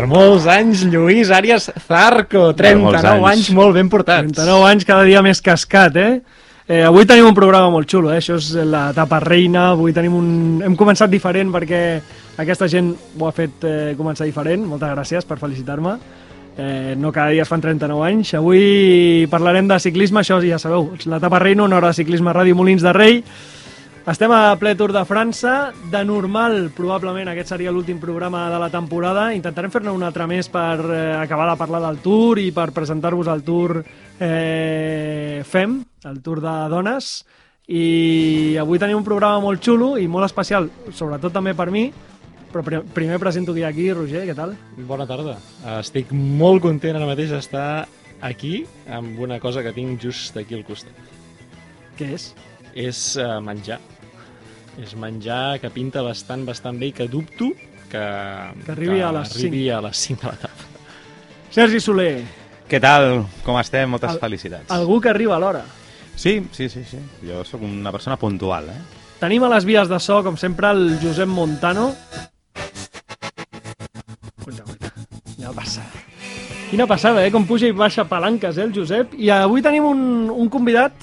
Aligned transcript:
Per 0.00 0.06
molts 0.08 0.46
anys, 0.48 0.86
Lluís 0.88 1.28
Àries 1.28 1.66
Zarco, 1.84 2.54
39 2.56 3.02
anys. 3.04 3.26
anys 3.28 3.48
molt 3.52 3.74
ben 3.76 3.90
portats. 3.92 4.30
39 4.32 4.68
anys, 4.70 4.86
cada 4.88 5.04
dia 5.04 5.20
més 5.20 5.42
cascat, 5.44 5.98
eh? 6.00 6.22
eh 6.64 6.78
avui 6.88 7.04
tenim 7.04 7.28
un 7.28 7.36
programa 7.36 7.68
molt 7.68 7.84
xulo, 7.84 8.08
eh? 8.08 8.16
Això 8.22 8.38
és 8.40 8.48
l'etapa 8.64 9.18
reina, 9.20 9.74
avui 9.74 9.92
tenim 9.92 10.16
un... 10.16 10.30
Hem 10.64 10.72
començat 10.72 11.12
diferent 11.12 11.52
perquè 11.52 11.82
aquesta 12.40 12.64
gent 12.64 12.94
ho 13.18 13.28
ha 13.28 13.34
fet 13.36 13.68
eh, 13.68 13.92
començar 13.98 14.24
diferent. 14.24 14.64
Moltes 14.64 14.94
gràcies 14.96 15.28
per 15.28 15.36
felicitar-me. 15.36 15.92
Eh, 16.56 16.94
no 16.96 17.12
cada 17.12 17.36
dia 17.36 17.44
es 17.44 17.52
fan 17.52 17.60
39 17.60 18.06
anys. 18.08 18.32
Avui 18.40 19.28
parlarem 19.28 19.68
de 19.68 19.76
ciclisme, 19.84 20.24
això 20.24 20.40
ja 20.40 20.56
sabeu, 20.56 20.94
l'etapa 21.04 21.44
reina, 21.44 21.68
una 21.68 21.76
hora 21.76 21.92
de 21.92 22.00
ciclisme 22.00 22.32
a 22.32 22.38
Ràdio 22.40 22.56
Molins 22.56 22.80
de 22.80 22.96
Rei. 22.96 23.20
Estem 24.08 24.32
a 24.32 24.56
ple 24.56 24.72
Tour 24.80 24.94
de 24.96 25.02
França. 25.04 25.74
De 25.92 26.00
normal, 26.08 26.70
probablement, 26.72 27.28
aquest 27.28 27.52
seria 27.52 27.72
l'últim 27.72 27.98
programa 28.00 28.46
de 28.48 28.58
la 28.62 28.70
temporada. 28.72 29.26
Intentarem 29.36 29.70
fer-ne 29.70 29.92
un 29.92 30.02
altre 30.06 30.24
més 30.26 30.48
per 30.48 30.78
eh, 30.80 31.00
acabar 31.20 31.50
de 31.50 31.58
parlar 31.60 31.82
del 31.84 32.00
Tour 32.00 32.40
i 32.40 32.48
per 32.56 32.70
presentar-vos 32.72 33.28
el 33.28 33.44
Tour 33.44 33.76
eh, 33.84 35.44
FEM, 35.44 35.76
el 36.08 36.18
Tour 36.24 36.40
de 36.40 36.56
dones. 36.72 37.12
I 37.68 38.56
avui 38.58 38.80
tenim 38.80 39.02
un 39.02 39.06
programa 39.06 39.44
molt 39.44 39.60
xulo 39.62 39.92
i 40.00 40.08
molt 40.08 40.30
especial, 40.30 40.70
sobretot 40.96 41.36
també 41.36 41.52
per 41.54 41.68
mi, 41.70 41.90
però 42.50 42.64
pri 42.66 42.80
primer 42.96 43.20
presento 43.20 43.52
qui 43.54 43.68
aquí, 43.68 43.92
Roger, 43.92 44.24
què 44.26 44.34
tal? 44.34 44.56
Bona 44.88 45.06
tarda. 45.06 45.36
Estic 45.76 46.10
molt 46.16 46.64
content 46.64 46.96
ara 46.96 47.06
mateix 47.06 47.36
d'estar 47.36 47.84
aquí 48.24 48.64
amb 48.88 49.20
una 49.20 49.38
cosa 49.44 49.62
que 49.62 49.76
tinc 49.76 50.00
just 50.00 50.40
aquí 50.40 50.56
al 50.56 50.64
costat. 50.64 50.96
Què 52.00 52.16
és? 52.16 52.32
És 52.74 53.16
uh, 53.18 53.38
menjar. 53.44 53.78
És 54.80 54.94
menjar 54.96 55.58
que 55.60 55.70
pinta 55.74 56.02
bastant, 56.06 56.44
bastant 56.46 56.78
bé 56.80 56.90
i 56.90 56.92
que 56.96 57.08
dubto 57.10 57.50
que, 57.90 57.98
que 57.98 58.72
arribi, 58.72 59.00
que 59.00 59.02
a, 59.04 59.10
les 59.12 59.34
arribi 59.34 59.64
5. 59.66 59.76
a 59.76 59.80
les 59.88 59.96
5 60.06 60.20
de 60.22 60.28
la 60.30 60.38
tarda. 60.44 60.68
Sergi 61.50 61.80
Soler. 61.82 62.14
Què 62.70 62.78
tal? 62.80 63.24
Com 63.42 63.58
estem? 63.58 63.90
Moltes 63.90 64.12
Al- 64.14 64.20
felicitats. 64.22 64.70
Algú 64.70 65.00
que 65.02 65.10
arriba 65.10 65.34
a 65.36 65.40
l'hora. 65.42 65.64
Sí, 66.14 66.36
sí, 66.52 66.68
sí, 66.68 66.84
sí. 66.84 66.98
Jo 67.26 67.42
sóc 67.44 67.62
una 67.66 67.90
persona 67.90 68.16
puntual, 68.20 68.68
eh? 68.70 68.80
Tenim 69.20 69.42
a 69.44 69.50
les 69.52 69.66
vies 69.68 69.88
de 69.90 69.98
so, 70.00 70.22
com 70.24 70.36
sempre, 70.40 70.70
el 70.70 70.98
Josep 71.02 71.28
Montano. 71.28 71.90
Cuita, 74.44 74.62
cuita. 74.64 74.92
Ja 75.40 75.50
passa. 75.52 75.82
Quina 76.70 76.86
passada, 76.86 77.24
eh? 77.26 77.32
Com 77.34 77.44
puja 77.48 77.66
i 77.66 77.74
baixa 77.74 78.04
palanques, 78.08 78.56
eh, 78.56 78.62
el 78.68 78.72
Josep. 78.76 79.16
I 79.18 79.32
avui 79.34 79.62
tenim 79.64 79.84
un, 79.90 80.02
un 80.30 80.48
convidat 80.48 80.94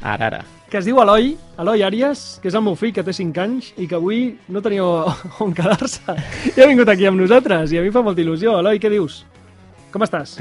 Ara, 0.00 0.30
ara. 0.30 0.40
Que 0.70 0.78
es 0.78 0.86
diu 0.86 1.00
Eloi, 1.02 1.32
Eloi 1.58 1.82
Àries, 1.82 2.20
que 2.40 2.46
és 2.48 2.54
el 2.54 2.62
meu 2.62 2.76
fill, 2.78 2.92
que 2.94 3.02
té 3.02 3.12
5 3.16 3.42
anys, 3.42 3.72
i 3.74 3.88
que 3.90 3.98
avui 3.98 4.20
no 4.54 4.62
tenia 4.62 4.86
on 5.44 5.52
quedar-se. 5.56 6.14
I 6.54 6.62
ha 6.62 6.68
vingut 6.70 6.88
aquí 6.92 7.08
amb 7.10 7.18
nosaltres, 7.18 7.74
i 7.74 7.80
a 7.80 7.82
mi 7.82 7.90
fa 7.90 8.04
molta 8.06 8.22
il·lusió. 8.22 8.54
Eloi, 8.62 8.78
què 8.78 8.92
dius? 8.92 9.24
Com 9.90 10.06
estàs? 10.06 10.38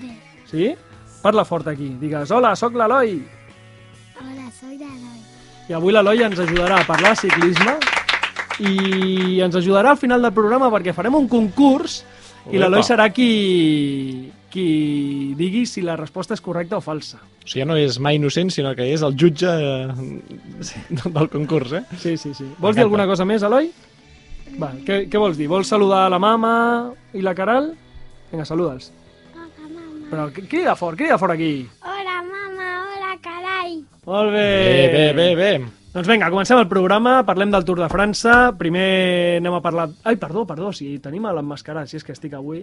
Bé. 0.00 0.14
Sí? 0.48 0.72
Parla 1.20 1.44
fort 1.44 1.68
aquí. 1.68 1.90
Digues, 2.00 2.32
hola, 2.32 2.54
sóc 2.56 2.74
l'Eloi. 2.80 3.18
Hola, 4.16 4.48
soy 4.56 4.80
Aloy. 4.80 5.20
I 5.68 5.76
avui 5.76 5.92
l'Eloi 5.92 6.24
ens 6.24 6.40
ajudarà 6.40 6.80
a 6.80 6.88
parlar 6.88 7.12
de 7.12 7.26
ciclisme 7.26 7.76
i 8.64 9.42
ens 9.44 9.58
ajudarà 9.60 9.92
al 9.92 10.00
final 10.00 10.24
del 10.24 10.32
programa 10.32 10.72
perquè 10.72 10.96
farem 10.96 11.18
un 11.18 11.26
concurs 11.28 12.00
i 12.48 12.56
l'Eloi 12.56 12.84
serà 12.86 13.10
qui, 13.12 14.30
qui 14.48 14.68
digui 15.36 15.66
si 15.68 15.84
la 15.84 15.98
resposta 16.00 16.32
és 16.32 16.40
correcta 16.40 16.78
o 16.78 16.84
falsa. 16.84 17.20
O 17.46 17.48
sigui, 17.48 17.60
ja 17.62 17.66
no 17.70 17.76
és 17.78 18.00
mai 18.02 18.16
innocent, 18.18 18.50
sinó 18.50 18.72
que 18.74 18.88
és 18.90 19.04
el 19.06 19.14
jutge 19.14 19.46
eh, 19.46 19.86
del 21.16 21.28
concurs, 21.30 21.76
eh? 21.78 21.84
Sí, 22.02 22.16
sí, 22.18 22.32
sí. 22.34 22.48
Vols 22.58 22.74
dir 22.74 22.82
alguna 22.82 23.06
cosa 23.06 23.24
més, 23.28 23.44
Eloi? 23.46 23.70
Va, 24.58 24.72
què, 24.86 25.04
què 25.06 25.20
vols 25.22 25.38
dir? 25.38 25.46
Vols 25.52 25.70
saludar 25.70 26.08
la 26.10 26.18
mama 26.18 26.52
i 27.14 27.22
la 27.22 27.36
Caral? 27.38 27.70
Vinga, 28.32 28.46
saluda'ls. 28.48 28.90
Hola, 29.36 29.46
mamá. 29.62 29.86
Però 30.10 30.26
crida 30.34 30.74
fort, 30.74 30.98
crida 30.98 31.20
fort 31.22 31.36
aquí. 31.36 31.52
Hola, 31.86 32.18
mamá. 32.26 32.70
Hola, 32.96 33.14
caray. 33.22 33.78
Molt 34.10 34.34
bé. 34.34 34.46
Bé, 34.66 34.86
bé, 34.96 35.06
bé, 35.14 35.28
bé. 35.38 35.52
Doncs 35.96 36.10
vinga, 36.12 36.26
comencem 36.28 36.58
el 36.60 36.66
programa, 36.68 37.22
parlem 37.24 37.48
del 37.54 37.64
Tour 37.64 37.78
de 37.80 37.86
França, 37.88 38.32
primer 38.60 39.38
anem 39.38 39.54
a 39.56 39.62
parlar... 39.64 39.86
Ai, 40.04 40.18
perdó, 40.20 40.42
perdó, 40.44 40.68
si 40.76 40.90
tenim 41.00 41.24
l'emmascarat, 41.24 41.88
si 41.88 41.96
és 41.96 42.04
que 42.04 42.12
estic 42.12 42.34
avui. 42.36 42.60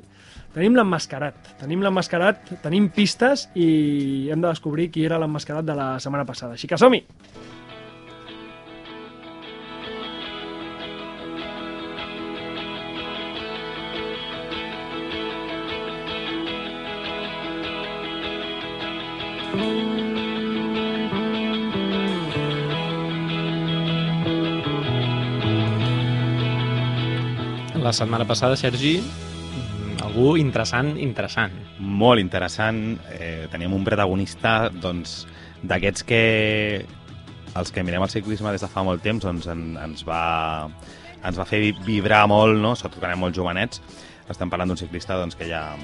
Tenim 0.54 0.78
l'emmascarat, 0.78 1.50
tenim 1.64 1.82
l'emmascarat, 1.82 2.54
tenim 2.62 2.92
pistes 2.94 3.48
i 3.58 4.30
hem 4.30 4.38
de 4.38 4.52
descobrir 4.52 4.92
qui 4.94 5.08
era 5.10 5.18
l'emmascarat 5.18 5.66
de 5.66 5.80
la 5.82 5.90
setmana 5.98 6.30
passada. 6.30 6.54
Així 6.54 6.70
que 6.70 6.78
som-hi! 6.78 7.02
La 27.94 27.98
setmana 28.00 28.26
passada, 28.26 28.56
Sergi, 28.58 28.96
mm, 28.98 30.00
algú 30.02 30.32
interessant, 30.36 30.96
interessant. 30.98 31.52
Molt 31.78 32.18
interessant. 32.20 32.98
Eh, 33.20 33.46
teníem 33.52 33.72
un 33.78 33.84
protagonista, 33.86 34.72
doncs, 34.74 35.28
d'aquests 35.62 36.02
que 36.04 36.88
els 37.54 37.72
que 37.72 37.84
mirem 37.84 38.02
el 38.02 38.10
ciclisme 38.10 38.50
des 38.50 38.66
de 38.66 38.68
fa 38.68 38.82
molt 38.82 39.04
temps 39.06 39.22
doncs, 39.22 39.46
en, 39.46 39.78
ens, 39.78 40.02
va, 40.08 40.68
ens 41.24 41.38
va 41.38 41.46
fer 41.46 41.60
vi- 41.62 41.76
vibrar 41.86 42.24
molt, 42.28 42.58
no? 42.58 42.74
sobretot 42.76 42.98
quan 42.98 43.12
érem 43.12 43.22
molt 43.28 43.38
jovenets. 43.38 43.80
Estem 44.28 44.50
parlant 44.50 44.74
d'un 44.74 44.82
ciclista 44.82 45.14
doncs, 45.14 45.36
que 45.38 45.46
ja 45.46 45.76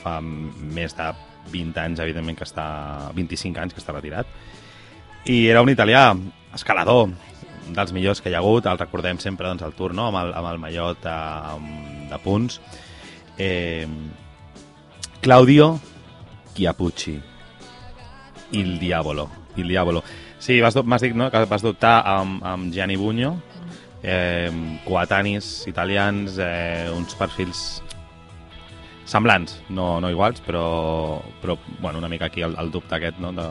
fa 0.00 0.22
més 0.22 0.96
de 0.96 1.12
20 1.52 1.84
anys, 1.84 2.00
evidentment, 2.00 2.38
que 2.38 2.48
està 2.48 3.12
25 3.12 3.60
anys 3.60 3.76
que 3.76 3.84
està 3.84 3.92
retirat. 3.92 4.24
I 5.26 5.48
era 5.52 5.60
un 5.60 5.68
italià, 5.68 6.16
escalador, 6.54 7.10
dels 7.74 7.92
millors 7.92 8.20
que 8.22 8.30
hi 8.30 8.34
ha 8.34 8.38
hagut, 8.42 8.66
el 8.66 8.78
recordem 8.78 9.18
sempre 9.22 9.48
doncs, 9.48 9.62
el 9.66 9.74
Tour, 9.76 9.94
no? 9.94 10.08
amb, 10.08 10.20
el, 10.22 10.32
amb 10.34 10.48
el 10.52 10.58
mallot 10.62 11.02
de, 11.04 11.16
de 12.10 12.18
punts. 12.24 12.60
Eh, 13.38 13.86
Claudio 15.20 15.78
Chiapucci. 16.54 17.18
Il 18.52 18.78
Diavolo. 18.78 19.28
Il 19.56 19.68
Diavolo. 19.68 20.02
Sí, 20.38 20.60
vas 20.60 20.74
du- 20.74 20.84
m'has 20.86 21.02
dit 21.02 21.14
no, 21.14 21.30
que 21.30 21.44
vas 21.50 21.62
dubtar 21.62 22.00
amb, 22.06 22.42
amb 22.46 22.72
Gianni 22.72 22.96
Bugno, 22.96 23.34
eh, 24.02 24.50
coetanis 24.86 25.66
italians, 25.66 26.38
eh, 26.38 26.88
uns 26.94 27.14
perfils 27.18 27.82
semblants, 29.08 29.56
no, 29.72 29.98
no 30.00 30.10
iguals, 30.12 30.40
però, 30.44 31.18
però 31.42 31.56
bueno, 31.80 31.98
una 31.98 32.08
mica 32.08 32.26
aquí 32.26 32.42
el, 32.44 32.54
el 32.60 32.70
dubte 32.70 32.94
aquest 32.94 33.18
no, 33.18 33.32
de, 33.32 33.46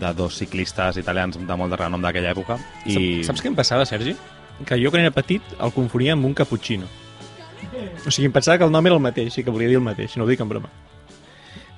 de 0.00 0.12
dos 0.14 0.36
ciclistes 0.38 0.98
italians 1.00 1.38
de 1.38 1.56
molt 1.58 1.74
de 1.74 1.78
renom 1.80 2.02
d'aquella 2.02 2.32
època. 2.34 2.58
I... 2.86 2.94
Saps, 2.94 3.30
saps 3.32 3.44
què 3.44 3.52
em 3.52 3.58
passava, 3.58 3.86
Sergi? 3.88 4.14
Que 4.66 4.78
jo, 4.80 4.90
quan 4.90 5.04
era 5.04 5.14
petit, 5.14 5.44
el 5.62 5.74
confonia 5.74 6.16
amb 6.16 6.26
un 6.26 6.34
cappuccino. 6.38 6.88
O 8.06 8.10
sigui, 8.10 8.26
em 8.26 8.34
pensava 8.34 8.58
que 8.58 8.66
el 8.66 8.74
nom 8.74 8.86
era 8.86 8.96
el 8.98 9.02
mateix 9.02 9.38
i 9.38 9.44
que 9.46 9.54
volia 9.54 9.70
dir 9.70 9.78
el 9.78 9.84
mateix, 9.86 10.16
no 10.18 10.26
ho 10.26 10.30
dic 10.30 10.40
en 10.42 10.50
broma. 10.50 10.70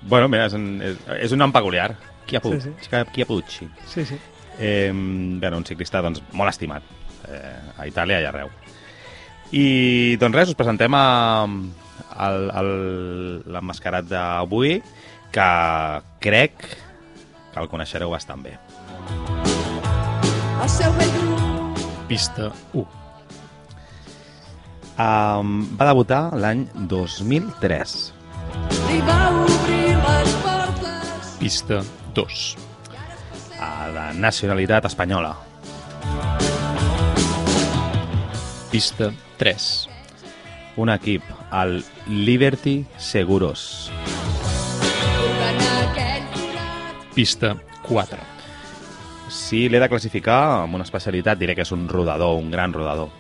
Bueno, 0.01 0.31
mira, 0.33 0.47
és 0.49 0.57
un, 0.57 0.67
és, 0.85 1.01
és 1.27 1.35
un 1.37 1.43
nom 1.43 1.53
peculiar. 1.53 1.93
Chiapucci. 2.31 2.61
Sí, 2.61 2.73
Sí, 2.87 2.89
sí. 2.89 3.05
Chiapucci. 3.15 3.69
Sí, 3.87 4.05
sí. 4.07 4.19
Eh, 4.61 4.93
bueno, 4.93 5.57
un 5.59 5.65
ciclista 5.65 6.03
doncs, 6.05 6.23
molt 6.37 6.53
estimat 6.53 6.85
eh, 7.29 7.81
a 7.81 7.87
Itàlia 7.89 8.21
i 8.21 8.29
arreu. 8.29 8.51
I 9.57 10.17
doncs 10.21 10.37
res, 10.37 10.53
us 10.53 10.59
presentem 10.59 10.95
a, 10.95 11.47
l'emmascarat 13.51 14.09
d'avui, 14.11 14.79
que 15.35 15.51
crec 16.23 16.65
que 17.53 17.61
el 17.63 17.69
coneixereu 17.71 18.11
bastant 18.15 18.43
bé. 18.45 18.57
Pista 22.11 22.51
1. 22.75 22.87
Um, 25.01 25.53
va 25.81 25.87
debutar 25.89 26.23
l'any 26.37 26.67
2003. 26.91 27.95
Pista 31.41 31.81
2. 32.15 32.43
A 33.61 33.71
la 33.95 34.11
nacionalitat 34.13 34.91
espanyola. 34.91 35.33
Pista 38.71 39.11
3. 39.39 39.71
Un 40.77 40.93
equip, 40.93 41.25
el 41.63 41.81
Liberty 42.07 42.85
Seguros. 42.99 43.91
Pista 47.21 47.55
4. 47.83 48.17
Si 49.29 49.67
l'he 49.69 49.77
de 49.77 49.89
classificar 49.93 50.39
amb 50.63 50.79
una 50.79 50.87
especialitat, 50.87 51.37
diré 51.37 51.53
que 51.53 51.67
és 51.67 51.73
un 51.77 51.83
rodador, 51.85 52.39
un 52.41 52.49
gran 52.49 52.73
rodador. 52.73 53.11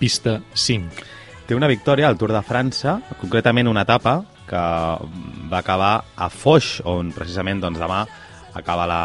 Pista 0.00 0.38
5. 0.54 1.04
Té 1.44 1.52
una 1.52 1.68
victòria 1.68 2.08
al 2.08 2.16
Tour 2.16 2.32
de 2.32 2.40
França, 2.40 2.96
concretament 3.20 3.68
una 3.68 3.84
etapa 3.84 4.22
que 4.48 4.64
va 5.52 5.60
acabar 5.60 5.92
a 6.16 6.30
Foix, 6.32 6.78
on 6.88 7.12
precisament 7.12 7.60
doncs, 7.60 7.76
demà 7.84 8.06
acaba 8.56 8.88
la, 8.88 9.04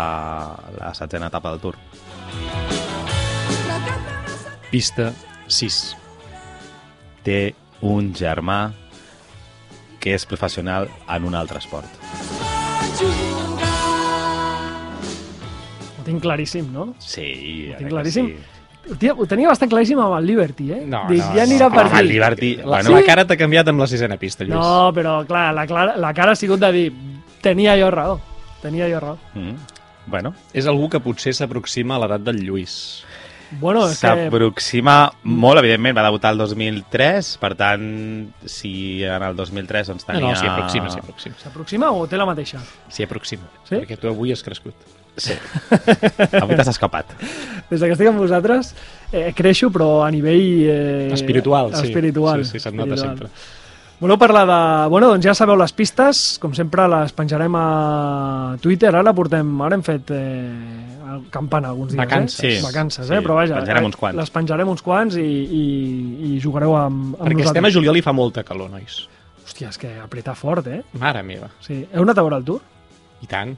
la 0.80 0.94
setzena 0.96 1.28
etapa 1.28 1.52
del 1.52 1.60
Tour. 1.60 1.82
Pista 4.72 5.12
6. 5.60 5.82
té 7.28 7.42
un 7.84 8.14
germà 8.16 8.62
que 10.02 10.16
és 10.18 10.26
professional 10.26 10.90
en 11.08 11.26
un 11.30 11.36
altre 11.38 11.62
esport. 11.62 11.88
Ho 16.00 16.04
tinc 16.06 16.22
claríssim, 16.24 16.72
no? 16.74 16.94
Sí, 17.00 17.70
Ho 17.74 17.78
tinc 17.80 17.90
claríssim. 17.94 18.32
sí. 18.34 18.58
Ho 19.14 19.28
tenia 19.30 19.46
bastant 19.52 19.70
claríssim 19.70 20.00
amb 20.02 20.16
el 20.18 20.26
Liberty, 20.26 20.72
eh? 20.74 20.80
No, 20.90 21.04
Dic, 21.08 21.20
no, 21.22 21.28
ja 21.36 21.44
no. 21.46 21.46
anirà 21.46 21.68
per 21.70 21.84
Home, 21.86 21.92
el 22.00 22.06
aquí. 22.06 22.08
Liberty... 22.16 22.50
La, 22.58 22.64
Bueno, 22.80 22.96
la 22.98 23.04
cara 23.06 23.26
t'ha 23.30 23.38
canviat 23.38 23.70
amb 23.70 23.80
la 23.84 23.88
sisena 23.88 24.18
pista, 24.18 24.44
Lluís. 24.44 24.56
No, 24.58 24.90
però 24.96 25.20
clar, 25.30 25.52
la, 25.54 25.68
clara, 25.70 25.94
la 26.02 26.10
cara 26.18 26.34
ha 26.34 26.40
sigut 26.40 26.60
de 26.60 26.72
dir 26.74 26.88
tenia 27.46 27.76
jo 27.78 27.92
raó, 27.94 28.18
tenia 28.64 28.90
jo 28.90 29.00
raó. 29.00 29.20
mm, 29.36 29.54
bueno, 30.08 30.34
És 30.54 30.66
algú 30.66 30.90
que 30.90 31.00
potser 31.00 31.34
s'aproxima 31.38 31.96
a 31.96 32.00
l'edat 32.02 32.26
del 32.26 32.42
Lluís. 32.42 33.06
Bueno, 33.60 33.84
és 33.90 34.00
que 34.00 34.08
s'aproxima 34.08 34.96
molt, 35.24 35.60
evidentment, 35.60 35.98
va 35.98 36.06
debutar 36.08 36.32
el 36.32 36.40
2003, 36.40 37.34
per 37.42 37.52
tant, 37.60 37.84
si 38.48 39.04
en 39.04 39.26
el 39.28 39.36
2003 39.36 39.92
doncs 39.92 40.08
No, 40.08 40.14
tenia... 40.14 40.30
no, 40.30 40.40
s'hi 40.40 40.48
aproxima, 40.48 40.90
s'hi 40.94 41.00
aproxima. 41.04 41.36
s'aproxima 41.42 41.92
o 41.92 42.08
té 42.08 42.18
la 42.18 42.26
mateixa? 42.30 42.62
S'hi 42.88 43.04
aproxima. 43.04 43.50
Sí? 43.68 43.76
Perquè 43.76 43.98
tu 44.00 44.08
avui 44.08 44.32
has 44.32 44.44
crescut. 44.44 44.76
Sí. 45.20 45.34
Avui 46.40 46.56
t'has 46.56 46.70
escapat. 46.72 47.10
Des 47.70 47.82
que 47.84 47.92
estic 47.92 48.08
amb 48.08 48.22
vosaltres 48.24 48.70
eh, 49.12 49.34
creixo, 49.36 49.68
però 49.70 50.06
a 50.06 50.12
nivell... 50.14 50.64
Eh, 50.72 51.10
Espiritual, 51.12 51.74
sí. 51.76 51.90
Espiritual. 51.90 52.46
Sí, 52.46 52.54
sí, 52.56 52.64
se't 52.64 52.78
nota 52.80 52.96
espiritual. 52.96 53.28
sempre. 53.28 53.61
Voleu 54.02 54.18
parlar 54.18 54.48
de... 54.50 54.90
Bueno, 54.90 55.12
doncs 55.14 55.28
ja 55.28 55.34
sabeu 55.38 55.54
les 55.62 55.72
pistes, 55.78 56.22
com 56.42 56.56
sempre 56.58 56.88
les 56.90 57.12
penjarem 57.14 57.54
a 57.58 57.66
Twitter, 58.62 58.90
ara 58.98 59.12
portem... 59.14 59.52
Ara 59.62 59.78
hem 59.78 59.84
fet 59.86 60.10
eh, 60.16 61.20
campana 61.30 61.70
alguns 61.70 61.92
dies, 61.94 62.00
Vacances. 62.02 62.40
eh? 62.42 62.56
Sí, 62.58 62.64
Vacances, 62.66 63.06
sí, 63.06 63.14
eh? 63.14 63.22
Però 63.22 63.36
vaja, 63.38 63.60
penjarem 63.62 63.86
eh, 63.86 63.90
uns 63.92 64.00
quants. 64.00 64.18
les 64.18 64.34
penjarem 64.34 64.72
uns 64.74 64.82
quants 64.82 65.20
i, 65.22 65.28
i, 65.28 65.66
i 66.32 66.40
jugareu 66.42 66.74
amb, 66.80 67.12
amb 67.14 67.28
Perquè 67.28 67.46
estem 67.46 67.62
a 67.62 67.68
nosaltres. 67.68 67.76
juliol 67.78 68.00
i 68.02 68.04
fa 68.08 68.14
molta 68.18 68.42
calor, 68.48 68.72
nois. 68.74 69.04
Hòstia, 69.46 69.70
és 69.70 69.78
que 69.78 69.94
apreta 70.02 70.34
fort, 70.38 70.66
eh? 70.74 70.82
Mare 70.98 71.22
meva. 71.28 71.52
Sí. 71.62 71.84
Heu 71.94 72.02
anat 72.08 72.18
a 72.18 72.26
veure 72.26 72.42
el 72.42 72.48
Tour? 72.50 72.66
I 73.22 73.30
tant, 73.30 73.54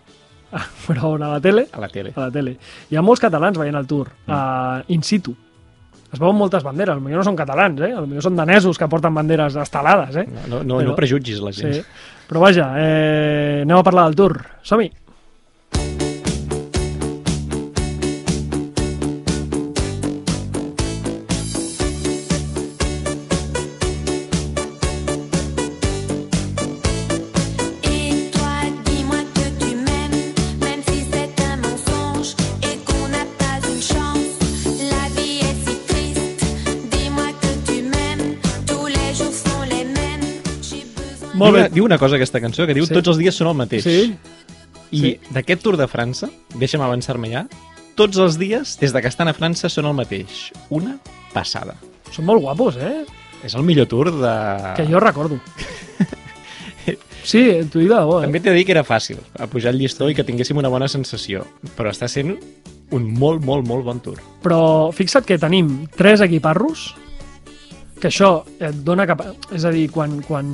Ah, 0.53 0.67
però 0.85 1.15
on, 1.15 1.23
a 1.25 1.31
la 1.31 1.39
tele? 1.41 1.63
a 1.73 1.79
la 1.81 1.87
tele. 1.89 2.11
a 2.13 2.27
la 2.27 2.29
tele. 2.29 2.51
Hi 2.91 2.99
ha 2.99 3.01
molts 3.01 3.23
catalans 3.23 3.57
veient 3.57 3.79
el 3.79 3.87
Tour, 3.89 4.11
mm. 4.27 4.35
uh, 4.35 4.83
in 4.93 5.01
situ. 5.07 5.31
Es 6.13 6.21
veuen 6.21 6.37
moltes 6.37 6.61
banderes, 6.61 6.99
potser 7.01 7.17
no 7.17 7.23
són 7.25 7.37
catalans, 7.37 7.79
eh? 7.81 7.93
potser 7.97 8.21
són 8.21 8.35
danesos 8.37 8.77
que 8.77 8.87
porten 8.89 9.15
banderes 9.17 9.55
estelades, 9.57 10.15
eh? 10.21 10.27
No, 10.47 10.59
no, 10.61 10.77
Però- 10.77 10.91
no 10.91 10.95
prejutgis 10.95 11.41
la 11.41 11.51
gent. 11.51 11.73
Sí. 11.73 12.11
Però 12.29 12.39
vaja, 12.43 12.67
eh, 12.77 13.61
anem 13.63 13.77
a 13.79 13.83
parlar 13.83 14.05
del 14.05 14.15
Tour. 14.15 14.37
Som-hi! 14.61 14.91
Molt 41.43 41.51
diu, 41.51 41.59
bé. 41.59 41.65
una, 41.67 41.73
diu 41.75 41.85
una 41.87 41.99
cosa 42.01 42.17
aquesta 42.19 42.41
cançó, 42.43 42.65
que 42.69 42.75
diu 42.77 42.87
Sí. 42.87 42.93
tots 42.95 43.13
els 43.13 43.19
dies 43.21 43.35
són 43.35 43.51
el 43.51 43.59
mateix. 43.59 43.83
Sí? 43.85 44.15
I 44.93 44.99
sí. 45.01 45.13
d'aquest 45.33 45.63
Tour 45.65 45.77
de 45.77 45.87
França, 45.89 46.29
deixa'm 46.55 46.81
avançar-me 46.85 47.29
ja, 47.31 47.45
tots 47.99 48.17
els 48.17 48.37
dies, 48.41 48.77
des 48.81 48.93
de 48.93 49.01
que 49.01 49.09
estan 49.11 49.27
a 49.29 49.35
França, 49.37 49.69
són 49.69 49.85
el 49.89 49.97
mateix. 49.97 50.51
Una 50.69 50.97
passada. 51.33 51.75
Són 52.13 52.25
molt 52.25 52.41
guapos, 52.41 52.77
eh? 52.77 53.03
És 53.43 53.55
el 53.55 53.63
millor 53.67 53.89
Tour 53.91 54.11
de... 54.13 54.35
Que 54.77 54.87
jo 54.87 55.01
recordo. 55.03 55.39
Sí, 57.23 57.39
t'ho 57.71 57.79
dic 57.79 57.87
de 57.87 57.95
debò, 57.95 58.17
eh? 58.19 58.25
També 58.27 58.41
t'he 58.43 58.51
de 58.51 58.57
dir 58.57 58.65
que 58.67 58.73
era 58.75 58.83
fàcil, 58.83 59.21
a 59.39 59.47
pujar 59.47 59.71
el 59.71 59.79
llistó 59.79 60.09
i 60.11 60.15
que 60.17 60.25
tinguéssim 60.27 60.59
una 60.59 60.67
bona 60.67 60.89
sensació, 60.91 61.45
però 61.77 61.93
està 61.93 62.09
sent 62.11 62.33
un 62.93 63.05
molt, 63.15 63.39
molt, 63.47 63.63
molt 63.65 63.85
bon 63.87 64.01
Tour. 64.03 64.19
Però 64.43 64.91
fixa't 64.91 65.23
que 65.25 65.39
tenim 65.39 65.87
tres 65.95 66.19
equiparros 66.25 66.89
que 68.03 68.09
això 68.11 68.43
et 68.59 68.81
dona 68.83 69.05
cap... 69.07 69.21
És 69.55 69.63
a 69.63 69.71
dir, 69.71 69.85
quan, 69.91 70.17
quan, 70.27 70.47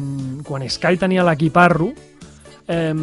quan 0.46 0.66
Sky 0.70 1.00
tenia 1.02 1.24
l'equiparro 1.26 1.88
eh, 2.70 2.94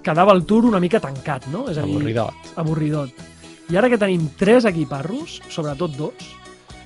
quedava 0.00 0.32
el 0.32 0.46
tour 0.48 0.64
una 0.70 0.80
mica 0.80 1.02
tancat, 1.04 1.50
no? 1.52 1.66
És 1.68 1.76
a 1.76 1.84
dir, 1.84 1.98
Avorridot. 1.98 2.54
avorridot. 2.62 3.26
I 3.70 3.76
ara 3.76 3.90
que 3.92 4.00
tenim 4.00 4.30
tres 4.40 4.64
equiparros, 4.70 5.36
sobretot 5.52 5.92
dos, 5.98 6.30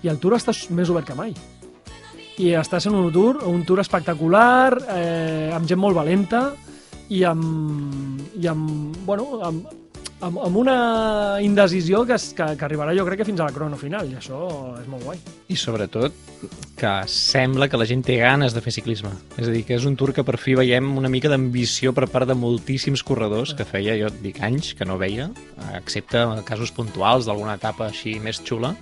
i 0.02 0.10
el 0.10 0.18
tour 0.18 0.34
està 0.34 0.52
més 0.74 0.90
obert 0.90 1.06
que 1.12 1.16
mai. 1.16 1.30
I 2.42 2.50
està 2.58 2.82
sent 2.82 2.98
un 2.98 3.12
tour, 3.14 3.38
un 3.46 3.62
tour 3.62 3.78
espectacular, 3.84 4.74
eh, 4.90 5.52
amb 5.54 5.70
gent 5.70 5.78
molt 5.78 5.94
valenta 5.94 6.48
i 7.14 7.22
amb, 7.22 8.26
i 8.42 8.50
amb, 8.50 8.98
bueno, 9.06 9.38
amb, 9.46 9.70
amb, 10.20 10.38
amb 10.46 10.56
una 10.56 10.76
indecisió 11.42 12.04
que, 12.06 12.16
que, 12.36 12.46
que 12.58 12.66
arribarà 12.66 12.94
jo 12.96 13.04
crec 13.06 13.22
que 13.22 13.26
fins 13.28 13.40
a 13.40 13.48
la 13.48 13.54
crono 13.54 13.78
final, 13.80 14.10
i 14.10 14.18
això 14.18 14.38
és 14.80 14.88
molt 14.90 15.04
guai. 15.06 15.20
I 15.50 15.56
sobretot 15.58 16.14
que 16.78 16.92
sembla 17.10 17.68
que 17.70 17.80
la 17.80 17.86
gent 17.88 18.04
té 18.06 18.18
ganes 18.20 18.54
de 18.54 18.62
fer 18.64 18.74
ciclisme. 18.76 19.12
És 19.38 19.48
a 19.48 19.52
dir, 19.54 19.64
que 19.66 19.76
és 19.78 19.86
un 19.88 19.96
tour 19.98 20.12
que 20.14 20.24
per 20.26 20.36
fi 20.40 20.56
veiem 20.58 20.92
una 20.98 21.10
mica 21.12 21.30
d'ambició 21.32 21.94
per 21.96 22.08
part 22.12 22.28
de 22.30 22.36
moltíssims 22.38 23.04
corredors 23.06 23.54
que 23.56 23.66
feia, 23.68 23.96
jo 24.00 24.10
et 24.12 24.20
dic, 24.24 24.42
anys 24.44 24.74
que 24.78 24.88
no 24.88 24.98
veia, 25.00 25.30
excepte 25.78 26.24
casos 26.48 26.74
puntuals 26.74 27.28
d'alguna 27.28 27.56
etapa 27.58 27.88
així 27.88 28.18
més 28.22 28.42
xula, 28.44 28.74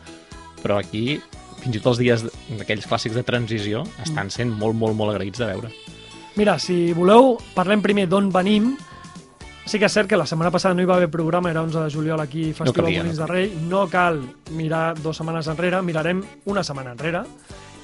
però 0.62 0.78
aquí, 0.80 1.20
fins 1.62 1.76
i 1.76 1.80
tot 1.82 1.94
els 1.94 2.02
dies 2.02 2.26
d'aquells 2.58 2.86
clàssics 2.90 3.18
de 3.18 3.26
transició, 3.26 3.86
estan 4.04 4.30
sent 4.30 4.52
molt, 4.52 4.78
molt, 4.78 4.98
molt 4.98 5.14
agraïts 5.14 5.42
de 5.42 5.50
veure. 5.50 5.72
Mira, 6.32 6.56
si 6.56 6.94
voleu, 6.96 7.36
parlem 7.52 7.82
primer 7.84 8.06
d'on 8.08 8.30
venim. 8.32 8.72
Sí 9.64 9.78
que 9.78 9.87
és 9.87 9.95
cert 9.95 10.09
que 10.11 10.19
la 10.19 10.26
setmana 10.26 10.50
passada 10.50 10.75
no 10.75 10.83
hi 10.83 10.88
va 10.88 10.97
haver 10.99 11.09
programa, 11.11 11.50
era 11.50 11.62
11 11.62 11.85
de 11.85 11.90
juliol 11.95 12.21
aquí, 12.21 12.49
Festival 12.50 12.88
calia, 12.88 13.02
Molins 13.04 13.19
no 13.19 13.26
de 13.26 13.31
Rei. 13.31 13.52
No 13.71 13.83
cal 13.88 14.19
mirar 14.59 14.97
dues 14.99 15.21
setmanes 15.21 15.47
enrere, 15.52 15.83
mirarem 15.87 16.23
una 16.50 16.64
setmana 16.66 16.97
enrere 16.97 17.23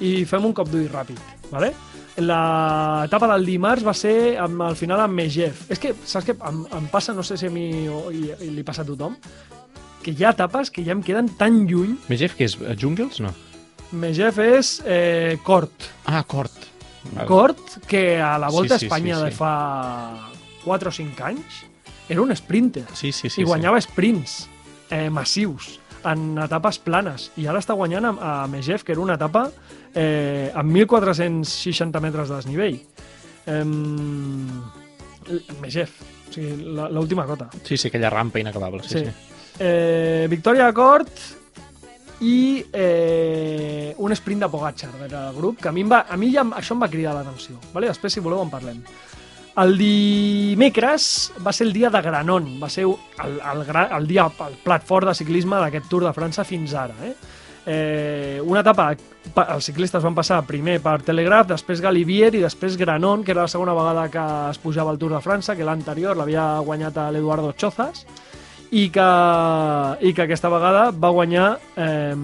i 0.03 0.25
fem 0.27 0.45
un 0.47 0.55
cop 0.55 0.69
d'ull 0.71 0.89
ràpid, 0.91 1.19
¿vale? 1.53 1.71
L'etapa 2.19 3.29
del 3.31 3.47
dimarts 3.47 3.87
va 3.87 3.95
ser 3.95 4.17
amb, 4.43 4.63
al 4.67 4.75
final 4.79 5.05
amb 5.05 5.15
Megef. 5.15 5.69
És 5.71 5.79
que, 5.79 5.95
saps 6.03 6.27
què? 6.27 6.35
Em, 6.51 6.65
em 6.81 6.89
passa, 6.91 7.15
no 7.15 7.23
sé 7.23 7.39
si 7.39 7.47
a 7.47 7.55
mi 7.55 7.87
o, 7.87 8.09
i, 8.11 8.27
i 8.43 8.51
li 8.57 8.67
passa 8.67 8.83
a 8.83 8.89
tothom, 8.89 9.15
que 10.03 10.15
hi 10.15 10.27
ha 10.27 10.35
etapes 10.35 10.73
que 10.75 10.83
ja 10.87 10.97
em 10.97 11.03
queden 11.07 11.31
tan 11.39 11.63
lluny. 11.71 11.95
Megef, 12.11 12.35
que 12.39 12.51
és 12.51 12.59
eh, 12.59 12.75
Jungles? 12.79 13.23
No. 13.23 13.31
Megef 13.95 14.43
és 14.43 14.73
eh, 14.85 15.39
Cort. 15.47 15.93
Ah, 16.11 16.25
Cort. 16.27 16.67
Cort, 17.29 17.79
que 17.89 18.19
a 18.21 18.35
la 18.43 18.51
Volta 18.51 18.77
Sí, 18.77 18.85
sí, 18.85 18.85
a 18.85 18.89
Espanya 18.89 19.15
sí, 19.15 19.21
sí. 19.21 19.31
de 19.31 19.37
fa 19.39 19.55
4 20.67 20.91
o 20.91 20.93
5 20.93 21.25
anys 21.25 21.68
era 22.09 22.23
un 22.23 22.35
sprinter 22.37 22.85
Sí, 22.95 23.13
sí, 23.13 23.29
sí. 23.31 23.43
i 23.43 23.45
guanyava 23.45 23.81
sprints 23.81 24.49
eh, 24.91 25.11
massius 25.11 25.79
en 26.09 26.39
etapes 26.39 26.79
planes 26.79 27.31
i 27.37 27.47
ara 27.51 27.59
està 27.61 27.75
guanyant 27.75 28.05
a, 28.07 28.13
a 28.45 28.47
Megef, 28.49 28.85
que 28.87 28.93
era 28.95 29.01
una 29.03 29.15
etapa 29.19 29.49
eh, 29.95 30.51
amb 30.55 30.71
1.460 30.77 32.01
metres 32.01 32.29
de 32.31 32.37
desnivell. 32.37 32.79
Eh, 33.47 33.65
Megef, 35.61 35.91
o 36.29 36.33
sigui, 36.33 36.55
la- 36.75 36.89
l'última 36.89 37.27
cota. 37.27 37.49
Sí, 37.65 37.77
sí, 37.77 37.89
aquella 37.89 38.11
rampa 38.11 38.39
inacabable. 38.41 38.83
Sí, 38.83 38.99
Sí. 39.01 39.05
sí. 39.05 39.11
Eh, 39.61 40.27
Victòria 40.31 40.73
Cort 40.73 41.11
i 42.21 42.65
eh, 42.73 43.95
un 43.99 44.13
sprint 44.13 44.43
de 44.45 44.49
Pogacar 44.49 44.91
darrere 44.93 45.17
del 45.27 45.35
grup, 45.35 45.61
que 45.61 45.69
a 45.69 45.73
mi, 45.73 45.81
em 45.83 45.91
va, 45.91 46.07
a 46.09 46.17
mi 46.17 46.31
ja, 46.33 46.43
això 46.45 46.73
em 46.77 46.83
va 46.83 46.89
cridar 46.89 47.15
l'atenció. 47.15 47.59
Vale? 47.75 47.89
Després, 47.89 48.13
si 48.13 48.21
voleu, 48.21 48.41
en 48.43 48.51
parlem. 48.51 48.81
El 49.59 49.73
dimecres 49.79 51.33
va 51.45 51.53
ser 51.53 51.67
el 51.67 51.73
dia 51.75 51.91
de 51.91 52.01
Granon, 52.03 52.45
va 52.63 52.69
ser 52.71 52.85
el, 52.85 52.93
el, 53.43 53.65
el 53.99 54.07
dia, 54.07 54.29
el 54.47 54.55
plat 54.63 54.85
fort 54.87 55.09
de 55.11 55.15
ciclisme 55.19 55.59
d'aquest 55.59 55.89
Tour 55.91 56.05
de 56.07 56.13
França 56.15 56.45
fins 56.47 56.75
ara. 56.79 56.95
Eh? 57.03 57.15
Eh, 57.71 58.41
una 58.47 58.61
etapa, 58.63 58.93
pa- 59.35 59.49
els 59.57 59.67
ciclistes 59.67 60.05
van 60.05 60.15
passar 60.17 60.39
primer 60.47 60.79
per 60.81 61.01
Telegraph, 61.03 61.49
després 61.51 61.83
Galivier 61.85 62.31
i 62.39 62.45
després 62.45 62.79
Granon, 62.81 63.25
que 63.27 63.35
era 63.35 63.43
la 63.49 63.51
segona 63.53 63.75
vegada 63.77 64.07
que 64.15 64.23
es 64.53 64.63
pujava 64.63 64.95
al 64.95 64.99
Tour 65.03 65.17
de 65.17 65.21
França, 65.25 65.57
que 65.59 65.67
l'anterior 65.67 66.17
l'havia 66.17 66.47
guanyat 66.65 66.97
a 67.03 67.11
l'Eduardo 67.11 67.51
Chozas, 67.59 68.07
i 68.71 68.87
que, 68.95 69.09
i 70.07 70.15
que 70.15 70.23
aquesta 70.29 70.49
vegada 70.53 70.91
va 70.93 71.11
guanyar 71.11 71.49
eh, 71.77 72.15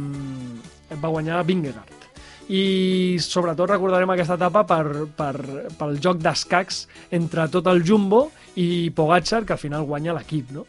va 1.03 1.09
guanyar 1.09 1.43
Vingegaard 1.49 2.04
i 2.53 3.17
sobretot 3.25 3.71
recordarem 3.71 4.11
aquesta 4.13 4.37
etapa 4.37 4.65
per, 4.69 5.07
per, 5.17 5.33
pel 5.79 5.95
joc 6.05 6.19
d'escacs 6.21 6.83
entre 7.17 7.47
tot 7.49 7.67
el 7.73 7.81
Jumbo 7.87 8.27
i 8.61 8.91
Pogacar, 8.95 9.45
que 9.49 9.55
al 9.57 9.63
final 9.63 9.87
guanya 9.89 10.13
l'equip, 10.17 10.51
no? 10.53 10.67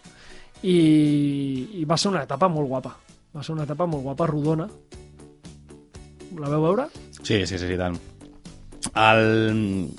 I, 0.63 1.81
I 1.81 1.83
va 1.85 1.97
ser 1.99 2.09
una 2.13 2.23
etapa 2.23 2.47
molt 2.49 2.69
guapa. 2.71 2.93
Va 3.35 3.43
ser 3.43 3.53
una 3.57 3.65
etapa 3.67 3.85
molt 3.85 4.03
guapa, 4.07 4.25
rodona. 4.31 4.69
La 6.39 6.49
veu 6.51 6.63
veure? 6.63 6.87
Sí, 7.21 7.41
sí, 7.45 7.57
sí, 7.59 7.67
sí 7.67 7.75
tant. 7.79 7.99
El... 8.95 9.91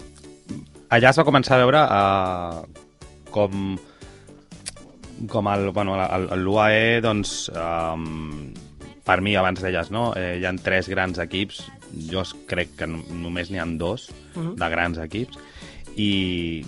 Allà 0.96 1.10
es 1.12 1.18
va 1.18 1.24
començar 1.26 1.56
a 1.56 1.62
veure 1.64 1.80
uh, 1.82 3.28
com 3.34 3.76
com 5.32 5.46
el, 5.48 5.70
bueno, 5.72 5.94
el- 5.96 6.26
el- 6.34 6.42
l'UAE 6.44 7.00
doncs, 7.04 7.48
um, 7.56 8.50
per 9.06 9.20
mi, 9.22 9.36
abans 9.38 9.62
deies, 9.62 9.90
no? 9.94 10.08
Eh, 10.18 10.38
hi 10.40 10.44
ha 10.48 10.52
tres 10.62 10.88
grans 10.90 11.18
equips, 11.22 11.62
jo 12.10 12.24
crec 12.50 12.74
que 12.80 12.88
no- 12.90 13.04
només 13.14 13.50
n'hi 13.52 13.60
ha 13.62 13.66
dos 13.78 14.08
Mhm. 14.34 14.56
de 14.58 14.68
grans 14.72 14.98
equips, 14.98 15.38
i, 15.96 16.64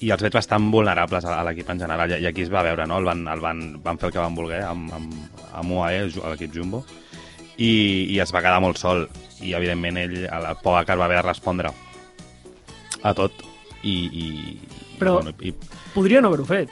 i 0.00 0.10
els 0.14 0.22
veig 0.22 0.32
bastant 0.32 0.70
vulnerables 0.72 1.24
a, 1.26 1.40
a 1.40 1.44
l'equip 1.44 1.68
en 1.74 1.80
general, 1.82 2.10
i, 2.14 2.22
i 2.22 2.26
aquí 2.30 2.42
es 2.46 2.52
va 2.52 2.62
veure, 2.62 2.86
no? 2.86 2.98
El 3.02 3.04
van, 3.04 3.26
el 3.28 3.40
van, 3.42 3.64
van 3.82 3.98
fer 3.98 4.08
el 4.08 4.14
que 4.14 4.22
van 4.22 4.34
voler 4.38 4.62
amb, 4.64 4.92
amb, 4.94 5.14
amb 5.52 5.74
UAE, 5.76 6.06
l'equip 6.30 6.54
Jumbo, 6.54 6.84
i, 7.58 8.06
i 8.14 8.20
es 8.22 8.32
va 8.32 8.40
quedar 8.40 8.60
molt 8.62 8.78
sol, 8.80 9.08
i 9.42 9.52
evidentment 9.56 9.98
ell, 10.00 10.16
a 10.30 10.38
la 10.40 10.54
Pogacar 10.54 10.96
va 11.00 11.04
haver 11.10 11.18
de 11.20 11.26
respondre 11.28 11.74
a 13.02 13.12
tot, 13.14 13.32
i... 13.82 13.96
i 14.12 14.58
Però- 15.00 15.18
i, 15.20 15.24
bueno, 15.24 15.36
i 15.40 15.54
Podria 15.94 16.20
no 16.20 16.28
haver-ho 16.28 16.44
fet. 16.46 16.70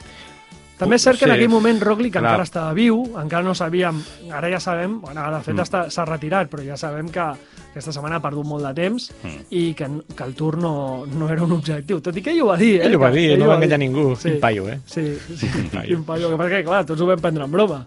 També 0.79 0.95
és 0.95 1.03
cert 1.03 1.19
que 1.19 1.25
en 1.27 1.31
aquell 1.35 1.49
moment 1.51 1.81
Roglic 1.83 2.13
clar. 2.13 2.23
encara 2.23 2.43
estava 2.47 2.73
viu, 2.73 3.01
encara 3.19 3.43
no 3.43 3.53
sabíem, 3.53 3.97
ara 4.31 4.49
ja 4.49 4.59
sabem, 4.63 4.99
bueno, 5.01 5.25
de 5.35 5.41
fet 5.43 5.55
Mm. 5.55 5.89
s'ha 5.91 6.05
retirat, 6.05 6.49
però 6.49 6.63
ja 6.65 6.77
sabem 6.77 7.09
que 7.11 7.19
aquesta 7.19 7.91
setmana 7.91 8.15
ha 8.15 8.21
perdut 8.23 8.45
molt 8.47 8.63
de 8.65 8.73
temps 8.73 9.11
Mm. 9.23 9.41
i 9.51 9.73
que, 9.75 9.89
que 10.15 10.23
el 10.23 10.33
Tour 10.35 10.57
no, 10.57 11.05
no 11.05 11.29
era 11.29 11.43
un 11.43 11.51
objectiu. 11.51 11.99
Tot 12.01 12.15
i 12.15 12.21
que 12.21 12.31
ell 12.31 12.41
ho 12.41 12.47
va 12.47 12.57
dir, 12.57 12.79
eh? 12.81 12.85
Ell 12.87 12.95
ho 12.95 12.99
va 12.99 13.11
dir, 13.11 13.31
ell 13.33 13.39
no 13.39 13.47
va 13.47 13.55
enganyar 13.55 13.77
ningú. 13.79 14.15
Sí. 14.15 14.29
Quin 14.29 14.39
paio, 14.39 14.69
eh? 14.69 14.79
Sí, 14.85 15.17
sí, 15.35 15.47
paio. 15.71 15.87
quin 15.87 16.03
paio. 16.05 16.29
Que 16.29 16.37
passa 16.37 16.49
que, 16.55 16.63
clar, 16.63 16.85
tots 16.85 17.01
ho 17.01 17.05
vam 17.05 17.19
prendre 17.19 17.43
en 17.43 17.51
broma. 17.51 17.85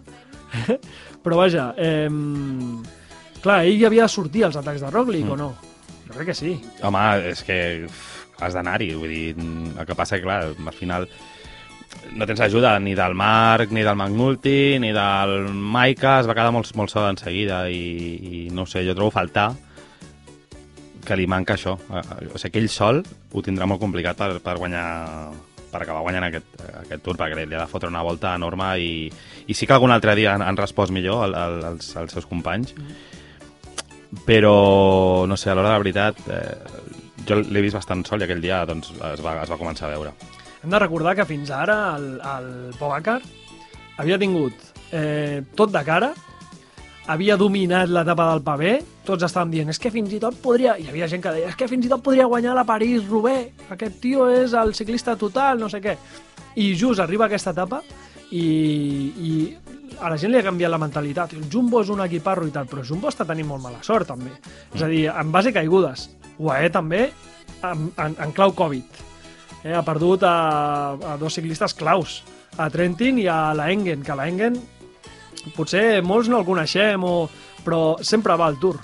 Però 1.23 1.35
vaja, 1.37 1.73
eh, 1.77 2.09
clar, 3.41 3.63
ell 3.65 3.85
havia 3.85 4.03
de 4.03 4.09
sortir 4.09 4.45
als 4.45 4.55
atacs 4.55 4.81
de 4.81 4.89
Roglic, 4.91 5.25
Mm. 5.25 5.31
o 5.31 5.35
no? 5.37 5.53
Jo 6.07 6.13
crec 6.13 6.27
que 6.27 6.33
sí. 6.35 6.61
Home, 6.83 7.29
és 7.31 7.43
que 7.43 7.87
has 8.39 8.53
d'anar-hi, 8.53 8.93
vull 8.93 9.09
dir, 9.09 9.35
el 9.37 9.85
que 9.85 9.95
passa 9.95 10.17
que, 10.17 10.23
clar, 10.23 10.43
al 10.53 10.73
final 10.73 11.07
no 12.13 12.25
tens 12.29 12.41
ajuda 12.45 12.77
ni 12.79 12.93
del 12.95 13.15
Marc, 13.17 13.71
ni 13.71 13.81
del 13.81 13.95
McNulty, 13.95 14.79
ni 14.79 14.91
del 14.93 15.49
Maika, 15.53 16.19
es 16.21 16.29
va 16.29 16.35
quedar 16.37 16.51
molt, 16.53 16.69
molt 16.77 16.91
sol 16.93 17.09
en 17.09 17.17
seguida 17.17 17.63
i, 17.69 18.47
i 18.47 18.49
no 18.53 18.65
sé, 18.69 18.83
jo 18.85 18.95
trobo 18.97 19.13
faltar 19.13 19.51
que 21.03 21.17
li 21.19 21.25
manca 21.27 21.57
això. 21.57 21.75
Eh, 21.89 22.29
O 22.33 22.37
sigui, 22.37 22.53
que 22.53 22.61
ell 22.61 22.69
sol 22.71 23.01
ho 23.03 23.41
tindrà 23.43 23.67
molt 23.67 23.81
complicat 23.81 24.19
per, 24.19 24.37
per 24.43 24.57
guanyar 24.61 24.85
per 25.73 25.81
acabar 25.81 26.03
guanyant 26.05 26.27
aquest, 26.27 26.51
aquest 26.83 27.01
tour, 27.01 27.17
perquè 27.17 27.33
li 27.33 27.55
ha 27.55 27.63
de 27.63 27.71
fotre 27.71 27.89
una 27.89 28.03
volta 28.05 28.35
enorme 28.37 28.67
i, 28.77 28.91
i 29.49 29.55
sí 29.57 29.65
que 29.65 29.73
algun 29.73 29.91
altre 29.91 30.13
dia 30.15 30.35
han, 30.35 30.43
han 30.45 30.59
respost 30.59 30.93
millor 30.93 31.23
al, 31.25 31.33
al, 31.33 31.55
als, 31.71 31.87
als 31.97 32.13
seus 32.13 32.27
companys, 32.29 32.75
però, 34.27 35.25
no 35.25 35.33
sé, 35.33 35.49
a 35.49 35.55
l'hora 35.57 35.71
de 35.71 35.73
la 35.73 35.81
veritat, 35.81 36.21
eh, 36.29 37.23
jo 37.25 37.39
l'he 37.41 37.65
vist 37.65 37.73
bastant 37.79 38.05
sol 38.05 38.21
i 38.21 38.27
aquell 38.27 38.43
dia 38.43 38.61
doncs, 38.69 38.93
es, 38.93 39.25
va, 39.25 39.39
es 39.41 39.49
va 39.49 39.57
començar 39.57 39.89
a 39.89 39.95
veure. 39.95 40.13
Hem 40.63 40.71
de 40.71 40.79
recordar 40.79 41.11
que 41.15 41.25
fins 41.27 41.51
ara 41.51 41.95
el, 41.97 42.05
el 42.23 42.51
Pogacar 42.79 43.19
havia 43.99 44.17
tingut 44.17 44.55
eh, 44.95 45.43
tot 45.59 45.73
de 45.73 45.81
cara, 45.83 46.13
havia 47.11 47.35
dominat 47.35 47.91
l'etapa 47.91 48.29
del 48.31 48.43
pavé, 48.45 48.77
tots 49.03 49.25
estàvem 49.27 49.51
dient, 49.51 49.73
és 49.73 49.81
que 49.81 49.91
fins 49.91 50.13
i 50.15 50.21
tot 50.23 50.37
podria... 50.41 50.77
Hi 50.79 50.87
havia 50.87 51.09
gent 51.11 51.23
que 51.23 51.33
deia, 51.35 51.51
és 51.51 51.59
que 51.59 51.67
fins 51.67 51.85
i 51.85 51.91
tot 51.91 52.03
podria 52.05 52.29
guanyar 52.31 52.55
la 52.55 52.63
París-Roubaix, 52.69 53.67
aquest 53.75 53.99
tio 54.03 54.29
és 54.31 54.55
el 54.55 54.71
ciclista 54.77 55.17
total, 55.19 55.59
no 55.59 55.67
sé 55.69 55.83
què. 55.83 55.97
I 56.55 56.71
just 56.79 57.03
arriba 57.03 57.27
aquesta 57.27 57.51
etapa 57.51 57.81
i, 58.31 58.47
i 59.19 59.31
a 59.99 60.09
la 60.09 60.17
gent 60.17 60.31
li 60.31 60.39
ha 60.39 60.47
canviat 60.47 60.71
la 60.71 60.79
mentalitat. 60.81 61.35
El 61.35 61.49
Jumbo 61.51 61.83
és 61.83 61.91
un 61.91 62.01
equiparro 62.05 62.47
i 62.47 62.53
tal, 62.55 62.69
però 62.71 62.85
Jumbo 62.87 63.11
està 63.11 63.27
tenint 63.27 63.51
molt 63.51 63.65
mala 63.65 63.83
sort, 63.83 64.07
també. 64.09 64.31
És 64.71 64.81
a 64.81 64.87
dir, 64.87 65.09
en 65.11 65.33
base 65.33 65.51
caigudes. 65.53 66.07
UAE 66.39 66.71
també, 66.73 67.09
en, 67.67 67.89
en, 67.97 68.15
en 68.15 68.31
clau 68.37 68.55
Covid. 68.55 69.03
Eh, 69.63 69.73
ha 69.73 69.81
perdut 69.87 70.23
a, 70.27 70.35
a 71.13 71.17
dos 71.17 71.33
ciclistes 71.37 71.73
claus, 71.73 72.21
a 72.57 72.69
Trentin 72.69 73.19
i 73.23 73.27
a 73.31 73.53
la 73.55 73.69
Engen, 73.71 74.03
que 74.03 74.15
la 74.15 74.27
Engen 74.27 74.57
potser 75.55 76.01
molts 76.05 76.29
no 76.31 76.39
el 76.41 76.45
coneixem, 76.47 77.03
o... 77.03 77.29
però 77.63 77.95
sempre 78.03 78.35
va 78.39 78.47
al 78.51 78.59
Tour. 78.59 78.79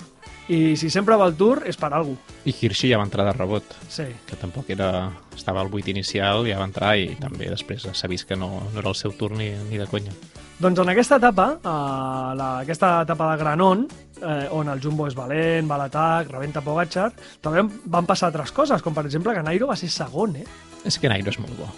I 0.50 0.74
si 0.76 0.88
sempre 0.90 1.14
va 1.16 1.28
al 1.28 1.36
Tour 1.38 1.62
és 1.68 1.76
per 1.78 1.92
alguna 1.94 2.16
cosa. 2.18 2.38
I 2.48 2.54
Hirschi 2.56 2.88
ja 2.90 2.98
va 2.98 3.04
entrar 3.06 3.26
de 3.28 3.32
rebot, 3.36 3.76
Sí. 3.88 4.08
que 4.26 4.36
tampoc 4.40 4.70
era... 4.72 5.10
Estava 5.36 5.60
al 5.62 5.70
8 5.72 5.88
inicial, 5.92 6.42
ja 6.48 6.58
va 6.58 6.66
entrar 6.68 6.96
i 6.98 7.14
també 7.20 7.48
després 7.52 7.86
s'ha 7.92 8.08
vist 8.10 8.26
que 8.28 8.36
no, 8.36 8.48
no 8.72 8.80
era 8.80 8.88
el 8.90 8.96
seu 8.98 9.12
torn 9.16 9.38
ni, 9.38 9.50
ni 9.70 9.78
de 9.78 9.86
conya. 9.86 10.12
Doncs 10.60 10.76
en 10.82 10.90
aquesta 10.92 11.16
etapa, 11.16 11.46
eh, 11.56 12.32
la, 12.36 12.48
aquesta 12.60 13.00
etapa 13.06 13.30
de 13.30 13.36
Granon, 13.40 13.86
eh, 14.20 14.48
on 14.52 14.68
el 14.68 14.80
Jumbo 14.84 15.06
és 15.08 15.14
valent, 15.16 15.64
va 15.64 15.78
a 15.78 15.80
l'atac, 15.80 16.28
rebenta 16.28 16.60
Pogacar, 16.60 17.06
també 17.40 17.62
van 17.88 18.04
passar 18.04 18.28
altres 18.28 18.52
coses, 18.52 18.82
com 18.84 18.92
per 18.92 19.06
exemple 19.08 19.32
que 19.32 19.44
Nairo 19.46 19.70
va 19.70 19.76
ser 19.80 19.88
segon, 19.88 20.36
eh? 20.36 20.44
És 20.84 20.98
que 21.00 21.08
Nairo 21.08 21.32
és 21.32 21.38
molt 21.40 21.56
bo. 21.56 21.68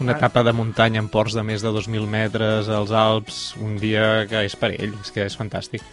Una 0.00 0.16
etapa 0.16 0.42
de 0.42 0.50
muntanya 0.52 0.98
en 0.98 1.06
ports 1.06 1.36
de 1.38 1.44
més 1.46 1.62
de 1.62 1.70
2.000 1.70 2.08
metres 2.10 2.66
als 2.68 2.90
Alps, 2.90 3.54
un 3.62 3.76
dia 3.78 4.26
que 4.26 4.42
és 4.48 4.58
per 4.58 4.72
ell, 4.74 4.96
és 5.04 5.14
que 5.14 5.28
és 5.28 5.38
fantàstic. 5.38 5.84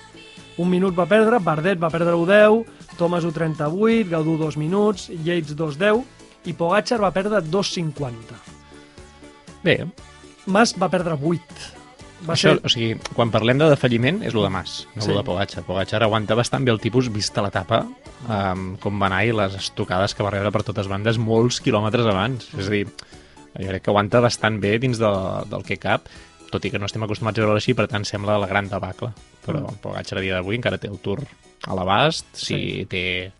Un 0.58 0.72
minut 0.72 0.98
va 0.98 1.06
perdre, 1.06 1.38
Bardet 1.38 1.78
va 1.78 1.92
perdre 1.94 2.18
1.10, 2.18 2.98
Thomas 2.98 3.22
1.38, 3.30 4.10
Gaudú 4.10 4.40
2 4.42 4.58
minuts, 4.58 5.12
Yates 5.14 5.54
2.10 5.54 6.02
i 6.50 6.58
Pogacar 6.58 7.00
va 7.06 7.14
perdre 7.14 7.46
2.50. 7.46 8.42
Bé, 9.62 9.78
Mas 10.46 10.74
va 10.74 10.90
perdre 10.90 11.16
8. 11.16 11.83
Va 12.24 12.34
això, 12.38 12.54
ser... 12.54 12.62
o 12.64 12.70
sigui, 12.72 12.94
quan 13.16 13.32
parlem 13.34 13.60
de 13.60 13.68
defalliment 13.72 14.22
és 14.24 14.34
lo 14.36 14.44
de 14.46 14.50
Mas, 14.54 14.88
no 14.96 15.02
Sí. 15.04 15.10
lo 15.12 15.18
de 15.18 15.24
Pogacar. 15.28 15.64
Pogacar 15.68 16.04
aguanta 16.04 16.36
bastant 16.40 16.64
bé 16.64 16.72
el 16.72 16.80
tipus 16.80 17.12
vista 17.12 17.42
l'etapa, 17.44 17.82
um, 18.28 18.78
com 18.80 19.02
va 19.02 19.08
anar 19.12 19.24
i 19.28 19.34
les 19.36 19.56
estocades 19.60 20.14
que 20.16 20.24
va 20.24 20.32
rebre 20.32 20.52
per 20.52 20.64
totes 20.64 20.88
bandes 20.88 21.18
molts 21.20 21.60
quilòmetres 21.62 22.08
abans. 22.08 22.48
És 22.58 22.68
a 22.68 22.72
dir, 22.72 22.86
jo 22.88 23.68
crec 23.68 23.84
que 23.84 23.92
aguanta 23.92 24.22
bastant 24.24 24.60
bé 24.64 24.78
dins 24.80 24.98
de, 25.02 25.12
del 25.52 25.64
que 25.68 25.78
cap, 25.78 26.08
tot 26.54 26.64
i 26.66 26.72
que 26.72 26.80
no 26.80 26.86
estem 26.86 27.04
acostumats 27.04 27.40
a 27.40 27.42
veure 27.46 27.58
així, 27.58 27.74
per 27.74 27.88
tant 27.90 28.06
sembla 28.06 28.38
la 28.40 28.48
gran 28.48 28.70
debacle. 28.70 29.12
Però 29.46 29.60
Mm. 29.60 29.80
Pogacar 29.82 30.18
a 30.18 30.22
dia 30.22 30.36
d'avui 30.36 30.56
encara 30.56 30.78
té 30.78 30.88
el 30.88 31.00
Tour 31.04 31.20
a 31.68 31.76
l'abast, 31.76 32.26
si 32.34 32.56
sí. 32.56 32.86
té 32.86 33.32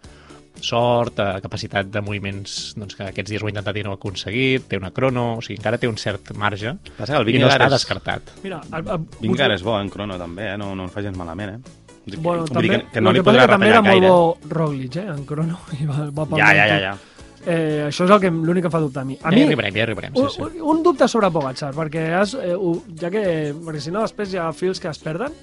sort, 0.64 1.20
eh, 1.20 1.42
capacitat 1.44 1.90
de 1.92 2.02
moviments 2.02 2.74
doncs, 2.80 2.96
que 2.96 3.10
aquests 3.12 3.30
dies 3.34 3.44
ho 3.44 3.48
ha 3.50 3.52
intentat 3.54 3.78
i 3.78 3.84
no 3.84 3.92
ho 3.92 3.98
ha 3.98 4.00
aconseguit, 4.00 4.66
té 4.72 4.80
una 4.80 4.92
crono, 4.96 5.38
o 5.38 5.42
sigui, 5.44 5.60
encara 5.60 5.78
té 5.82 5.90
un 5.92 5.98
cert 6.00 6.32
marge 6.40 6.76
Passa 6.98 7.14
que 7.18 7.22
el 7.22 7.30
i 7.36 7.40
no 7.44 7.48
està 7.52 7.68
és- 7.68 7.76
descartat. 7.78 8.34
Mira, 8.44 8.62
el, 8.72 8.88
el, 8.96 9.06
Vingegaard 9.22 9.58
és 9.60 9.64
bo 9.68 9.78
en 9.80 9.90
crono 9.94 10.18
també, 10.18 10.54
eh? 10.54 10.58
no, 10.58 10.74
no 10.76 10.88
en 10.88 10.94
facis 10.94 11.16
malament, 11.20 11.58
eh? 11.58 11.80
Dir 12.06 12.18
Bueno, 12.20 12.44
vull 12.48 12.62
dir 12.66 12.72
també, 12.72 12.84
que, 12.86 12.92
que 12.98 13.02
no 13.02 13.12
li 13.16 13.20
que 13.22 13.28
podrà 13.30 13.46
que 13.48 13.54
també 13.54 13.70
era 13.72 13.82
molt 13.82 13.94
gaire. 13.94 14.10
bo 14.12 14.38
Roglic, 14.50 14.96
eh, 15.00 15.08
en 15.14 15.26
crono, 15.26 15.60
i 15.80 15.86
va, 15.88 16.10
va 16.12 16.28
Ja, 16.38 16.54
ja, 16.56 16.68
ja, 16.68 16.80
ja. 16.90 16.96
Eh, 17.46 17.90
això 17.90 18.06
és 18.06 18.12
el 18.16 18.20
que 18.24 18.30
l'únic 18.32 18.64
que 18.64 18.70
fa 18.72 18.80
dubtar 18.80 19.02
a 19.02 19.06
mi. 19.06 19.18
A 19.20 19.28
ja 19.28 19.32
mi, 19.36 19.42
hi 19.42 19.48
arribarem, 19.50 19.74
ja 19.76 19.80
hi 19.82 19.84
arribarem, 19.84 20.14
sí, 20.16 20.22
un, 20.24 20.52
sí. 20.54 20.60
un- 20.64 20.84
dubte 20.84 21.08
sobre 21.12 21.28
Pogacar, 21.32 21.74
perquè, 21.76 22.06
has, 22.16 22.36
eh, 22.40 22.56
ja 23.02 23.10
que, 23.12 23.24
perquè 23.66 23.82
si 23.84 23.92
no 23.92 24.00
després 24.06 24.32
hi 24.32 24.38
ha 24.40 24.46
fils 24.56 24.80
que 24.80 24.88
es 24.88 25.00
perden. 25.04 25.36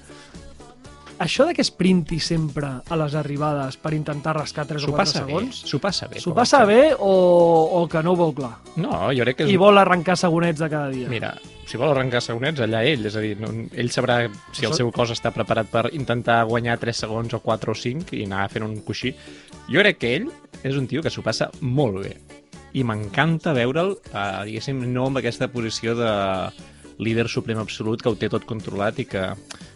Això 1.21 1.45
de 1.45 1.53
que 1.53 1.63
sprinti 1.63 2.17
sempre 2.23 2.69
a 2.81 2.97
les 2.97 3.13
arribades 3.19 3.75
per 3.77 3.91
intentar 3.93 4.33
rascar 4.39 4.65
3 4.65 4.81
o 4.81 4.87
S'ho 4.87 4.95
4 4.95 5.01
passa 5.03 5.21
bé, 5.21 5.29
segons, 5.29 5.59
s'ho 5.69 5.79
passa 5.83 6.07
bé. 6.09 6.21
s'ho 6.23 6.33
passa 6.33 6.61
bé 6.65 6.79
o, 6.97 7.11
o 7.77 7.81
que 7.91 8.01
no 8.01 8.15
ho 8.15 8.19
veu 8.23 8.33
clar? 8.33 8.55
No, 8.81 9.11
jo 9.13 9.25
crec 9.27 9.37
que 9.41 9.45
és... 9.45 9.51
I 9.53 9.59
vol 9.61 9.77
arrencar 9.77 10.15
segonets 10.17 10.63
de 10.63 10.69
cada 10.71 10.89
dia. 10.89 11.11
Mira, 11.11 11.35
si 11.69 11.77
vol 11.77 11.93
arrencar 11.93 12.23
segonets, 12.25 12.63
allà 12.65 12.81
ell. 12.89 13.05
És 13.05 13.15
a 13.15 13.21
dir, 13.21 13.35
no, 13.39 13.51
ell 13.71 13.93
sabrà 13.93 14.17
si 14.51 14.65
el 14.65 14.73
seu 14.73 14.89
cos 14.95 15.13
està 15.13 15.29
preparat 15.35 15.69
per 15.71 15.85
intentar 15.93 16.41
guanyar 16.49 16.79
3 16.81 17.03
segons 17.05 17.37
o 17.37 17.39
4 17.45 17.71
o 17.71 17.77
5 17.77 18.17
i 18.17 18.25
anar 18.25 18.49
fent 18.51 18.65
un 18.65 18.79
coixí. 18.87 19.13
Jo 19.69 19.85
crec 19.85 20.01
que 20.01 20.15
ell 20.17 20.27
és 20.63 20.75
un 20.75 20.89
tio 20.89 21.05
que 21.05 21.13
s'ho 21.13 21.21
passa 21.21 21.51
molt 21.61 22.01
bé. 22.01 22.15
I 22.73 22.83
m'encanta 22.87 23.53
veure'l, 23.53 23.93
eh, 24.09 24.27
diguéssim, 24.49 24.81
no 24.89 25.05
amb 25.11 25.21
aquesta 25.21 25.51
posició 25.53 25.93
de 25.99 26.11
líder 27.01 27.27
suprem 27.29 27.59
absolut 27.59 28.01
que 28.01 28.09
ho 28.11 28.17
té 28.17 28.29
tot 28.31 28.45
controlat 28.47 28.99
i 29.01 29.07
que 29.09 29.25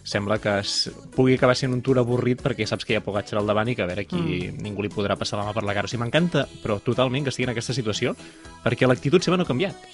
sembla 0.06 0.38
que 0.42 0.58
es, 0.62 0.74
pugui 1.16 1.36
acabar 1.36 1.56
sent 1.58 1.74
un 1.74 1.82
tour 1.84 1.98
avorrit 2.00 2.42
perquè 2.42 2.66
saps 2.66 2.86
que 2.86 2.94
hi 2.94 3.00
ha 3.00 3.04
Pogacar 3.06 3.40
al 3.40 3.50
davant 3.50 3.68
i 3.68 3.76
que 3.76 3.84
a 3.84 3.90
veure 3.90 4.06
aquí 4.06 4.18
mm. 4.18 4.62
ningú 4.62 4.86
li 4.86 4.92
podrà 4.92 5.18
passar 5.18 5.40
la 5.40 5.46
mà 5.48 5.54
per 5.56 5.66
la 5.66 5.74
cara. 5.76 5.90
O 5.90 5.90
sigui, 5.90 6.04
m'encanta, 6.04 6.46
però 6.62 6.78
totalment 6.82 7.26
que 7.26 7.34
estigui 7.34 7.50
en 7.50 7.54
aquesta 7.54 7.74
situació 7.76 8.14
perquè 8.64 8.88
l'actitud 8.88 9.22
seva 9.22 9.38
no 9.38 9.46
ha 9.46 9.50
canviat. 9.50 9.88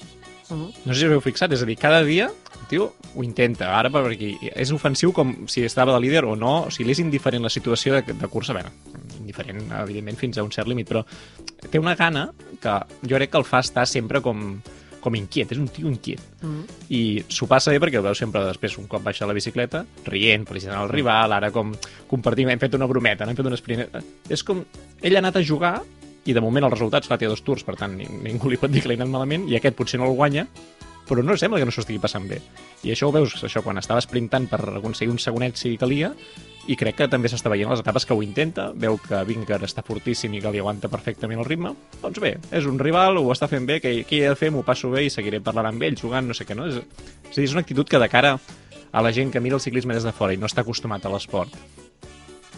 Mhm. 0.52 0.72
No 0.84 0.92
sé 0.92 1.00
si 1.00 1.06
us 1.06 1.12
heu 1.12 1.22
fixat, 1.24 1.52
és 1.52 1.62
a 1.62 1.66
dir, 1.66 1.76
cada 1.78 2.02
dia 2.04 2.26
el 2.28 2.66
tio 2.68 2.92
ho 3.14 3.24
intenta, 3.24 3.70
ara 3.78 3.90
per 3.90 4.04
aquí. 4.10 4.36
És 4.52 4.72
ofensiu 4.72 5.12
com 5.12 5.46
si 5.48 5.64
estava 5.64 5.94
de 5.94 6.00
líder 6.00 6.24
o 6.24 6.36
no, 6.36 6.66
o 6.66 6.70
sigui, 6.70 6.88
li 6.88 6.96
és 6.96 7.00
indiferent 7.00 7.42
la 7.42 7.52
situació 7.52 7.94
de, 7.94 8.02
de 8.12 8.28
cursa, 8.28 8.52
bé, 8.52 8.64
indiferent, 9.20 9.64
evidentment, 9.82 10.18
fins 10.18 10.38
a 10.38 10.44
un 10.44 10.52
cert 10.52 10.68
límit, 10.68 10.88
però 10.88 11.04
té 11.70 11.78
una 11.78 11.94
gana 11.96 12.30
que 12.60 12.78
jo 13.02 13.16
crec 13.16 13.32
que 13.32 13.40
el 13.40 13.48
fa 13.48 13.62
estar 13.64 13.86
sempre 13.86 14.20
com, 14.20 14.60
com 15.02 15.14
inquiet, 15.18 15.50
és 15.52 15.58
un 15.58 15.66
tio 15.68 15.88
inquiet. 15.90 16.20
Mhm. 16.40 16.64
I 16.94 17.24
s'ho 17.28 17.48
passa 17.50 17.72
bé 17.74 17.80
perquè 17.82 17.98
el 17.98 18.06
veu 18.06 18.14
sempre 18.14 18.44
després, 18.46 18.78
un 18.78 18.86
cop 18.86 19.02
baixa 19.02 19.26
la 19.26 19.34
bicicleta, 19.34 19.84
rient, 20.06 20.46
felicitant 20.46 20.80
el 20.84 20.88
rival, 20.92 21.32
ara 21.34 21.50
com 21.50 21.74
compartim, 22.08 22.48
hem 22.48 22.58
fet 22.62 22.74
una 22.78 22.86
brometa, 22.86 23.24
hem 23.28 23.36
fet 23.36 23.46
un 23.46 23.56
sprint. 23.58 23.88
És 24.30 24.44
com, 24.46 24.62
ell 25.02 25.16
ha 25.16 25.18
anat 25.18 25.36
a 25.36 25.42
jugar 25.44 25.82
i 26.24 26.32
de 26.32 26.40
moment 26.40 26.64
els 26.64 26.72
resultats 26.76 27.08
clar, 27.10 27.18
té 27.18 27.26
dos 27.26 27.42
tours, 27.42 27.64
per 27.66 27.74
tant 27.74 27.96
ni- 27.98 28.06
ningú 28.06 28.48
li 28.48 28.56
pot 28.56 28.70
dir 28.70 28.80
que 28.82 28.88
li 28.88 28.94
ha 28.94 29.02
anat 29.02 29.10
malament 29.10 29.48
i 29.50 29.56
aquest 29.56 29.74
potser 29.74 29.98
no 29.98 30.06
el 30.08 30.14
guanya, 30.14 30.46
però 31.08 31.24
no 31.24 31.36
sembla 31.36 31.58
que 31.60 31.66
no 31.66 31.74
s'ho 31.74 31.82
estigui 31.82 32.00
passant 32.02 32.28
bé. 32.28 32.38
I 32.86 32.92
això 32.94 33.08
ho 33.08 33.14
veus, 33.14 33.34
això, 33.44 33.62
quan 33.64 33.78
estava 33.80 34.00
sprintant 34.04 34.48
per 34.50 34.60
aconseguir 34.78 35.12
un 35.12 35.20
segonet 35.22 35.58
si 35.58 35.76
calia, 35.80 36.12
i 36.70 36.76
crec 36.78 37.00
que 37.00 37.08
també 37.10 37.30
s'està 37.30 37.50
veient 37.50 37.70
les 37.72 37.82
etapes 37.82 38.06
que 38.06 38.14
ho 38.14 38.22
intenta, 38.22 38.68
veu 38.78 38.98
que 39.02 39.22
Vinker 39.26 39.58
està 39.66 39.82
fortíssim 39.82 40.34
i 40.38 40.42
que 40.42 40.52
li 40.54 40.62
aguanta 40.62 40.90
perfectament 40.92 41.42
el 41.42 41.48
ritme, 41.48 41.74
doncs 42.02 42.22
bé, 42.22 42.36
és 42.54 42.68
un 42.70 42.78
rival, 42.78 43.18
ho 43.18 43.32
està 43.34 43.48
fent 43.50 43.66
bé, 43.66 43.80
què, 43.82 43.96
què 44.06 44.22
he 44.22 44.30
de 44.30 44.38
fer, 44.38 44.52
m'ho 44.54 44.62
passo 44.66 44.92
bé 44.92 45.06
i 45.06 45.10
seguiré 45.10 45.42
parlant 45.42 45.72
amb 45.72 45.82
ell, 45.82 45.98
jugant, 45.98 46.28
no 46.28 46.38
sé 46.38 46.46
què, 46.46 46.54
no? 46.58 46.68
És, 46.70 46.78
és, 46.78 47.34
dir, 47.34 47.48
és 47.48 47.56
una 47.56 47.66
actitud 47.66 47.90
que 47.90 47.98
de 47.98 48.10
cara 48.12 48.36
a 48.92 49.02
la 49.02 49.12
gent 49.12 49.32
que 49.34 49.40
mira 49.42 49.58
el 49.58 49.64
ciclisme 49.64 49.96
des 49.96 50.06
de 50.06 50.14
fora 50.14 50.36
i 50.36 50.38
no 50.38 50.46
està 50.46 50.62
acostumat 50.62 51.02
a 51.06 51.10
l'esport, 51.10 51.56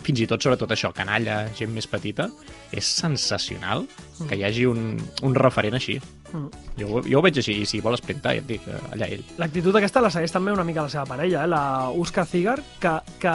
fins 0.05 0.21
i 0.21 0.29
tot 0.29 0.45
sobretot 0.45 0.75
això, 0.75 0.93
canalla, 0.93 1.47
gent 1.57 1.73
més 1.73 1.89
petita, 1.89 2.29
és 2.77 2.85
sensacional 2.85 3.87
que 4.29 4.37
hi 4.37 4.45
hagi 4.45 4.69
un, 4.69 4.99
un 5.25 5.37
referent 5.39 5.79
així. 5.79 5.97
Mm. 6.35 6.51
Jo, 6.81 7.01
jo 7.07 7.21
ho 7.21 7.23
veig 7.25 7.39
així, 7.39 7.61
i 7.63 7.67
si 7.69 7.81
vol 7.85 7.95
esprintar, 7.95 8.35
ja 8.35 8.43
et 8.43 8.49
dic, 8.49 8.67
eh, 8.67 8.83
allà 8.97 9.09
ell. 9.15 9.25
L'actitud 9.39 9.77
aquesta 9.79 10.03
la 10.03 10.11
segueix 10.11 10.35
també 10.35 10.53
una 10.55 10.67
mica 10.67 10.83
la 10.83 10.93
seva 10.93 11.07
parella, 11.07 11.45
eh? 11.45 11.51
la 11.51 11.65
Uska 11.95 12.27
Zigar, 12.27 12.59
que, 12.83 12.95
que 13.23 13.35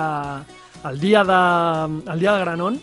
el 0.90 1.00
dia 1.00 1.24
de, 1.28 1.42
el 2.12 2.20
dia 2.20 2.36
de 2.36 2.44
Granon 2.44 2.80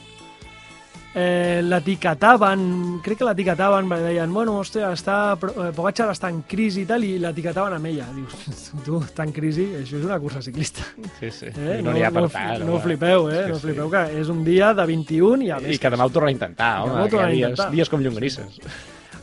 eh, 1.16 1.60
l'etiquetaven, 1.64 2.64
crec 3.04 3.20
que 3.20 3.28
l'etiquetaven, 3.28 3.88
perquè 3.88 4.10
deien, 4.10 4.32
bueno, 4.32 4.58
hòstia, 4.60 4.90
està, 4.92 5.18
eh, 5.36 5.70
Pogacar 5.76 6.10
està 6.12 6.28
en 6.32 6.42
crisi 6.48 6.84
i 6.84 6.88
tal, 6.88 7.04
i 7.04 7.16
l'etiquetaven 7.20 7.76
amb 7.78 7.88
ella. 7.92 8.08
Dius, 8.16 8.58
tu, 8.88 9.00
està 9.00 9.24
en 9.24 9.32
crisi? 9.36 9.68
Això 9.80 10.00
és 10.00 10.04
una 10.08 10.20
cursa 10.20 10.44
ciclista. 10.44 10.84
Sí, 11.20 11.30
sí. 11.32 11.52
Eh? 11.52 11.78
I 11.78 11.86
no 11.86 11.96
n'hi 11.96 12.04
ha 12.04 12.12
per 12.12 12.26
no, 12.26 12.32
tant. 12.32 12.66
no, 12.68 12.80
flipeu, 12.84 13.30
eh? 13.32 13.46
Sí, 13.46 13.54
no 13.54 13.60
sí. 13.60 13.68
flipeu, 13.68 13.92
que 13.92 14.04
és 14.20 14.32
un 14.32 14.44
dia 14.48 14.74
de 14.76 14.88
21 14.92 15.48
i 15.48 15.52
a 15.52 15.62
I 15.62 15.70
més... 15.70 15.80
que 15.80 15.92
demà 15.96 16.08
ho 16.08 16.12
torna 16.12 16.32
a 16.32 16.36
intentar, 16.36 16.74
I 16.76 16.84
home, 16.90 17.00
que 17.06 17.16
torna 17.16 17.30
a 17.30 17.34
dies, 17.36 17.66
dies 17.72 17.92
com 17.92 18.04
llonganisses. 18.04 18.60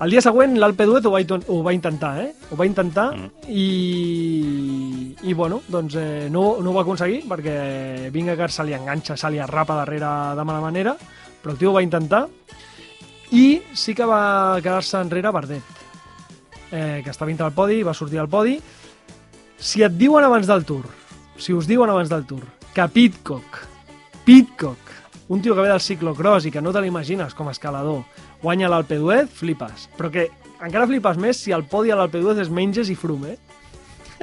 El 0.03 0.12
dia 0.12 0.22
següent 0.24 0.57
l'Alpe 0.60 0.83
d'Huez 0.83 1.05
ho, 1.07 1.12
va 1.13 1.22
ho 1.48 1.57
va 1.63 1.72
intentar, 1.72 2.12
eh? 2.19 2.33
Ho 2.51 2.57
va 2.60 2.65
intentar 2.67 3.05
Mm. 3.13 3.29
i, 3.48 5.15
i 5.24 5.33
bueno, 5.33 5.62
doncs 5.67 5.95
eh, 5.95 6.27
no, 6.31 6.57
no 6.60 6.72
ho 6.72 6.74
va 6.75 6.81
aconseguir 6.81 7.22
perquè 7.29 8.10
Vingegaard 8.12 8.51
se 8.51 8.65
li 8.67 8.74
enganxa, 8.75 9.15
se 9.15 9.29
li 9.31 9.39
arrapa 9.39 9.77
darrere 9.79 10.10
de 10.36 10.43
mala 10.43 10.60
manera, 10.60 10.95
però 11.41 11.53
el 11.53 11.60
tio 11.62 11.72
ho 11.72 11.77
va 11.77 11.83
intentar 11.86 12.25
i 13.31 13.62
sí 13.74 13.95
que 13.95 14.05
va 14.05 14.60
quedar-se 14.62 15.00
enrere 15.00 15.31
Bardet, 15.31 15.63
eh, 16.72 17.01
que 17.03 17.10
estava 17.10 17.29
dintre 17.29 17.48
del 17.48 17.55
podi, 17.55 17.81
va 17.83 17.93
sortir 17.93 18.19
al 18.19 18.29
podi. 18.29 18.60
Si 19.57 19.81
et 19.81 19.95
diuen 19.98 20.25
abans 20.25 20.48
del 20.48 20.65
Tour, 20.65 20.86
si 21.38 21.53
us 21.53 21.65
diuen 21.69 21.89
abans 21.89 22.12
del 22.12 22.27
Tour, 22.29 22.43
que 22.74 22.88
Pitcock, 22.89 23.63
Pitcock, 24.25 24.91
un 25.29 25.41
tio 25.41 25.55
que 25.55 25.62
ve 25.62 25.72
del 25.72 25.81
ciclocross 25.81 26.45
i 26.45 26.51
que 26.51 26.62
no 26.62 26.74
te 26.74 26.81
l'imagines 26.83 27.33
com 27.33 27.48
a 27.48 27.55
escalador, 27.55 28.03
guanya 28.43 28.69
l'Alpe 28.69 29.00
d'Huez, 29.01 29.31
flipes. 29.33 29.88
Però 29.97 30.12
que 30.13 30.27
encara 30.63 30.85
flipes 30.88 31.18
més 31.20 31.39
si 31.41 31.51
el 31.55 31.63
podi 31.65 31.91
a 31.91 31.98
l'Alpe 32.00 32.22
d'Huez 32.22 32.44
és 32.46 32.51
Menges 32.53 32.91
i 32.94 32.96
Froome, 33.00 33.33
eh? 33.33 33.39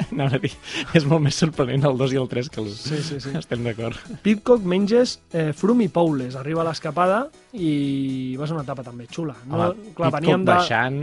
No, 0.17 0.25
no, 0.31 0.39
dir, 0.41 0.49
és 0.97 1.05
molt 1.05 1.21
més 1.27 1.37
sorprenent 1.37 1.83
el 1.85 1.97
2 1.99 2.13
i 2.15 2.17
el 2.17 2.29
3 2.31 2.47
que 2.55 2.61
els... 2.63 2.77
Sí, 2.87 3.01
sí, 3.05 3.19
sí. 3.21 3.33
Estem 3.41 3.67
d'acord. 3.67 3.99
Pitcock, 4.25 4.63
Menges, 4.65 5.19
eh, 5.37 5.51
Froome 5.53 5.85
i 5.85 5.91
Poules. 5.93 6.39
Arriba 6.41 6.63
a 6.63 6.69
l'escapada 6.71 7.19
i 7.53 8.37
va 8.41 8.47
ser 8.49 8.55
una 8.57 8.63
etapa 8.65 8.85
també 8.87 9.05
xula. 9.13 9.35
No, 9.51 9.59
Home, 9.67 9.91
clar, 9.99 10.13
Pitcock 10.15 10.41
de... 10.47 10.49
baixant 10.55 11.01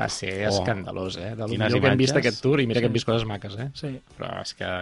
va 0.00 0.08
ser 0.10 0.32
Oh. 0.48 0.50
escandalós, 0.56 1.20
eh? 1.20 1.34
Del 1.38 1.52
Quines 1.54 1.68
millor 1.68 1.84
que 1.84 1.92
hem 1.92 2.00
vist 2.00 2.16
imatges. 2.16 2.32
aquest 2.32 2.42
tour, 2.42 2.58
i 2.58 2.66
mira 2.66 2.80
Sí. 2.80 2.82
que 2.82 2.90
hem 2.90 2.98
vist 2.98 3.06
coses 3.12 3.28
maques, 3.30 3.54
eh? 3.62 3.68
Sí, 3.78 3.92
Però 4.18 4.32
és 4.42 4.54
que 4.58 4.72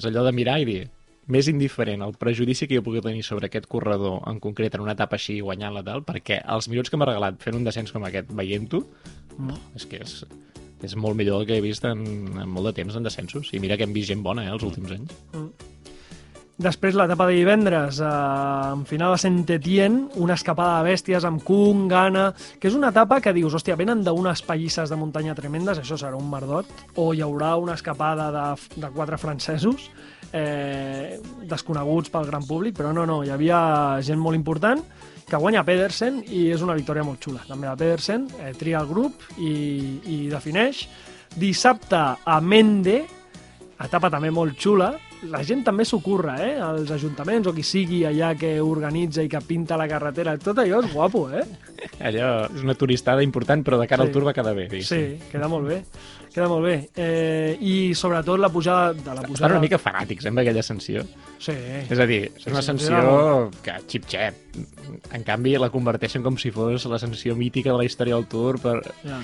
és 0.00 0.04
allò 0.10 0.24
de 0.26 0.32
mirar 0.34 0.58
i 0.64 0.66
dir 0.72 0.80
més 1.26 1.48
indiferent 1.48 2.02
el 2.04 2.12
prejudici 2.20 2.66
que 2.68 2.76
jo 2.76 2.82
pugui 2.84 3.00
tenir 3.00 3.22
sobre 3.24 3.46
aquest 3.46 3.66
corredor 3.70 4.22
en 4.28 4.40
concret 4.40 4.74
en 4.74 4.82
una 4.84 4.92
etapa 4.92 5.16
així 5.16 5.40
guanyant-la 5.40 5.82
tal, 5.86 6.02
perquè 6.04 6.42
els 6.46 6.68
minuts 6.68 6.90
que 6.90 6.96
m'ha 7.00 7.06
regalat 7.08 7.40
fent 7.40 7.56
un 7.56 7.64
descens 7.64 7.92
com 7.92 8.04
aquest 8.04 8.32
veient-ho, 8.32 8.84
Mm. 9.34 9.56
és 9.74 9.84
que 9.90 9.96
és, 9.98 10.24
és 10.86 10.92
molt 10.94 11.16
millor 11.16 11.40
del 11.40 11.46
que 11.48 11.56
he 11.56 11.60
vist 11.60 11.84
en, 11.84 12.04
en 12.38 12.48
molt 12.48 12.66
de 12.68 12.72
temps 12.72 12.94
en 12.94 13.02
descensos. 13.02 13.48
I 13.52 13.58
mira 13.58 13.76
que 13.76 13.82
hem 13.82 13.92
vist 13.92 14.12
gent 14.12 14.22
bona, 14.22 14.44
eh, 14.46 14.52
els 14.52 14.62
últims 14.62 14.92
anys. 14.94 15.10
Després, 16.54 16.94
l'etapa 16.94 17.26
de 17.26 17.34
divendres, 17.34 17.98
eh, 17.98 18.06
en 18.06 18.84
final 18.86 19.12
a 19.12 19.18
Saint-Étienne, 19.18 20.10
una 20.22 20.36
escapada 20.38 20.76
de 20.78 20.92
bèsties 20.92 21.24
amb 21.26 21.42
Kung, 21.42 21.88
Gana, 21.90 22.28
que 22.60 22.68
és 22.68 22.74
una 22.78 22.92
etapa 22.94 23.20
que 23.20 23.32
dius, 23.34 23.56
hòstia, 23.58 23.74
venen 23.74 24.04
d'unes 24.06 24.42
pallisses 24.46 24.88
de 24.88 24.96
muntanya 24.96 25.34
tremendes, 25.34 25.80
això 25.80 25.98
serà 25.98 26.14
un 26.14 26.30
merdot, 26.30 26.66
o 26.94 27.12
hi 27.12 27.22
haurà 27.26 27.56
una 27.56 27.74
escapada 27.74 28.30
de, 28.30 28.44
de 28.76 28.90
quatre 28.94 29.18
francesos, 29.18 29.90
eh, 30.32 31.18
desconeguts 31.42 32.10
pel 32.14 32.30
gran 32.30 32.46
públic, 32.46 32.76
però 32.78 32.92
no, 32.94 33.02
no, 33.04 33.24
hi 33.24 33.32
havia 33.34 33.98
gent 34.00 34.22
molt 34.22 34.38
important, 34.38 34.84
que 35.26 35.40
guanya 35.40 35.64
Pedersen 35.64 36.20
i 36.28 36.52
és 36.54 36.62
una 36.62 36.76
victòria 36.78 37.02
molt 37.02 37.18
xula. 37.18 37.42
També 37.48 37.66
de 37.66 37.74
Pedersen, 37.80 38.28
eh, 38.38 38.52
tria 38.54 38.78
el 38.78 38.86
grup 38.86 39.26
i, 39.38 39.54
i 40.06 40.18
defineix. 40.30 40.84
Dissabte 41.34 41.98
a 41.98 42.38
Mende, 42.40 43.00
etapa 43.82 44.12
també 44.12 44.30
molt 44.30 44.54
xula. 44.60 44.92
La 45.30 45.42
gent 45.46 45.62
també 45.64 45.84
s'ho 45.88 46.00
curra, 46.04 46.34
eh? 46.44 46.56
Els 46.60 46.90
ajuntaments 46.94 47.48
o 47.48 47.54
qui 47.56 47.62
sigui 47.64 48.02
allà 48.08 48.34
que 48.38 48.60
organitza 48.60 49.22
i 49.24 49.28
que 49.28 49.40
pinta 49.46 49.76
la 49.80 49.86
carretera. 49.88 50.36
Tot 50.38 50.58
allò 50.58 50.82
és 50.84 50.92
guapo, 50.92 51.28
eh? 51.30 51.44
Allò 52.00 52.32
és 52.54 52.62
una 52.62 52.74
turistada 52.74 53.22
important, 53.22 53.64
però 53.64 53.78
de 53.80 53.86
cara 53.88 54.02
Sí. 54.04 54.08
al 54.08 54.12
tour 54.12 54.24
va 54.26 54.32
quedar 54.36 54.54
bé. 54.54 54.68
Sí, 54.68 54.76
diguéssim. 54.76 55.30
queda 55.32 55.48
molt 55.48 55.66
bé. 55.68 55.82
Queda 56.34 56.48
molt 56.50 56.64
bé. 56.66 56.74
Eh, 56.98 57.54
I 57.62 57.74
sobretot 57.94 58.40
la 58.42 58.48
pujada... 58.50 58.88
De 58.92 59.04
la 59.06 59.20
Estan 59.20 59.28
pujada... 59.30 59.52
una 59.54 59.62
mica 59.62 59.78
fanàtics, 59.78 60.24
eh, 60.26 60.32
amb 60.32 60.40
aquella 60.42 60.64
ascensió. 60.64 61.04
Sí. 61.38 61.54
És 61.54 62.00
a 62.02 62.06
dir, 62.10 62.24
és 62.32 62.48
una 62.50 62.58
ascensió 62.58 63.02
que 63.62 63.76
xip-xep. 63.92 64.40
En 65.14 65.22
canvi, 65.26 65.52
la 65.62 65.70
converteixen 65.70 66.26
com 66.26 66.34
si 66.40 66.50
fos 66.54 66.88
l'ascensió 66.90 67.36
mítica 67.38 67.70
de 67.70 67.78
la 67.78 67.86
història 67.86 68.18
del 68.18 68.26
Tour 68.26 68.58
per... 68.64 68.74
Ja. 69.04 69.20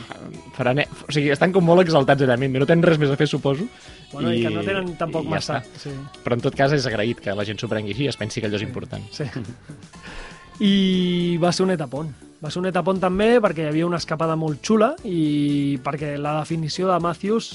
Faran... 0.55 0.85
O 0.87 1.11
sigui, 1.11 1.35
estan 1.35 1.51
com 1.57 1.67
molt 1.67 1.83
exaltats 1.83 2.23
allà, 2.23 2.39
no 2.39 2.71
tenen 2.71 2.87
res 2.87 3.03
més 3.03 3.11
a 3.11 3.19
fer, 3.19 3.27
suposo. 3.27 3.67
Bueno, 4.13 4.31
i, 4.31 4.45
que 4.47 4.55
no 4.55 4.63
tenen 4.67 4.95
tampoc 5.01 5.27
i 5.27 5.33
ja 5.33 5.35
massa... 5.35 5.61
està. 5.65 5.83
Sí. 5.83 5.97
Però 6.23 6.39
en 6.39 6.47
tot 6.47 6.55
cas 6.63 6.79
és 6.79 6.87
agraït 6.87 7.27
que 7.27 7.35
la 7.35 7.49
gent 7.49 7.59
s'ho 7.59 7.71
prengui 7.73 7.97
així 7.97 8.07
i 8.07 8.13
es 8.15 8.23
pensi 8.23 8.39
que 8.39 8.47
allò 8.47 8.63
és 8.63 8.69
important. 8.71 9.11
Sí. 9.11 9.27
I 10.61 11.39
va 11.41 11.53
ser 11.57 11.65
un 11.65 11.73
etapon. 11.73 12.11
Va 12.41 12.51
ser 12.53 12.61
un 12.61 12.69
etapon 12.69 13.01
també 13.01 13.35
perquè 13.41 13.65
hi 13.65 13.71
havia 13.71 13.89
una 13.89 14.01
escapada 14.01 14.37
molt 14.37 14.61
xula 14.65 14.95
i 15.05 15.79
perquè 15.85 16.15
la 16.21 16.39
definició 16.41 16.89
de 16.89 16.99
Matthews, 17.01 17.55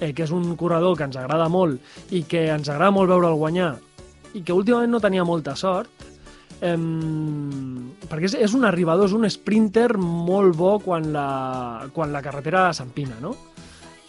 eh, 0.00 0.12
que 0.12 0.24
és 0.24 0.32
un 0.32 0.54
corredor 0.60 0.96
que 0.96 1.08
ens 1.08 1.16
agrada 1.20 1.48
molt 1.52 2.12
i 2.12 2.24
que 2.28 2.46
ens 2.52 2.68
agrada 2.68 2.92
molt 2.92 3.12
veure'l 3.12 3.40
guanyar 3.40 3.74
i 4.32 4.40
que 4.40 4.56
últimament 4.56 4.92
no 4.92 5.00
tenia 5.00 5.24
molta 5.28 5.56
sort, 5.56 5.90
eh, 6.60 6.76
perquè 8.08 8.30
és, 8.30 8.38
és 8.48 8.56
un 8.56 8.64
arribador, 8.68 9.08
és 9.08 9.16
un 9.16 9.28
sprinter 9.28 9.90
molt 9.98 10.56
bo 10.56 10.78
quan 10.80 11.12
la, 11.12 11.28
quan 11.92 12.12
la 12.12 12.24
carretera 12.24 12.70
s'empina, 12.72 13.20
no? 13.20 13.36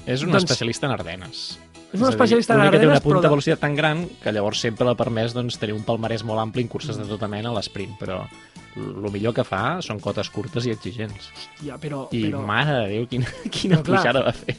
És 0.06 0.24
un 0.24 0.32
Doncs- 0.32 0.44
especialista 0.44 0.88
en 0.88 0.96
Ardenes. 0.96 1.46
És 1.94 2.02
un 2.02 2.10
especialista 2.10 2.56
en 2.58 2.72
que 2.72 2.80
té 2.80 2.88
una 2.88 2.96
però 2.98 3.04
punta 3.04 3.28
de- 3.28 3.30
velocitat 3.36 3.60
tan 3.62 3.76
gran 3.78 4.08
que 4.24 4.32
llavors 4.34 4.60
sempre 4.66 4.86
l'ha 4.88 4.96
permès 4.98 5.34
doncs, 5.36 5.60
tenir 5.62 5.76
un 5.78 5.84
palmarès 5.86 6.24
molt 6.26 6.42
ampli 6.42 6.64
en 6.66 6.68
curses 6.72 6.98
de 6.98 7.06
tota 7.06 7.28
mena 7.30 7.52
a 7.52 7.54
l'esprint, 7.54 7.94
però 8.00 8.24
el 8.76 9.12
millor 9.14 9.36
que 9.38 9.44
fa 9.46 9.78
són 9.86 10.00
cotes 10.02 10.32
curtes 10.34 10.66
i 10.66 10.72
exigents. 10.74 11.28
Ja, 11.62 11.78
però, 11.78 12.08
I 12.12 12.24
però 12.32 12.40
mare 12.42 12.74
de 12.74 12.88
Déu, 12.96 13.06
quina, 13.08 13.28
quina 13.54 13.78
Però 13.78 13.92
clar, 13.92 14.00
pujada 14.02 14.24
va 14.26 14.34
fer. 14.34 14.56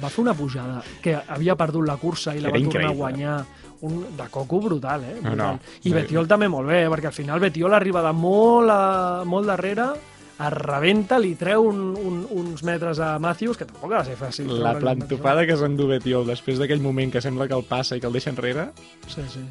va 0.00 0.08
fer 0.08 0.22
una 0.24 0.32
pujada 0.34 0.80
que 1.04 1.18
havia 1.28 1.54
perdut 1.54 1.84
la 1.86 1.98
cursa 2.00 2.32
i 2.34 2.40
la 2.40 2.48
Era 2.48 2.58
va 2.58 2.72
tornar 2.72 2.88
a 2.94 2.98
guanyar 3.02 3.36
un, 3.84 3.98
de 4.16 4.26
coco 4.32 4.62
brutal, 4.64 5.04
eh? 5.04 5.18
No, 5.20 5.28
Brutal. 5.34 5.58
no. 5.60 5.60
I 5.84 5.92
Betiol 5.92 6.26
també 6.26 6.48
molt 6.48 6.66
bé, 6.72 6.86
perquè 6.88 7.10
al 7.12 7.12
final 7.12 7.40
Betiol 7.44 7.74
arriba 7.76 8.00
de 8.06 8.12
molt, 8.16 8.70
a, 8.72 9.24
molt 9.28 9.46
darrere, 9.52 9.90
es 10.34 10.52
rebenta, 10.54 11.18
li 11.22 11.34
treu 11.38 11.68
un, 11.68 11.80
un, 11.94 12.22
uns 12.42 12.64
metres 12.66 12.98
a 12.98 13.14
Matthews, 13.22 13.58
que 13.60 13.68
tampoc 13.68 13.92
ha 13.92 14.02
de 14.02 14.12
ser 14.12 14.16
fàcil. 14.18 14.50
La 14.62 14.74
plantopada 14.78 15.46
que 15.46 15.56
s'endú 15.58 15.86
Betiol 15.90 16.26
després 16.26 16.58
d'aquell 16.58 16.82
moment 16.82 17.12
que 17.14 17.22
sembla 17.22 17.46
que 17.50 17.54
el 17.54 17.66
passa 17.68 17.98
i 17.98 18.02
que 18.02 18.10
el 18.10 18.16
deixa 18.16 18.32
enrere. 18.34 18.70
Sí, 19.06 19.22
sí. 19.30 19.44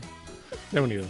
déu-n'hi-do. 0.74 1.08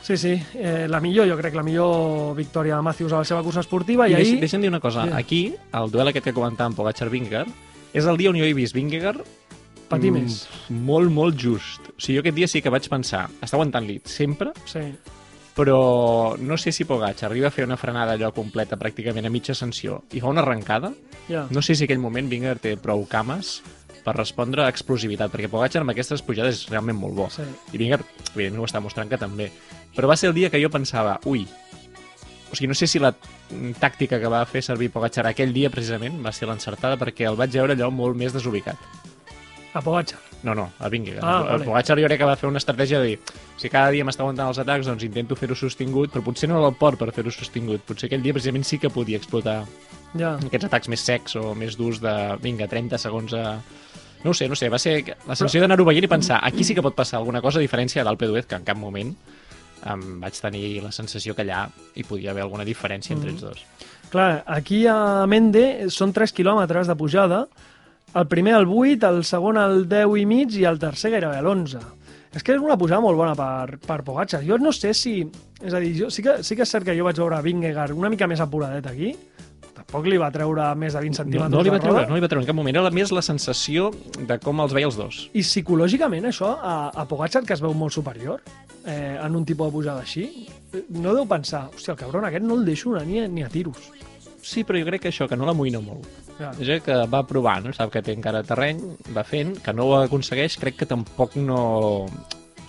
Sí, 0.00 0.16
sí, 0.16 0.32
eh, 0.56 0.86
la 0.88 0.98
millor, 1.04 1.28
jo 1.28 1.36
crec, 1.38 1.54
la 1.54 1.62
millor 1.62 2.32
victòria 2.34 2.78
de 2.78 2.82
Matthews 2.82 3.12
a 3.12 3.20
la 3.20 3.28
seva 3.28 3.44
cursa 3.46 3.60
esportiva, 3.60 4.08
i, 4.08 4.14
I, 4.14 4.16
I 4.16 4.22
ahir... 4.22 4.38
deixa'm 4.42 4.64
dir 4.64 4.72
una 4.72 4.80
cosa. 4.80 5.04
Sí. 5.04 5.12
Aquí, 5.14 5.42
el 5.76 5.92
duel 5.92 6.10
aquest 6.10 6.30
que 6.30 6.34
comentàvem 6.34 6.74
Pogacar-Vingegaard, 6.78 7.52
és 7.92 8.08
el 8.08 8.18
dia 8.18 8.32
on 8.32 8.38
jo 8.40 8.46
he 8.46 8.56
vist 8.56 8.74
Vingegaard 8.74 9.22
Patir 9.90 10.12
mm, 10.12 10.20
més. 10.22 10.44
Molt, 10.70 11.10
molt 11.10 11.38
just. 11.38 11.90
O 11.90 11.96
sigui, 11.98 12.20
jo 12.20 12.22
aquest 12.22 12.36
dia 12.36 12.48
sí 12.50 12.62
que 12.62 12.70
vaig 12.70 12.86
pensar, 12.90 13.24
està 13.42 13.58
aguantant-li 13.58 13.98
sempre, 14.06 14.54
Sí, 14.70 14.84
però 15.56 16.36
no 16.38 16.56
sé 16.58 16.72
si 16.72 16.86
Pogacar 16.88 17.28
arriba 17.30 17.48
a 17.48 17.54
fer 17.54 17.66
una 17.66 17.76
frenada 17.76 18.14
allò 18.14 18.30
completa 18.32 18.78
pràcticament 18.80 19.26
a 19.26 19.32
mitja 19.32 19.52
ascensió 19.52 20.02
i 20.12 20.20
fa 20.22 20.30
una 20.30 20.42
arrencada. 20.42 20.92
ja. 21.28 21.46
No 21.50 21.62
sé 21.62 21.74
si 21.74 21.84
aquell 21.84 22.00
moment 22.02 22.30
Vingegaard 22.30 22.62
té 22.62 22.76
prou 22.76 23.06
cames 23.08 23.60
per 24.04 24.14
respondre 24.16 24.64
a 24.64 24.70
explosivitat, 24.72 25.30
perquè 25.32 25.50
Pogacar 25.50 25.82
amb 25.82 25.92
aquestes 25.92 26.22
pujades 26.22 26.62
és 26.62 26.68
realment 26.70 26.96
molt 26.96 27.14
bo. 27.14 27.28
Sí. 27.30 27.44
I 27.72 27.76
Vingegaard, 27.76 28.06
evidentment, 28.34 28.62
ho 28.62 28.68
està 28.70 28.80
mostrant 28.80 29.10
que 29.10 29.18
també. 29.20 29.50
Però 29.96 30.08
va 30.08 30.16
ser 30.16 30.30
el 30.30 30.34
dia 30.34 30.50
que 30.50 30.62
jo 30.62 30.70
pensava, 30.70 31.18
ui, 31.26 31.44
o 32.50 32.56
sigui, 32.56 32.68
no 32.70 32.74
sé 32.74 32.88
si 32.90 32.98
la 32.98 33.12
tàctica 33.78 34.18
que 34.18 34.30
va 34.30 34.42
fer 34.46 34.62
servir 34.64 34.90
Pogacar 34.90 35.26
aquell 35.28 35.52
dia 35.54 35.70
precisament 35.70 36.18
va 36.24 36.32
ser 36.34 36.48
l'encertada 36.50 36.98
perquè 36.98 37.28
el 37.28 37.38
vaig 37.38 37.52
veure 37.54 37.76
allò 37.76 37.90
molt 37.94 38.18
més 38.18 38.34
desubicat. 38.34 38.78
A 39.74 39.80
Pogacar. 39.80 40.18
No, 40.42 40.54
no, 40.54 40.70
a 40.80 40.88
Vingegaard. 40.88 41.22
Ah, 41.24 41.42
vale. 41.52 41.64
Pogacar 41.64 41.98
jo 42.00 42.06
crec 42.08 42.18
que 42.18 42.26
va 42.26 42.36
fer 42.36 42.48
una 42.48 42.58
estratègia 42.58 42.98
de 42.98 43.06
dir 43.12 43.18
si 43.60 43.68
cada 43.68 43.90
dia 43.92 44.04
m'està 44.08 44.24
aguantant 44.24 44.48
els 44.48 44.58
atacs, 44.58 44.86
doncs 44.88 45.04
intento 45.04 45.36
fer-ho 45.36 45.54
sostingut, 45.54 46.10
però 46.10 46.22
potser 46.24 46.48
no 46.48 46.62
el 46.66 46.74
port 46.74 46.98
per 46.98 47.10
fer-ho 47.12 47.30
sostingut. 47.30 47.82
Potser 47.86 48.08
aquell 48.08 48.22
dia 48.24 48.32
precisament 48.32 48.64
sí 48.64 48.78
que 48.78 48.90
podia 48.90 49.18
explotar 49.20 49.64
Ja. 50.18 50.32
aquests 50.42 50.66
atacs 50.66 50.88
més 50.88 51.00
secs 51.06 51.36
o 51.36 51.54
més 51.54 51.76
durs 51.76 52.00
de, 52.00 52.14
vinga, 52.42 52.66
30 52.66 52.98
segons 52.98 53.32
a... 53.34 53.60
No 54.24 54.34
sé, 54.34 54.48
no 54.48 54.56
sé, 54.56 54.68
va 54.68 54.78
ser 54.78 54.98
la 55.26 55.36
sensació 55.36 55.60
d'anar-ho 55.62 55.84
veient 55.84 56.04
i 56.04 56.08
pensar, 56.08 56.40
aquí 56.42 56.64
sí 56.64 56.74
que 56.74 56.82
pot 56.82 56.94
passar 56.96 57.18
alguna 57.20 57.40
cosa 57.40 57.58
a 57.58 57.62
diferència 57.62 58.02
d'Alpe 58.04 58.26
d'Huez, 58.26 58.46
que 58.46 58.56
en 58.58 58.64
cap 58.64 58.76
moment 58.76 59.14
em 59.86 60.02
vaig 60.20 60.36
tenir 60.42 60.82
la 60.84 60.90
sensació 60.92 61.32
que 61.34 61.40
allà 61.46 61.62
hi 61.96 62.02
podia 62.04 62.32
haver 62.34 62.42
alguna 62.42 62.64
diferència 62.68 63.14
entre 63.14 63.30
Mm. 63.30 63.32
ells 63.34 63.40
dos. 63.40 63.62
Clar, 64.10 64.42
aquí 64.46 64.86
a 64.86 65.24
Mende 65.26 65.88
són 65.88 66.12
3 66.12 66.32
quilòmetres 66.34 66.86
de 66.90 66.96
pujada 66.96 67.46
el 68.14 68.26
primer 68.26 68.54
al 68.54 68.66
8, 68.66 69.08
el 69.08 69.24
segon 69.24 69.58
al 69.60 69.84
10 69.88 70.18
i 70.18 70.26
mig 70.26 70.54
i 70.58 70.66
el 70.68 70.78
tercer 70.82 71.12
gairebé 71.14 71.38
a 71.38 71.44
l'11. 71.44 71.80
És 72.34 72.44
que 72.46 72.54
és 72.54 72.62
una 72.62 72.76
posada 72.78 73.02
molt 73.02 73.18
bona 73.18 73.34
per, 73.34 73.78
per 73.82 74.02
Pogacar. 74.06 74.42
Jo 74.46 74.58
no 74.58 74.72
sé 74.74 74.92
si... 74.94 75.20
És 75.60 75.74
a 75.74 75.80
dir, 75.82 75.92
jo, 75.98 76.10
sí, 76.14 76.22
que, 76.22 76.38
sí 76.46 76.56
que 76.56 76.64
és 76.64 76.70
cert 76.72 76.86
que 76.86 76.94
jo 76.96 77.04
vaig 77.04 77.18
veure 77.18 77.40
Vingegaard 77.44 77.92
una 77.96 78.08
mica 78.08 78.28
més 78.30 78.40
apuradet 78.40 78.86
aquí, 78.88 79.10
tampoc 79.74 80.06
li 80.06 80.16
va 80.20 80.30
treure 80.32 80.70
més 80.78 80.94
de 80.94 81.02
20 81.02 81.10
No, 81.10 81.18
centímetres 81.24 81.52
no 81.52 81.64
li 81.66 81.72
va 81.74 81.80
treure, 81.82 82.04
no 82.08 82.16
li 82.16 82.22
va 82.22 82.30
treure 82.30 82.46
en 82.46 82.50
cap 82.52 82.56
moment. 82.56 82.78
Era 82.80 82.92
més 82.94 83.12
la 83.12 83.22
sensació 83.26 83.90
de 84.16 84.38
com 84.42 84.62
els 84.62 84.74
veia 84.76 84.88
els 84.88 84.98
dos. 84.98 85.24
I 85.34 85.42
psicològicament 85.44 86.30
això, 86.30 86.54
a, 86.56 86.76
a 86.94 87.06
Pogacar, 87.10 87.42
que 87.46 87.58
es 87.58 87.64
veu 87.64 87.74
molt 87.74 87.96
superior, 87.98 88.40
eh, 88.86 89.18
en 89.20 89.36
un 89.36 89.44
tipus 89.44 89.68
de 89.68 89.76
pujada 89.76 90.06
així, 90.06 90.46
eh, 90.72 90.84
no 91.02 91.16
deu 91.16 91.26
pensar, 91.28 91.66
hòstia, 91.74 91.96
el 91.96 92.00
cabron 92.00 92.30
aquest 92.30 92.46
no 92.46 92.56
el 92.60 92.64
deixo 92.68 92.94
anar 92.94 93.04
ni, 93.10 93.26
ni 93.28 93.44
a 93.44 93.50
tiros. 93.52 93.90
Sí, 94.42 94.64
però 94.64 94.80
jo 94.80 94.88
crec 94.88 95.04
que 95.04 95.12
això, 95.12 95.28
que 95.28 95.36
no 95.38 95.46
l'amoïna 95.48 95.82
molt. 95.84 96.06
Ja. 96.38 96.50
És 96.56 96.64
a 96.64 96.72
dir, 96.72 96.80
que 96.84 96.96
va 97.12 97.22
provant, 97.28 97.66
no? 97.66 97.74
sap 97.76 97.92
que 97.92 98.02
té 98.04 98.14
encara 98.16 98.42
terreny, 98.46 98.80
va 99.16 99.24
fent, 99.26 99.58
que 99.64 99.74
no 99.76 99.88
ho 99.88 99.96
aconsegueix, 100.00 100.58
crec 100.60 100.80
que 100.82 100.90
tampoc 100.90 101.36
no... 101.36 102.06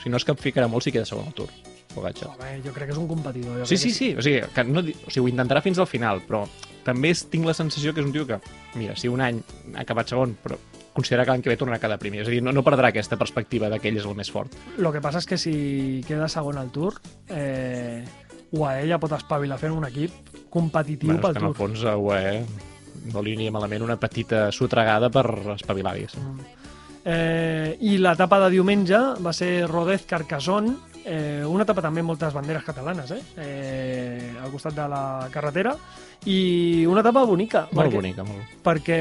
Si 0.01 0.09
no 0.09 0.17
es 0.17 0.25
capficarà 0.25 0.65
molt, 0.67 0.83
si 0.83 0.91
queda 0.91 1.05
segon 1.05 1.29
al 1.29 1.35
Tour. 1.37 1.51
Pogacar. 1.93 2.31
Home, 2.31 2.51
jo 2.65 2.73
crec 2.73 2.89
que 2.89 2.95
és 2.95 2.99
un 2.99 3.07
competidor. 3.07 3.61
Jo 3.61 3.69
Sí, 3.69 3.77
sí, 3.77 3.91
que 3.91 3.95
sí, 3.95 4.09
o 4.17 4.25
sigui, 4.25 4.41
que 4.55 4.63
no, 4.65 4.81
o 4.81 5.11
sigui, 5.11 5.25
ho 5.25 5.31
intentarà 5.31 5.61
fins 5.61 5.79
al 5.79 5.89
final, 5.91 6.23
però 6.27 6.45
també 6.85 7.13
tinc 7.29 7.45
la 7.45 7.53
sensació 7.53 7.93
que 7.93 8.01
és 8.01 8.07
un 8.07 8.13
tio 8.15 8.25
que, 8.27 8.39
mira, 8.79 8.95
si 8.97 9.11
un 9.11 9.21
any 9.21 9.41
ha 9.75 9.83
acabat 9.83 10.09
segon, 10.09 10.33
però 10.41 10.57
considera 10.93 11.23
que 11.23 11.31
l'any 11.31 11.43
que 11.43 11.51
ve 11.51 11.57
tornarà 11.59 11.77
a 11.79 11.83
quedar 11.83 11.99
primer. 12.01 12.23
És 12.23 12.31
a 12.31 12.33
dir, 12.33 12.41
no, 12.43 12.53
no 12.55 12.63
perdrà 12.65 12.89
aquesta 12.91 13.19
perspectiva 13.19 13.69
de 13.71 13.79
que 13.79 13.91
ell 13.91 13.99
és 14.01 14.07
el 14.07 14.17
més 14.17 14.31
fort. 14.31 14.55
Lo 14.81 14.91
que 14.91 15.03
passa 15.03 15.21
és 15.21 15.29
que 15.29 15.39
si 15.39 15.53
queda 16.07 16.27
segon 16.31 16.59
al 16.59 16.71
Tour, 16.73 16.99
eh, 17.29 18.03
UAE 18.51 18.87
ja 18.89 18.97
pot 18.99 19.11
espavilar 19.15 19.57
fent 19.61 19.71
un 19.73 19.85
equip 19.87 20.11
competitiu 20.51 21.13
Bueno, 21.13 21.21
pel 21.21 21.33
que 21.33 21.39
en 21.39 21.45
el 21.45 21.53
Tour. 21.53 21.67
fons 21.69 21.83
a 21.85 21.95
UAE 21.97 22.45
no 23.13 23.21
li 23.23 23.33
aniria 23.33 23.51
malament 23.55 23.81
una 23.85 23.95
petita 23.97 24.51
sotregada 24.51 25.09
per 25.09 25.25
espavilar, 25.55 25.95
diguéssim. 25.95 26.35
Eh, 27.03 27.77
I 27.81 27.97
l'etapa 27.97 28.37
de 28.43 28.49
diumenge 28.53 28.97
va 29.25 29.31
ser 29.33 29.65
Rodez-Carcassonne, 29.65 30.75
eh, 31.03 31.41
una 31.47 31.63
etapa 31.65 31.81
també 31.81 32.03
amb 32.03 32.11
moltes 32.11 32.33
banderes 32.35 32.61
catalanes, 32.67 33.09
eh? 33.15 33.21
eh? 33.41 34.35
al 34.43 34.51
costat 34.53 34.75
de 34.77 34.85
la 34.91 35.27
carretera, 35.33 35.73
i 36.29 36.85
una 36.85 37.01
etapa 37.01 37.23
bonica. 37.25 37.63
Molt 37.71 37.87
perquè, 37.87 37.95
bonica, 37.95 38.23
molt. 38.27 38.53
Perquè 38.67 38.99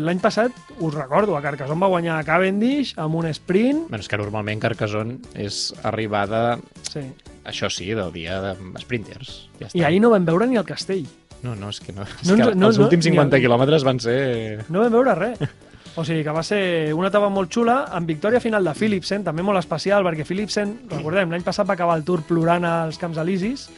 l'any 0.00 0.22
passat, 0.24 0.56
us 0.78 0.94
recordo, 0.96 1.36
a 1.36 1.42
Carcassonne 1.44 1.84
va 1.84 1.92
guanyar 1.92 2.22
Cavendish 2.24 2.94
amb 2.96 3.20
un 3.20 3.28
sprint. 3.34 3.88
Bueno, 3.90 4.00
és 4.00 4.08
que 4.08 4.16
normalment 4.22 4.62
Carcassonne 4.64 5.18
és 5.34 5.74
arribada, 5.82 6.60
Sí. 6.88 7.04
Això 7.44 7.68
sí, 7.70 7.90
del 7.94 8.12
dia 8.12 8.40
de 8.42 8.54
sprinters. 8.80 9.48
Ja 9.60 9.68
està. 9.68 9.78
I 9.78 9.84
ahir 9.84 10.00
no 10.02 10.10
vam 10.14 10.24
veure 10.26 10.46
ni 10.50 10.56
el 10.60 10.64
castell. 10.68 11.04
No, 11.44 11.54
no, 11.54 11.68
és 11.68 11.80
que 11.84 11.92
no. 11.92 12.02
És 12.08 12.28
No 12.30 12.36
que 12.38 12.54
no, 12.56 12.68
els 12.70 12.78
no, 12.78 12.84
últims 12.86 13.04
ni 13.04 13.10
50 13.12 13.36
el- 13.36 13.42
quilòmetres 13.44 13.84
van 13.84 14.00
ser... 14.00 14.64
No 14.72 14.80
vam 14.80 14.92
veure 14.96 15.14
res. 15.18 15.40
O 15.96 16.02
sigui 16.02 16.24
que 16.26 16.32
va 16.34 16.42
ser 16.42 16.90
una 16.96 17.06
etapa 17.12 17.28
molt 17.30 17.52
xula, 17.54 17.84
amb 17.94 18.08
victòria 18.10 18.40
final 18.42 18.64
de 18.66 18.72
Philipsen, 18.74 19.22
també 19.22 19.44
molt 19.46 19.60
especial, 19.60 20.02
perquè 20.02 20.24
Philipsen, 20.26 20.72
recordem, 20.90 21.30
l'any 21.30 21.44
passat 21.46 21.68
va 21.68 21.76
acabar 21.76 21.94
el 22.00 22.02
Tour 22.08 22.24
plorant 22.26 22.64
als 22.66 22.98
Camps 22.98 23.20
Elisis, 23.22 23.68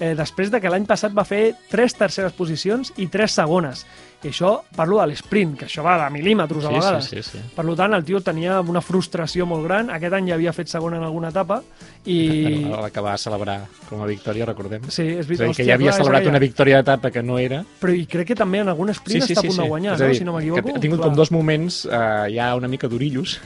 eh, 0.00 0.14
després 0.18 0.50
de 0.50 0.58
que 0.60 0.72
l'any 0.72 0.88
passat 0.88 1.14
va 1.14 1.22
fer 1.28 1.52
tres 1.70 1.94
terceres 1.94 2.32
posicions 2.34 2.90
i 2.96 3.06
tres 3.06 3.36
segones. 3.38 3.84
I 4.22 4.28
això, 4.28 4.50
parlo 4.76 4.98
de 5.00 5.06
l'esprint, 5.08 5.54
que 5.56 5.64
això 5.64 5.80
va 5.82 5.94
de 5.96 6.10
mil·límetres 6.12 6.64
a 6.66 6.68
Sí, 6.68 6.74
vegades. 6.74 7.04
sí, 7.06 7.22
sí, 7.22 7.38
sí. 7.38 7.38
Per 7.56 7.64
tant, 7.74 7.94
el 7.96 8.04
tio 8.04 8.20
tenia 8.20 8.58
una 8.60 8.82
frustració 8.84 9.46
molt 9.46 9.64
gran. 9.64 9.88
Aquest 9.88 10.12
any 10.12 10.28
ja 10.28 10.34
havia 10.34 10.52
fet 10.52 10.68
segona 10.68 10.98
en 10.98 11.04
alguna 11.04 11.30
etapa 11.32 11.62
i... 12.04 12.66
La 12.68 12.90
que 12.92 13.00
va 13.00 13.16
celebrar 13.16 13.62
com 13.88 14.02
a 14.02 14.06
victòria, 14.06 14.44
recordem. 14.44 14.82
Sí, 14.90 15.02
és 15.08 15.20
És 15.20 15.26
veritat. 15.26 15.46
dir, 15.48 15.56
que 15.56 15.64
ja 15.64 15.74
havia 15.78 15.92
celebrat 15.96 16.26
una 16.26 16.38
victòria 16.38 16.76
d'etapa 16.82 17.10
que 17.10 17.22
no 17.22 17.38
era. 17.38 17.62
Però 17.80 17.94
i 17.96 18.04
crec 18.06 18.26
que 18.28 18.36
també 18.36 18.58
en 18.60 18.68
algun 18.68 18.92
sprint 18.92 19.24
està 19.24 19.40
a 19.40 19.42
punt 19.48 19.56
de 19.62 19.68
guanyar, 19.68 19.94
És 19.94 20.00
a 20.00 20.04
no? 20.04 20.10
dir, 20.10 20.18
si 20.18 20.24
no 20.24 20.32
m'equivoco. 20.36 20.76
ha 20.76 20.80
tingut 20.80 20.98
Clar. 21.00 21.08
com 21.08 21.16
dos 21.16 21.30
moments 21.32 21.86
eh, 21.86 22.26
ja 22.34 22.54
una 22.56 22.68
mica 22.68 22.88
d'orillos, 22.88 23.40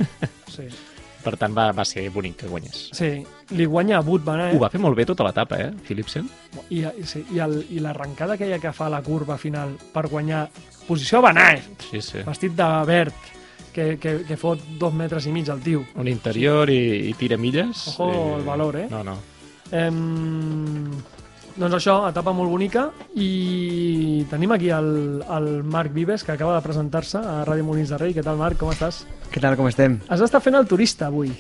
Sí. 0.51 0.67
per 1.25 1.35
tant 1.41 1.55
va, 1.57 1.71
va 1.73 1.85
ser 1.89 2.05
bonic 2.13 2.37
que 2.45 2.49
guanyés. 2.51 2.91
sí, 2.95 3.11
li 3.57 3.65
guanya 3.67 3.99
a 3.99 4.03
Van 4.05 4.41
Aert. 4.41 4.57
Ho 4.57 4.61
va 4.63 4.71
fer 4.71 4.81
molt 4.81 4.97
bé 4.97 5.07
tota 5.09 5.25
l'etapa, 5.25 5.59
eh, 5.59 5.73
Philipsen? 5.87 6.29
I, 6.71 6.85
i, 6.85 7.05
sí, 7.05 7.25
i, 7.33 7.39
el, 7.41 7.65
i 7.71 7.81
l'arrencada 7.81 8.35
aquella 8.35 8.59
que 8.61 8.73
fa 8.73 8.87
a 8.87 8.91
la 8.91 9.03
curva 9.03 9.37
final 9.39 9.75
per 9.93 10.07
guanyar 10.09 10.49
posició 10.87 11.21
Van 11.25 11.39
Aert, 11.39 11.89
Sí, 11.91 12.01
sí. 12.03 12.23
vestit 12.27 12.53
de 12.55 12.69
verd, 12.87 13.15
que, 13.75 13.97
que, 13.99 14.21
que 14.29 14.37
fot 14.39 14.61
dos 14.79 14.95
metres 14.95 15.27
i 15.27 15.33
mig 15.33 15.49
al 15.51 15.61
tio. 15.61 15.85
Un 15.99 16.07
interior 16.09 16.71
i, 16.71 17.09
i 17.11 17.15
tira 17.19 17.37
milles. 17.37 17.89
Ojo 17.99 18.37
el 18.39 18.45
valor, 18.45 18.77
eh? 18.77 18.87
No, 18.91 19.03
no. 19.03 19.17
Em... 19.73 20.91
Doncs 21.55 21.77
això, 21.79 22.01
etapa 22.09 22.33
molt 22.35 22.51
bonica 22.51 22.89
i 23.15 24.25
tenim 24.31 24.51
aquí 24.57 24.73
el, 24.75 24.89
el 25.23 25.49
Marc 25.63 25.93
Vives 25.95 26.25
que 26.27 26.33
acaba 26.35 26.57
de 26.57 26.63
presentar-se 26.65 27.21
a 27.23 27.45
Ràdio 27.47 27.63
Molins 27.69 27.93
de 27.95 27.99
Rei. 28.01 28.15
Què 28.17 28.25
tal, 28.27 28.41
Marc? 28.41 28.59
Com 28.59 28.73
estàs? 28.73 29.05
Què 29.31 29.39
tal, 29.43 29.55
com 29.59 29.69
estem? 29.71 30.01
Has 30.11 30.25
estat 30.27 30.43
fent 30.43 30.59
el 30.59 30.67
turista 30.67 31.07
avui, 31.13 31.31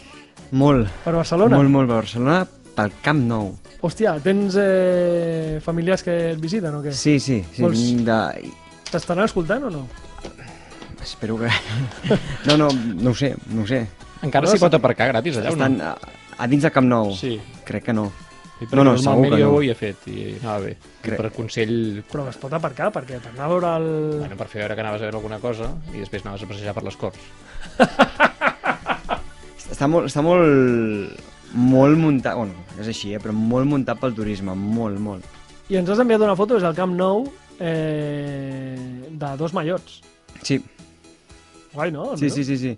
Molt, 0.55 0.87
per 1.03 1.16
Barcelona. 1.16 1.57
molt, 1.59 1.70
molt. 1.72 1.90
Barcelona 1.90 2.44
pel 2.77 2.92
Camp 3.03 3.24
Nou. 3.27 3.50
Hòstia, 3.85 4.14
tens 4.22 4.55
eh, 4.59 5.59
familiars 5.64 6.03
que 6.07 6.14
et 6.33 6.38
visiten 6.40 6.79
o 6.79 6.83
què? 6.85 6.92
Sí, 6.94 7.18
sí. 7.20 7.40
sí 7.53 7.62
Vols- 7.66 7.83
de... 8.07 8.20
T'estaran 8.92 9.27
escoltant 9.27 9.66
o 9.66 9.70
no? 9.74 9.83
Espero 11.03 11.37
que... 11.42 11.50
No, 12.46 12.57
no, 12.57 12.68
no 12.70 13.11
ho 13.11 13.14
sé, 13.18 13.35
no 13.50 13.62
ho 13.62 13.66
sé. 13.66 13.83
Encara 14.22 14.46
No, 14.46 14.55
s'hi 14.55 14.62
pot 14.62 14.79
aparcar 14.79 15.11
gratis 15.11 15.37
allà 15.42 15.50
o 15.50 15.57
Estan 15.59 15.77
no? 15.79 15.90
a, 15.90 16.14
a 16.38 16.46
dins 16.48 16.62
del 16.62 16.72
Camp 16.72 16.87
Nou. 16.88 17.11
Sí. 17.18 17.35
Crec 17.66 17.90
que 17.90 17.92
no. 17.96 18.12
Sí, 18.70 18.77
No, 18.77 18.85
no, 18.85 18.96
segur 18.98 19.29
que 19.31 19.38
jo 19.42 19.50
no. 19.50 19.57
ho 19.59 19.62
hi 19.62 19.70
he 19.70 19.74
fet 19.79 20.07
i 20.11 20.24
anava 20.40 20.59
bé. 20.66 20.74
Crec. 21.05 21.18
Per 21.20 21.31
consell, 21.37 22.03
Però 22.11 22.27
es 22.31 22.37
pot 22.40 22.53
aparcar 22.57 22.90
perquè 22.94 23.20
per 23.20 23.33
anar 23.35 23.44
a 23.46 23.53
veure 23.53 23.74
el... 23.81 23.88
bueno, 24.24 24.37
per 24.40 24.48
fer 24.48 24.62
veure 24.64 24.74
que 24.79 24.85
anaves 24.87 25.03
a 25.03 25.09
veure 25.09 25.18
alguna 25.20 25.38
cosa 25.42 25.70
i 25.92 26.00
després 26.00 26.24
anaves 26.24 26.42
a 26.46 26.50
passejar 26.50 26.74
per 26.74 26.85
les 26.88 26.96
Corts. 26.96 27.20
Està 29.74 29.88
molt, 29.90 30.07
està 30.11 30.22
molt, 30.22 31.16
molt 31.57 31.98
muntat, 31.98 32.37
bueno, 32.38 32.55
és 32.79 32.87
així, 32.90 33.14
eh, 33.16 33.20
però 33.22 33.33
molt 33.35 33.66
muntat 33.66 33.98
pel 33.98 34.12
turisme, 34.14 34.55
molt, 34.55 35.00
molt. 35.03 35.24
I 35.72 35.79
ens 35.81 35.88
has 35.90 36.03
enviat 36.03 36.22
una 36.22 36.37
foto 36.38 36.55
des 36.59 36.62
del 36.66 36.77
Camp 36.77 36.92
Nou 36.98 37.24
eh, 37.59 38.77
de 39.11 39.31
dos 39.40 39.55
mallots. 39.57 40.00
Sí, 40.44 40.61
Guai, 41.72 41.90
no? 41.90 42.12
sí, 42.20 42.29
sí, 42.31 42.44
sí, 42.46 42.59
sí. 42.61 42.74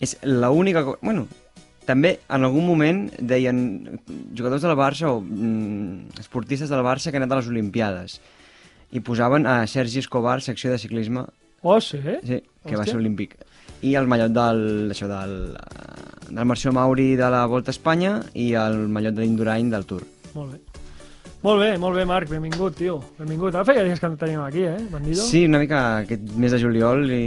És 0.00 0.14
l'única 0.22 0.84
cosa... 0.86 0.98
Bueno, 1.02 1.26
també 1.88 2.18
en 2.28 2.44
algun 2.44 2.66
moment 2.68 3.06
deien 3.18 3.58
jugadors 4.36 4.62
del 4.64 4.76
Barça 4.78 5.08
o 5.10 5.22
mm, 5.24 6.20
esportistes 6.20 6.68
del 6.70 6.84
Barça 6.84 7.10
que 7.10 7.16
han 7.18 7.24
anat 7.26 7.38
a 7.38 7.40
les 7.40 7.48
Olimpiades 7.50 8.18
i 8.92 9.00
posaven 9.04 9.44
a 9.48 9.62
Sergi 9.68 9.98
Escobar, 10.04 10.38
secció 10.44 10.70
de 10.72 10.78
ciclisme, 10.80 11.26
Oh, 11.60 11.80
sí? 11.82 11.98
sí, 12.22 12.36
que 12.64 12.76
va 12.76 12.84
Hòstia. 12.84 12.92
ser 12.92 13.00
olímpic. 13.00 13.32
I 13.82 13.96
el 13.98 14.06
mallot 14.10 14.30
del, 14.30 14.60
això, 14.94 15.08
del, 15.10 15.32
del 16.30 16.44
Marció 16.46 16.70
Mauri 16.72 17.16
de 17.18 17.26
la 17.34 17.40
Volta 17.50 17.72
a 17.72 17.74
Espanya 17.74 18.12
i 18.38 18.52
el 18.54 18.84
mallot 18.88 19.16
de 19.16 19.24
l'Indurain 19.24 19.68
del 19.72 19.84
Tour. 19.86 20.04
Molt 20.36 20.52
bé. 20.54 20.60
Molt 21.42 21.60
bé, 21.62 21.72
molt 21.78 21.98
bé, 21.98 22.04
Marc. 22.06 22.30
Benvingut, 22.30 22.76
tio. 22.78 22.96
Benvingut. 23.18 23.54
Ara 23.58 23.66
feia 23.66 23.82
dies 23.86 23.98
que 24.02 24.08
no 24.10 24.16
teníem 24.18 24.40
aquí, 24.46 24.64
eh? 24.70 24.78
Bandido. 24.90 25.22
Sí, 25.22 25.44
una 25.46 25.58
mica 25.62 25.82
aquest 26.04 26.30
mes 26.38 26.54
de 26.54 26.62
juliol 26.62 27.04
i... 27.10 27.22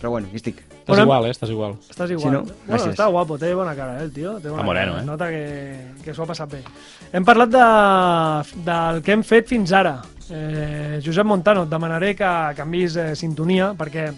Però 0.00 0.10
bueno, 0.10 0.26
aquí 0.28 0.38
estic. 0.42 0.60
Estàs 0.82 0.96
Bueno, 0.96 1.02
igual, 1.04 1.26
eh? 1.26 1.30
Estàs 1.30 1.50
igual. 1.50 1.74
Estàs 1.88 2.10
igual. 2.10 2.22
Sí, 2.22 2.30
no? 2.34 2.40
Bueno, 2.42 2.66
Gràcies. 2.68 2.92
està 2.96 3.06
guapo, 3.08 3.36
té 3.38 3.52
bona 3.54 3.74
cara, 3.78 4.00
eh, 4.00 4.02
el 4.04 4.12
tio. 4.12 4.32
Té 4.42 4.48
bona 4.50 4.62
moreno, 4.66 4.92
cara. 4.96 5.02
eh? 5.02 5.06
Nota 5.06 5.28
que, 5.30 6.02
que 6.02 6.14
s'ho 6.14 6.24
ha 6.24 6.26
passat 6.26 6.50
bé. 6.50 6.62
Hem 7.12 7.24
parlat 7.24 7.52
de, 7.54 7.62
del 8.66 9.02
que 9.06 9.12
hem 9.14 9.22
fet 9.22 9.46
fins 9.48 9.72
ara. 9.72 10.00
Eh, 10.28 10.98
Josep 11.04 11.24
Montano, 11.28 11.62
et 11.64 11.70
demanaré 11.70 12.16
que 12.18 12.32
canvis 12.58 12.96
eh, 12.98 13.12
sintonia, 13.14 13.72
perquè 13.78 14.08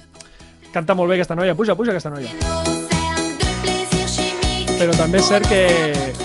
canta 0.72 0.94
molt 0.96 1.10
bé 1.12 1.18
aquesta 1.20 1.36
noia. 1.36 1.54
Puja, 1.54 1.76
puja 1.76 1.92
aquesta 1.92 2.10
noia. 2.10 2.32
Però 4.74 4.92
també 4.98 5.20
és 5.20 5.28
cert 5.30 5.46
que 5.48 5.60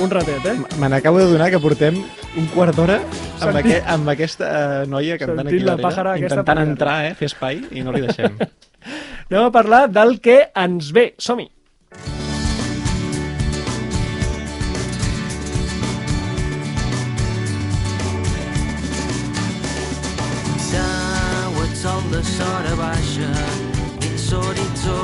un 0.02 0.10
ratet, 0.10 0.46
eh? 0.50 0.56
Me 0.82 0.88
n'acabo 0.90 1.20
de 1.20 1.28
donar 1.32 1.52
que 1.54 1.60
portem 1.62 2.00
un 2.40 2.48
quart 2.56 2.76
d'hora 2.76 2.96
amb, 2.98 3.44
Sentit- 3.44 3.76
aqu 3.84 3.94
amb 3.94 4.10
aquesta 4.16 4.48
eh, 4.50 4.88
noia 4.90 5.20
cantant 5.22 5.44
Sentit 5.46 5.60
aquí 5.62 5.68
la 5.68 5.76
darrere, 5.78 6.16
intentant 6.24 6.64
entrar, 6.64 6.98
eh, 7.12 7.14
fer 7.20 7.28
espai, 7.30 7.62
i 7.72 7.84
no 7.86 7.92
li 7.94 8.02
deixem. 8.08 8.40
Anem 9.30 9.46
a 9.46 9.52
parlar 9.54 9.86
del 9.94 10.18
que 10.26 10.42
ens 10.58 10.90
ve. 10.92 11.14
Som-hi! 11.22 11.52
Sol 21.80 22.04
de 22.12 22.20
sora 22.28 22.74
baixa 22.76 23.28
dins 24.02 24.26
l'horitzó 24.34 24.98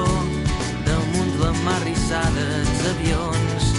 damunt 0.83 1.31
la 1.39 1.53
mar 1.61 1.77
rissada 1.85 2.43
els 2.57 2.83
avions 2.91 3.71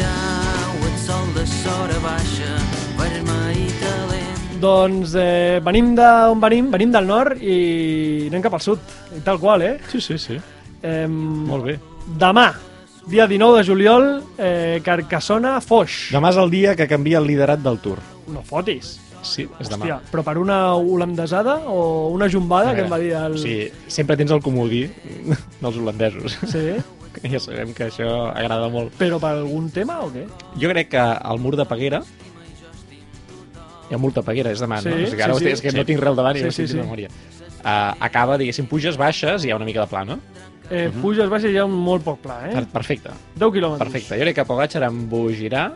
Dau 0.00 0.88
et 0.88 0.98
sol 1.04 1.28
de 1.36 1.44
sora 1.58 2.00
baixa 2.08 2.50
vermell 2.96 3.62
i 3.66 3.70
talent 3.84 4.21
Doncs 4.62 5.14
eh, 5.18 5.60
venim 5.64 5.92
d'on 5.98 6.40
venim? 6.42 6.68
Venim 6.70 6.92
del 6.94 7.06
nord 7.08 7.40
i 7.42 8.28
anem 8.28 8.42
cap 8.44 8.54
al 8.58 8.62
sud. 8.62 8.82
I 9.16 9.22
tal 9.26 9.40
qual, 9.42 9.64
eh? 9.66 9.76
Sí, 9.90 10.00
sí, 10.00 10.18
sí. 10.22 10.38
eh 10.82 11.06
Molt 11.08 11.66
bé. 11.66 11.78
Demà, 12.18 12.52
dia 13.10 13.26
19 13.26 13.58
de 13.58 13.64
juliol, 13.66 14.06
eh, 14.38 14.80
Carcassona, 14.84 15.56
Foix. 15.60 16.12
Demà 16.14 16.30
és 16.30 16.38
el 16.38 16.50
dia 16.50 16.76
que 16.78 16.86
canvia 16.90 17.18
el 17.18 17.26
liderat 17.26 17.62
del 17.62 17.80
Tour. 17.82 17.98
No 18.30 18.42
fotis. 18.46 18.98
Sí, 19.22 19.44
és 19.62 19.68
demà. 19.70 19.84
Hòstia, 19.84 20.00
però 20.10 20.22
per 20.26 20.36
una 20.38 20.74
holandesada 20.74 21.60
o 21.70 22.08
una 22.10 22.26
jumbada, 22.30 22.74
que 22.74 22.82
em 22.82 22.90
va 22.90 22.98
dir 22.98 23.12
el... 23.14 23.36
Sigui, 23.38 23.68
sempre 23.86 24.16
tens 24.18 24.32
el 24.34 24.42
comodí 24.42 24.88
dels 25.60 25.76
holandesos. 25.78 26.38
Sí, 26.50 26.74
Ja 27.28 27.38
sabem 27.38 27.74
que 27.76 27.90
això 27.90 28.08
agrada 28.32 28.70
molt. 28.72 28.94
però 28.98 29.18
per 29.20 29.34
algun 29.36 29.66
tema 29.70 29.98
o 30.00 30.08
què? 30.10 30.24
Jo 30.58 30.70
crec 30.72 30.88
que 30.94 31.02
al 31.02 31.38
mur 31.38 31.54
de 31.60 31.66
Peguera 31.68 32.00
hi 33.92 33.98
ha 33.98 34.00
de 34.16 34.22
Peguera, 34.26 34.50
és 34.52 34.60
demà, 34.62 34.80
Sí, 34.82 34.88
no? 34.88 34.96
És 34.96 35.14
que 35.14 35.22
ara 35.22 35.34
sí, 35.38 35.44
sí, 35.44 35.50
és 35.52 35.60
que 35.60 35.70
Sí. 35.70 35.76
no 35.76 35.84
tinc 35.84 36.00
res 36.00 36.08
al 36.08 36.16
davant 36.16 36.36
i 36.36 36.40
Sí, 36.40 36.44
no 36.46 36.52
sí, 36.52 36.66
sí. 36.68 36.76
memòria. 36.80 37.08
Uh, 37.62 37.94
acaba, 38.00 38.36
diguéssim, 38.40 38.66
puges, 38.66 38.96
baixes 38.98 39.44
i 39.44 39.48
hi 39.48 39.52
ha 39.52 39.56
una 39.56 39.64
mica 39.68 39.80
de 39.84 39.86
pla, 39.86 40.04
no? 40.04 40.18
Eh, 40.70 40.90
Puges, 41.02 41.28
baixes 41.28 41.50
i 41.50 41.54
hi 41.54 41.58
ha 41.60 41.64
un 41.66 41.74
molt 41.76 42.02
poc 42.02 42.20
pla, 42.22 42.48
eh? 42.48 42.54
Per 42.54 42.66
Perfecte, 42.72 43.10
10 43.36 43.52
quilòmetres. 43.52 43.78
perfecte. 43.84 44.16
Jo 44.16 44.22
crec 44.22 44.34
que 44.36 44.44
Pogacar 44.48 44.82
embogirà 44.88 45.66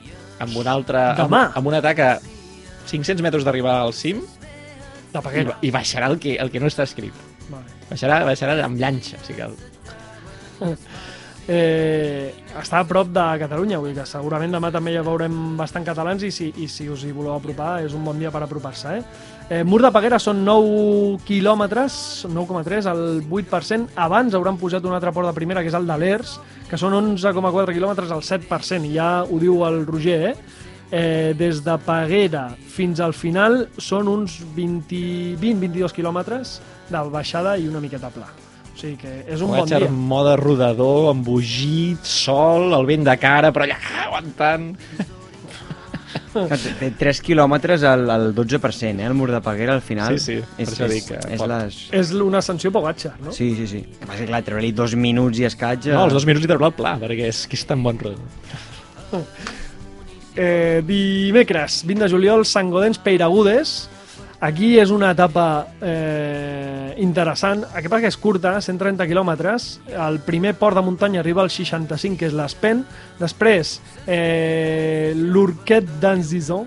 amb 0.41 0.57
un 0.57 0.67
altre... 0.67 0.99
Demà? 1.19 1.43
Amb, 1.51 1.57
amb 1.61 1.67
un 1.69 1.75
atac 1.75 1.99
a 2.01 2.19
500 2.87 3.21
metres 3.23 3.45
d'arribar 3.45 3.81
al 3.83 3.93
cim 3.93 4.23
De 5.13 5.19
i, 5.19 5.23
Peguera. 5.23 5.59
i 5.61 5.71
baixarà 5.71 6.09
el 6.09 6.19
que, 6.19 6.37
el 6.41 6.51
que 6.51 6.61
no 6.61 6.67
està 6.67 6.83
escrit. 6.85 7.13
Vale. 7.51 7.65
Baixarà, 7.91 8.25
baixarà 8.25 8.57
amb 8.65 8.79
llanxa, 8.81 9.19
si 9.23 9.35
cal. 9.35 9.55
Eh, 11.47 12.35
està 12.59 12.81
a 12.81 12.87
prop 12.89 13.13
de 13.15 13.25
Catalunya, 13.39 13.79
vull 13.79 13.93
dir 13.93 14.01
que 14.01 14.09
segurament 14.11 14.51
demà 14.57 14.73
també 14.75 14.91
ja 14.97 15.05
veurem 15.07 15.55
bastant 15.59 15.85
catalans 15.87 16.25
i 16.27 16.33
si, 16.35 16.49
i 16.59 16.67
si 16.67 16.89
us 16.91 17.05
hi 17.07 17.13
voleu 17.15 17.37
apropar 17.37 17.85
és 17.87 17.95
un 17.95 18.03
bon 18.03 18.19
dia 18.19 18.33
per 18.35 18.43
apropar-se. 18.43 18.97
Eh? 18.97 19.03
Eh, 19.49 19.63
Mur 19.63 19.79
de 19.85 19.93
Peguera 19.95 20.19
són 20.19 20.41
9 20.43 21.21
quilòmetres, 21.29 22.27
9,3, 22.27 22.89
el 22.91 23.05
8%. 23.31 23.95
Abans 23.95 24.35
hauran 24.35 24.59
pujat 24.59 24.85
un 24.85 24.97
altre 24.97 25.13
port 25.15 25.31
de 25.31 25.37
primera, 25.37 25.63
que 25.63 25.71
és 25.71 25.79
el 25.79 25.87
de 25.87 25.99
l'ERS, 26.03 26.41
que 26.67 26.81
són 26.81 26.97
11,4 26.99 27.77
quilòmetres, 27.77 28.11
el 28.11 28.27
7%, 28.27 28.91
i 28.91 28.97
ja 28.97 29.11
ho 29.23 29.39
diu 29.39 29.63
el 29.69 29.85
Roger, 29.87 30.33
eh? 30.33 30.65
Eh, 30.91 31.35
des 31.39 31.65
de 31.67 31.75
Peguera 31.83 32.45
fins 32.71 33.01
al 33.03 33.15
final 33.15 33.65
són 33.79 34.07
uns 34.11 34.39
20-22 34.55 35.95
quilòmetres 35.95 36.61
de 36.91 37.07
baixada 37.11 37.57
i 37.59 37.67
una 37.67 37.83
miqueta 37.83 38.11
pla. 38.15 38.31
O 38.77 38.79
sigui 38.79 38.99
que 39.01 39.13
és 39.25 39.41
un 39.41 39.49
bon 39.49 39.63
Pogacar 39.63 39.81
dia. 39.87 39.91
mode 39.91 40.35
rodador, 40.37 41.07
embogit, 41.15 42.03
sol, 42.05 42.75
el 42.77 42.85
vent 42.85 43.07
de 43.09 43.15
cara, 43.17 43.49
però 43.57 43.65
allà 43.65 43.79
aguantant. 44.05 44.75
Té- 46.37 46.73
Té 46.81 46.91
3 47.01 47.21
quilòmetres 47.25 47.81
al, 47.89 48.03
al 48.13 48.27
12%, 48.37 49.01
eh, 49.01 49.07
el 49.09 49.15
mur 49.17 49.31
de 49.33 49.41
Peguera 49.41 49.73
al 49.73 49.81
final. 49.81 50.19
Sí, 50.21 50.37
sí, 50.37 50.43
per 50.59 50.67
és, 50.67 50.75
això 50.75 50.85
és, 50.85 50.93
dic 50.93 51.07
que 51.09 51.21
és 51.33 51.41
pot. 51.41 51.49
les... 51.49 51.79
És 51.97 52.13
una 52.21 52.43
sanció 52.45 52.69
Pogacar, 52.75 53.15
no? 53.25 53.33
Sí, 53.33 53.55
sí, 53.57 53.65
sí. 53.71 53.81
Que 53.97 54.05
passa 54.05 54.21
que, 54.21 54.29
clar, 54.29 54.43
treure-li 54.45 54.73
dos 54.77 54.93
minuts 54.95 55.41
i 55.41 55.49
escaig... 55.49 55.89
No, 55.97 56.05
els 56.05 56.13
dos 56.19 56.27
minuts 56.29 56.45
i 56.45 56.51
treure 56.53 56.69
el 56.69 56.77
pla, 56.77 56.99
perquè 57.01 57.31
és 57.33 57.47
que 57.49 57.57
és 57.57 57.65
tan 57.65 57.81
bon 57.83 57.97
rodador. 57.97 59.25
Eh, 60.37 60.83
dimecres, 60.85 61.81
20 61.89 62.05
de 62.05 62.09
juliol, 62.13 62.45
Sant 62.45 62.69
Godens 62.71 63.01
Peiragudes. 63.01 63.89
Aquí 64.41 64.75
és 64.79 64.91
una 64.93 65.13
etapa 65.15 65.45
eh, 65.81 66.93
interessant. 67.01 67.63
El 67.73 67.83
que 67.83 67.89
passa 67.89 68.03
que 68.05 68.11
és 68.13 68.19
curta, 68.21 68.53
130 68.61 69.07
quilòmetres. 69.09 69.69
El 69.97 70.19
primer 70.27 70.53
port 70.61 70.77
de 70.77 70.83
muntanya 70.85 71.23
arriba 71.23 71.41
al 71.43 71.49
65, 71.51 72.19
que 72.21 72.29
és 72.29 72.37
l'Espen. 72.37 72.83
Després, 73.19 73.79
eh, 74.07 75.15
l'Urquet 75.17 75.89
d'Anzizon, 76.03 76.67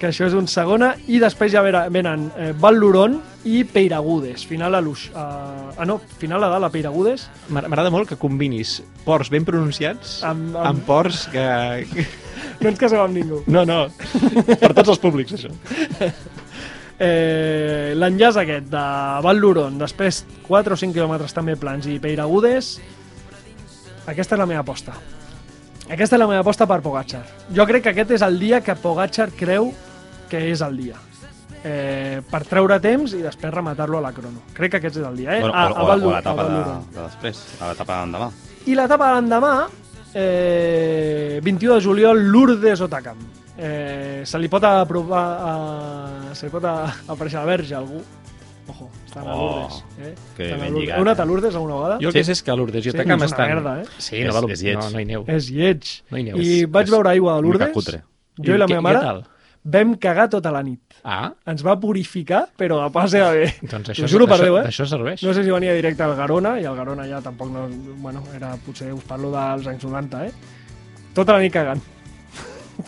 que 0.00 0.08
això 0.08 0.30
és 0.30 0.36
un 0.38 0.46
segona. 0.48 0.94
I 1.10 1.18
després 1.20 1.50
ja 1.52 1.60
venen 1.66 2.30
eh, 2.38 2.52
Val 2.56 2.78
l'Uron 2.78 3.18
i 3.50 3.64
Peiragudes. 3.66 4.46
Final 4.48 4.78
a 4.78 4.80
l'Ux. 4.80 5.08
Ah, 5.18 5.72
ah, 5.76 5.84
no, 5.84 5.98
final 6.22 6.46
a 6.46 6.52
dalt 6.54 6.70
a 6.70 6.72
Peiragudes. 6.72 7.26
M'agrada 7.50 7.90
molt 7.92 8.08
que 8.14 8.16
combinis 8.20 8.78
ports 9.04 9.28
ben 9.34 9.44
pronunciats 9.44 10.20
amb, 10.22 10.54
amb- 10.54 10.66
amb 10.70 10.86
ports 10.86 11.26
que... 11.34 11.44
No 12.60 12.68
ens 12.68 12.76
casem 12.80 13.00
amb 13.00 13.16
ningú. 13.16 13.38
No, 13.48 13.62
no, 13.64 13.86
per 14.60 14.74
tots 14.76 14.90
els 14.92 14.98
públics, 15.00 15.32
això. 15.32 15.48
Eh, 17.00 17.94
L'enllaç 17.96 18.36
aquest 18.42 18.66
de 18.68 18.80
Val 19.24 19.38
l'Uron, 19.40 19.78
després 19.80 20.20
4 20.44 20.76
o 20.76 20.76
5 20.76 20.92
quilòmetres 20.92 21.32
també 21.32 21.54
plans 21.56 21.86
i 21.88 21.96
Peiragudes, 22.02 22.74
aquesta 24.10 24.36
és 24.36 24.42
la 24.42 24.48
meva 24.50 24.60
aposta. 24.60 24.92
Aquesta 25.90 26.16
és 26.16 26.20
la 26.20 26.28
meva 26.28 26.44
aposta 26.44 26.68
per 26.68 26.82
Pogacar. 26.84 27.22
Jo 27.56 27.64
crec 27.66 27.86
que 27.86 27.94
aquest 27.94 28.12
és 28.18 28.26
el 28.26 28.36
dia 28.38 28.60
que 28.60 28.76
Pogacar 28.76 29.30
creu 29.32 29.72
que 30.28 30.44
és 30.52 30.60
el 30.60 30.76
dia. 30.76 31.00
Eh, 31.64 32.20
per 32.30 32.44
treure 32.48 32.78
temps 32.80 33.16
i 33.16 33.24
després 33.24 33.52
rematar-lo 33.52 33.98
a 33.98 34.04
la 34.04 34.12
crono. 34.16 34.44
Crec 34.56 34.76
que 34.76 34.80
aquest 34.84 35.00
és 35.00 35.08
el 35.08 35.16
dia, 35.16 35.38
eh? 35.38 35.40
Bueno, 35.40 35.56
a, 35.56 35.66
a 35.72 35.88
Val 35.88 36.04
o 36.04 36.12
a 36.12 36.20
l'etapa 36.20 36.46
de, 36.48 36.62
de 36.94 37.02
després, 37.02 37.42
a 37.60 37.72
l'etapa 37.72 38.00
d'endemà. 38.04 38.30
I 38.68 38.76
l'etapa 38.76 39.08
de 39.08 39.18
l'endemà, 39.18 39.54
eh, 40.14 41.40
21 41.48 41.74
de 41.74 41.84
juliol, 41.88 42.26
Lourdes 42.28 42.84
Otacam. 42.84 43.39
Eh, 43.58 44.22
se 44.24 44.38
li 44.38 44.48
pot 44.48 44.64
aprovar 44.64 45.24
a, 45.44 46.34
se 46.34 46.46
li 46.46 46.52
pot 46.52 46.64
a, 46.64 46.74
aparèixer 47.12 47.38
a 47.40 47.44
la 47.44 47.50
verge 47.50 47.74
a 47.74 47.78
algú. 47.82 48.00
Ojo, 48.70 48.86
estan 49.04 49.26
a 49.26 49.34
Oh, 49.34 49.46
Lourdes. 49.66 49.84
Eh? 49.98 50.14
que 50.36 50.44
Estan 50.44 50.60
a 50.60 50.62
ben 50.62 50.72
Lourdes. 50.72 50.80
lligat, 50.94 51.18
eh? 51.18 51.22
a 51.22 51.24
Lourdes 51.26 51.54
alguna 51.54 51.74
vegada? 51.74 51.98
Jo 52.00 52.08
el 52.08 52.14
que 52.14 52.22
sé 52.24 52.32
és 52.32 52.42
que 52.42 52.50
a 52.52 52.56
Lourdes 52.56 52.86
i 52.86 52.90
Sí, 52.90 52.96
és 52.96 53.04
una 53.06 53.24
estan... 53.26 53.48
merda, 53.48 53.80
eh? 53.82 53.84
Sí, 53.98 54.16
És- 54.16 54.26
no, 54.28 54.32
val... 54.40 54.50
és 54.50 54.62
lleig. 54.62 54.78
no, 54.78 54.90
no 54.90 55.00
hi 55.00 55.04
neu. 55.04 55.24
És 55.26 55.50
lleig. 55.50 55.90
No 56.10 56.18
hi 56.18 56.22
neu. 56.28 56.36
I 56.38 56.48
És- 56.60 56.70
vaig 56.70 56.86
és 56.86 56.94
veure 56.94 57.10
aigua 57.10 57.32
a 57.34 57.38
una 57.40 57.48
Lourdes, 57.48 57.72
cutre. 57.74 58.02
jo 58.38 58.54
i 58.54 58.58
la 58.58 58.66
meva 58.70 58.80
mare, 58.80 59.22
vam 59.64 59.94
cagar 60.00 60.28
tota 60.30 60.52
la 60.54 60.62
nit. 60.62 60.80
Ah, 61.04 61.32
Ens 61.50 61.64
va 61.66 61.74
purificar, 61.80 62.46
però 62.56 62.78
a 62.84 62.90
pas 62.92 63.10
de 63.10 63.20
bé. 63.20 63.54
doncs 63.68 63.90
això, 63.90 64.06
juro 64.08 64.26
per 64.26 64.36
això, 64.38 64.44
Déu, 64.44 64.56
eh? 64.58 64.66
això 64.68 64.86
serveix. 64.86 65.22
No 65.26 65.34
sé 65.34 65.42
si 65.44 65.50
venia 65.50 65.74
directe 65.74 66.02
al 66.06 66.14
Garona, 66.16 66.58
i 66.60 66.64
el 66.64 66.76
Garona 66.76 67.04
ja 67.08 67.20
tampoc 67.20 67.50
no... 67.50 67.66
Bueno, 67.98 68.22
era, 68.36 68.54
potser 68.64 68.92
us 68.94 69.02
parlo 69.04 69.32
dels 69.34 69.66
anys 69.66 69.82
90, 69.84 70.26
eh? 70.26 70.32
Tota 71.12 71.32
la 71.34 71.40
nit 71.40 71.52
cagant. 71.52 71.82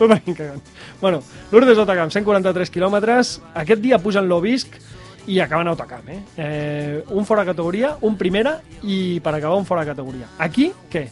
la 0.13 0.19
nit 0.25 0.37
cagant. 0.37 0.63
Bueno, 1.01 1.23
Lourdes 1.51 1.79
Otacam, 1.79 2.11
143 2.11 2.71
quilòmetres. 2.71 3.41
Aquest 3.63 3.83
dia 3.83 3.99
pugen 4.03 4.29
l'Obisc 4.29 4.79
i 5.27 5.39
acaben 5.41 5.69
a 5.69 5.75
Otacam, 5.77 6.09
eh? 6.11 6.21
eh? 6.37 7.03
Un 7.15 7.27
fora 7.27 7.45
categoria, 7.47 7.97
un 8.03 8.17
primera 8.19 8.57
i 8.83 9.21
per 9.23 9.35
acabar 9.37 9.59
un 9.59 9.67
fora 9.69 9.85
categoria. 9.87 10.29
Aquí, 10.39 10.73
què? 10.91 11.05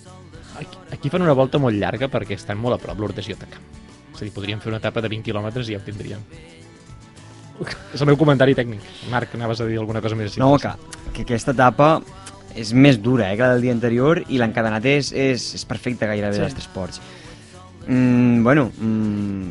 Aquí, 0.60 0.78
aquí 0.92 1.10
fan 1.12 1.22
una 1.22 1.36
volta 1.36 1.60
molt 1.62 1.78
llarga 1.78 2.08
perquè 2.10 2.34
estan 2.36 2.58
molt 2.58 2.76
a 2.76 2.82
prop 2.82 2.98
Lourdes 2.98 3.28
i 3.30 3.36
Otacam. 3.36 3.62
És 4.14 4.20
a 4.20 4.24
dir, 4.26 4.32
podríem 4.34 4.60
fer 4.60 4.72
una 4.72 4.80
etapa 4.82 5.00
de 5.00 5.08
20 5.12 5.24
quilòmetres 5.30 5.68
i 5.70 5.76
ja 5.76 5.80
ho 5.80 5.86
tindríem. 5.86 6.24
És 7.94 8.00
el 8.00 8.08
meu 8.08 8.16
comentari 8.20 8.54
tècnic. 8.56 8.82
Marc, 9.12 9.34
anaves 9.36 9.60
a 9.60 9.68
dir 9.68 9.78
alguna 9.78 10.00
cosa 10.02 10.16
més? 10.18 10.36
No, 10.40 10.54
que, 10.58 10.72
que 11.14 11.24
aquesta 11.28 11.52
etapa 11.56 11.98
és 12.58 12.72
més 12.74 12.96
dura 12.98 13.28
eh, 13.30 13.36
que 13.38 13.46
la 13.46 13.54
del 13.54 13.62
dia 13.62 13.74
anterior 13.76 14.24
i 14.26 14.40
l'encadenat 14.40 14.86
és, 14.90 15.12
és, 15.14 15.44
és 15.54 15.64
perfecte 15.68 16.08
gairebé 16.10 16.34
Sí. 16.34 16.40
sí. 16.40 16.46
dels 16.48 16.56
tres 16.58 16.70
ports. 16.74 17.00
Mm, 17.86 18.42
bueno, 18.44 18.70
mm, 18.78 19.50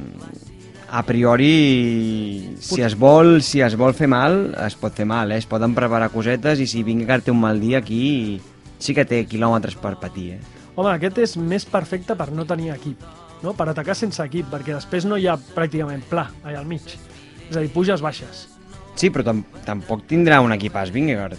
a 0.92 1.04
priori, 1.04 2.56
si 2.60 2.82
es, 2.82 2.98
vol, 2.98 3.42
si 3.44 3.62
es 3.62 3.76
vol 3.78 3.94
fer 3.94 4.08
mal, 4.10 4.56
es 4.66 4.76
pot 4.80 4.96
fer 4.96 5.06
mal, 5.06 5.32
eh? 5.32 5.38
es 5.38 5.48
poden 5.50 5.76
preparar 5.78 6.10
cosetes 6.14 6.62
i 6.64 6.68
si 6.70 6.84
Vingegaard 6.84 7.28
té 7.28 7.34
un 7.34 7.42
mal 7.42 7.62
dia 7.62 7.82
aquí, 7.82 8.40
sí 8.82 8.96
que 8.98 9.06
té 9.06 9.24
quilòmetres 9.30 9.78
per 9.78 9.98
patir. 10.02 10.32
Eh? 10.38 10.40
Home, 10.76 10.94
aquest 10.96 11.22
és 11.22 11.36
més 11.38 11.68
perfecte 11.70 12.16
per 12.18 12.32
no 12.34 12.48
tenir 12.50 12.74
equip, 12.74 13.04
no? 13.44 13.54
per 13.54 13.70
atacar 13.70 13.98
sense 13.98 14.24
equip, 14.26 14.50
perquè 14.50 14.74
després 14.74 15.06
no 15.06 15.20
hi 15.20 15.28
ha 15.30 15.38
pràcticament 15.38 16.06
pla 16.10 16.30
allà 16.44 16.64
al 16.64 16.70
mig. 16.70 16.90
És 17.50 17.56
a 17.58 17.62
dir, 17.62 17.70
puges, 17.74 18.02
baixes. 18.02 18.48
Sí, 19.00 19.12
però 19.14 19.24
tam 19.24 19.46
tampoc 19.66 20.08
tindrà 20.10 20.42
un 20.42 20.54
equipàs 20.58 20.90
Vingegaard. 20.96 21.38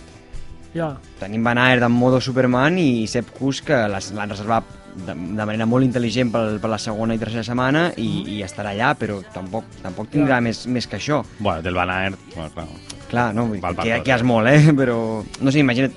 Ja, 0.70 0.92
Tenim 1.18 1.42
Van 1.42 1.58
Aert 1.58 1.82
en 1.82 1.90
modo 1.90 2.20
Superman 2.22 2.76
i 2.78 3.08
Sepp 3.10 3.32
Kuss 3.34 3.58
que 3.66 3.74
l'han 3.90 4.30
reservat 4.30 4.68
de, 4.94 5.14
de 5.14 5.44
manera 5.46 5.66
molt 5.66 5.86
intel·ligent 5.86 6.32
per, 6.34 6.44
per 6.60 6.70
la 6.70 6.78
segona 6.82 7.14
i 7.14 7.20
tercera 7.20 7.44
setmana 7.46 7.88
i, 7.96 8.08
i 8.36 8.42
estarà 8.46 8.72
allà, 8.74 8.92
però 8.98 9.20
tampoc, 9.34 9.64
tampoc 9.82 10.10
tindrà 10.12 10.38
Ja. 10.40 10.44
més, 10.44 10.66
més 10.66 10.86
que 10.86 10.98
això. 10.98 11.22
Bueno, 11.38 11.62
del 11.62 11.74
Van 11.78 11.90
Aert, 11.90 12.18
bueno, 12.34 12.50
clar. 12.54 12.68
Clar, 13.10 13.34
no, 13.34 13.46
vull 13.48 13.58
dir, 13.58 13.62
Val 13.64 13.74
que, 13.74 13.88
tot, 13.96 14.04
que 14.06 14.14
és 14.14 14.22
eh? 14.22 14.26
molt, 14.26 14.48
eh? 14.50 14.72
Però, 14.80 14.96
no 15.40 15.50
sé, 15.50 15.58
imagina't, 15.64 15.94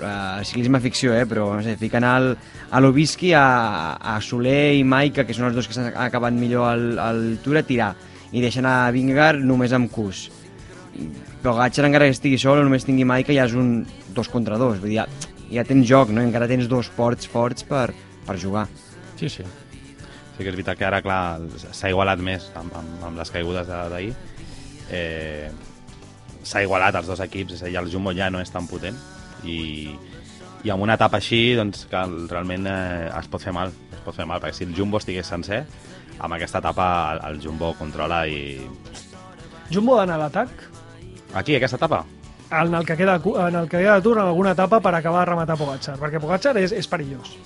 uh, 0.00 0.40
ciclisme 0.46 0.80
ficció, 0.82 1.12
eh? 1.14 1.26
Però, 1.30 1.48
no 1.54 1.62
sé, 1.62 1.76
fiquen 1.78 2.06
al, 2.06 2.32
a 2.70 2.80
l'Obiski, 2.82 3.32
a, 3.38 3.94
a 3.94 4.16
Soler 4.20 4.74
i 4.78 4.82
Maika, 4.82 5.26
que 5.26 5.34
són 5.36 5.46
els 5.50 5.54
dos 5.58 5.68
que 5.70 5.76
s'han 5.76 5.92
acabat 5.94 6.34
millor 6.34 6.66
al, 6.70 6.86
al 6.98 7.22
Tour, 7.44 7.60
a 7.60 7.62
tirar. 7.66 7.92
I 8.32 8.42
deixen 8.42 8.66
a 8.66 8.90
Vingegaard 8.94 9.42
només 9.46 9.72
amb 9.74 9.90
Kuss. 9.90 10.28
Però 11.40 11.54
Gatcher, 11.56 11.86
encara 11.86 12.06
que 12.06 12.14
estigui 12.14 12.38
sol, 12.38 12.58
o 12.60 12.66
només 12.66 12.84
tingui 12.86 13.06
Maika, 13.08 13.32
ja 13.34 13.46
és 13.46 13.54
un 13.58 13.84
dos 14.14 14.28
contra 14.30 14.58
dos. 14.58 14.78
Vull 14.82 14.90
dir, 14.92 15.00
ja, 15.00 15.06
ja 15.54 15.64
tens 15.66 15.86
joc, 15.88 16.10
no? 16.14 16.22
Encara 16.22 16.50
tens 16.50 16.68
dos 16.70 16.90
ports 16.98 17.30
forts 17.30 17.62
per, 17.66 17.92
per 18.26 18.38
jugar. 18.40 18.66
Sí, 19.18 19.28
sí. 19.28 19.42
Sí 19.44 20.44
que 20.44 20.48
és 20.48 20.54
veritat 20.56 20.78
que 20.78 20.86
ara, 20.88 21.02
clar, 21.04 21.40
s'ha 21.72 21.90
igualat 21.92 22.18
més 22.24 22.46
amb, 22.56 22.72
amb, 22.76 23.02
amb 23.04 23.18
les 23.20 23.30
caigudes 23.30 23.66
de- 23.68 23.88
d'ahir. 23.92 24.14
Eh, 24.90 25.50
s'ha 26.42 26.62
igualat 26.64 26.94
els 26.96 27.06
dos 27.06 27.20
equips, 27.20 27.52
és 27.58 27.62
a 27.62 27.66
dir, 27.66 27.76
el 27.76 27.90
Jumbo 27.92 28.12
ja 28.16 28.30
no 28.30 28.40
és 28.40 28.50
tan 28.50 28.66
potent 28.66 28.96
i, 29.44 29.90
i 30.64 30.70
amb 30.72 30.82
una 30.82 30.94
etapa 30.96 31.18
així, 31.20 31.54
doncs, 31.54 31.84
que 31.90 32.00
realment 32.30 32.66
eh, 32.66 33.10
es 33.18 33.28
pot 33.28 33.42
fer 33.44 33.52
mal, 33.52 33.68
es 33.92 34.00
pot 34.04 34.16
fer 34.16 34.26
mal, 34.26 34.40
perquè 34.40 34.54
si 34.56 34.64
el 34.64 34.74
Jumbo 34.74 34.98
estigués 34.98 35.26
sencer, 35.28 35.66
amb 36.18 36.34
aquesta 36.34 36.58
etapa 36.64 36.86
el, 37.14 37.20
el 37.34 37.40
Jumbo 37.44 37.74
controla 37.78 38.24
i... 38.26 38.58
Jumbo 39.70 39.96
d'anar 40.00 40.16
a 40.16 40.24
l'atac, 40.24 40.48
Aquí, 41.34 41.54
aquesta 41.54 41.76
etapa? 41.76 42.04
en 42.50 42.74
el 42.74 42.84
que 42.84 42.96
queda, 42.96 43.20
en 43.46 43.54
el 43.54 43.68
que 43.68 43.78
queda 43.78 43.94
de 43.94 44.02
Tour, 44.02 44.18
en 44.18 44.24
alguna 44.26 44.50
etapa 44.56 44.80
per 44.80 44.92
acabar 44.96 45.20
de 45.20 45.30
rematar 45.30 45.56
Pogacar, 45.56 45.94
perquè 46.00 46.18
Pogacar 46.18 46.56
és, 46.58 46.72
és 46.72 46.88
perillós. 46.90 47.36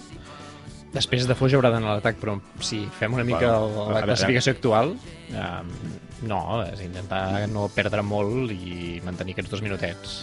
Després 0.95 1.27
de 1.27 1.35
Foix 1.35 1.53
haurà 1.57 1.71
d'anar 1.75 1.91
a 1.91 1.95
l'atac, 1.99 2.17
però 2.23 2.37
si 2.63 2.85
fem 2.99 3.13
una 3.17 3.25
mica 3.27 3.41
Bueno, 3.51 3.67
el, 3.67 3.73
a 3.75 3.87
la 3.89 3.95
veure, 3.97 4.07
classificació 4.13 4.53
actual, 4.55 4.95
eh, 5.33 5.91
No, 6.25 6.39
és 6.65 6.81
intentar 6.81 7.49
no 7.53 7.67
perdre 7.75 8.01
molt 8.07 8.53
i 8.55 9.01
mantenir 9.05 9.35
aquests 9.35 9.51
dos 9.51 9.61
minutets. 9.61 10.15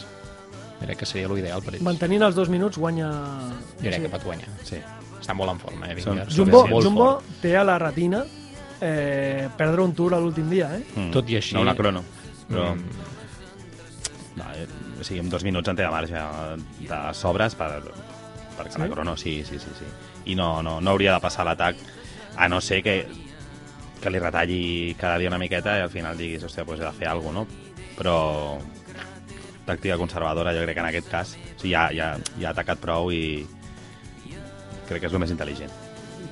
Crec 0.82 0.98
que 0.98 1.06
seria 1.06 1.28
l'ideal 1.30 1.62
per 1.62 1.76
ells. 1.76 1.84
Mantenint 1.86 2.24
els 2.26 2.34
dos 2.34 2.50
minuts 2.50 2.80
guanya... 2.82 3.10
Jo 3.78 3.84
crec 3.92 4.02
que 4.08 4.10
pot 4.10 4.24
guanyar. 4.26 4.50
Sí. 4.66 4.80
Està 5.20 5.36
molt 5.38 5.52
en 5.54 5.60
forma, 5.62 5.92
eh, 5.92 5.94
Vinger. 6.00 6.26
Jumbo, 6.34 6.64
Jumbo 6.82 7.06
fort. 7.20 7.28
té 7.44 7.52
a 7.60 7.62
la 7.68 7.76
retina 7.78 8.24
eh, 8.82 9.48
perdre 9.60 9.84
un 9.86 9.94
tour 9.94 10.16
a 10.16 10.20
l'últim 10.24 10.50
dia, 10.50 10.72
eh? 10.80 10.82
Mm. 10.96 11.12
Tot 11.14 11.30
i 11.30 11.38
així- 11.38 11.54
No 11.54 11.62
una 11.68 11.76
crono. 11.78 12.02
Però, 12.50 12.72
Mm. 12.74 12.82
no, 14.38 14.44
eh, 14.56 14.66
o 15.00 15.04
sigui, 15.04 15.20
amb 15.20 15.30
dos 15.32 15.44
minuts 15.44 15.70
en 15.70 15.76
té 15.76 15.84
de 15.84 15.92
marge 15.92 16.18
de 16.80 17.02
sobres 17.14 17.54
per, 17.56 17.70
per 18.64 18.72
Sí? 18.74 18.82
la 18.82 18.90
crono, 18.90 19.18
sí, 19.18 19.44
sí, 19.48 19.60
sí, 19.60 19.74
sí. 19.78 19.86
I 20.32 20.36
no, 20.36 20.62
no, 20.62 20.80
no 20.82 20.92
hauria 20.92 21.14
de 21.14 21.24
passar 21.24 21.46
l'atac, 21.46 21.76
a 22.38 22.48
no 22.48 22.62
ser 22.62 22.82
que, 22.84 23.06
que 24.02 24.10
li 24.10 24.20
retalli 24.20 24.96
cada 25.00 25.18
dia 25.18 25.30
una 25.30 25.42
miqueta 25.42 25.78
i 25.78 25.86
al 25.86 25.94
final 25.94 26.18
diguis, 26.18 26.44
hòstia, 26.44 26.66
doncs 26.66 26.82
he 26.82 26.86
de 26.86 26.94
fer 26.98 27.10
alguna 27.12 27.46
cosa, 27.46 27.58
no? 27.58 27.92
Però 27.98 28.16
tàctica 29.66 29.98
conservadora, 30.00 30.54
jo 30.56 30.64
crec 30.66 30.76
que 30.78 30.84
en 30.84 30.90
aquest 30.90 31.10
cas 31.12 31.36
o 31.36 31.60
sigui, 31.62 31.74
ja, 31.76 31.90
ja, 31.94 32.16
ja 32.40 32.50
ha 32.50 32.54
atacat 32.56 32.82
prou 32.82 33.12
i 33.14 33.46
crec 34.88 35.04
que 35.04 35.08
és 35.08 35.14
el 35.14 35.22
més 35.22 35.34
intel·ligent. 35.34 35.72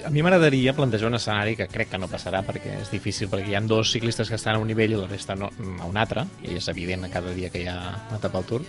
A 0.06 0.10
mi 0.13 0.24
m'agradaria 0.24 0.74
plantejar 0.74 1.10
un 1.10 1.18
escenari 1.18 1.56
que 1.60 1.68
crec 1.68 1.89
que 1.92 2.00
no 2.00 2.08
passarà 2.12 2.42
perquè 2.48 2.78
és 2.82 2.92
difícil, 2.92 3.30
perquè 3.32 3.52
hi 3.52 3.58
ha 3.58 3.62
dos 3.68 3.92
ciclistes 3.92 4.30
que 4.30 4.38
estan 4.39 4.56
a 4.56 4.62
un 4.62 4.70
nivell 4.70 4.96
i 4.96 5.00
la 5.00 5.10
resta 5.10 5.36
no, 5.36 5.50
a 5.52 5.89
un 5.89 5.98
altre, 6.00 6.26
i 6.46 6.56
és 6.58 6.70
evident 6.72 7.06
a 7.06 7.12
cada 7.13 7.34
dia 7.36 7.52
que 7.52 7.63
hi 7.63 7.68
ha 7.68 7.78
una 8.10 8.20
etapa 8.20 8.39
al 8.39 8.48
Tour. 8.48 8.65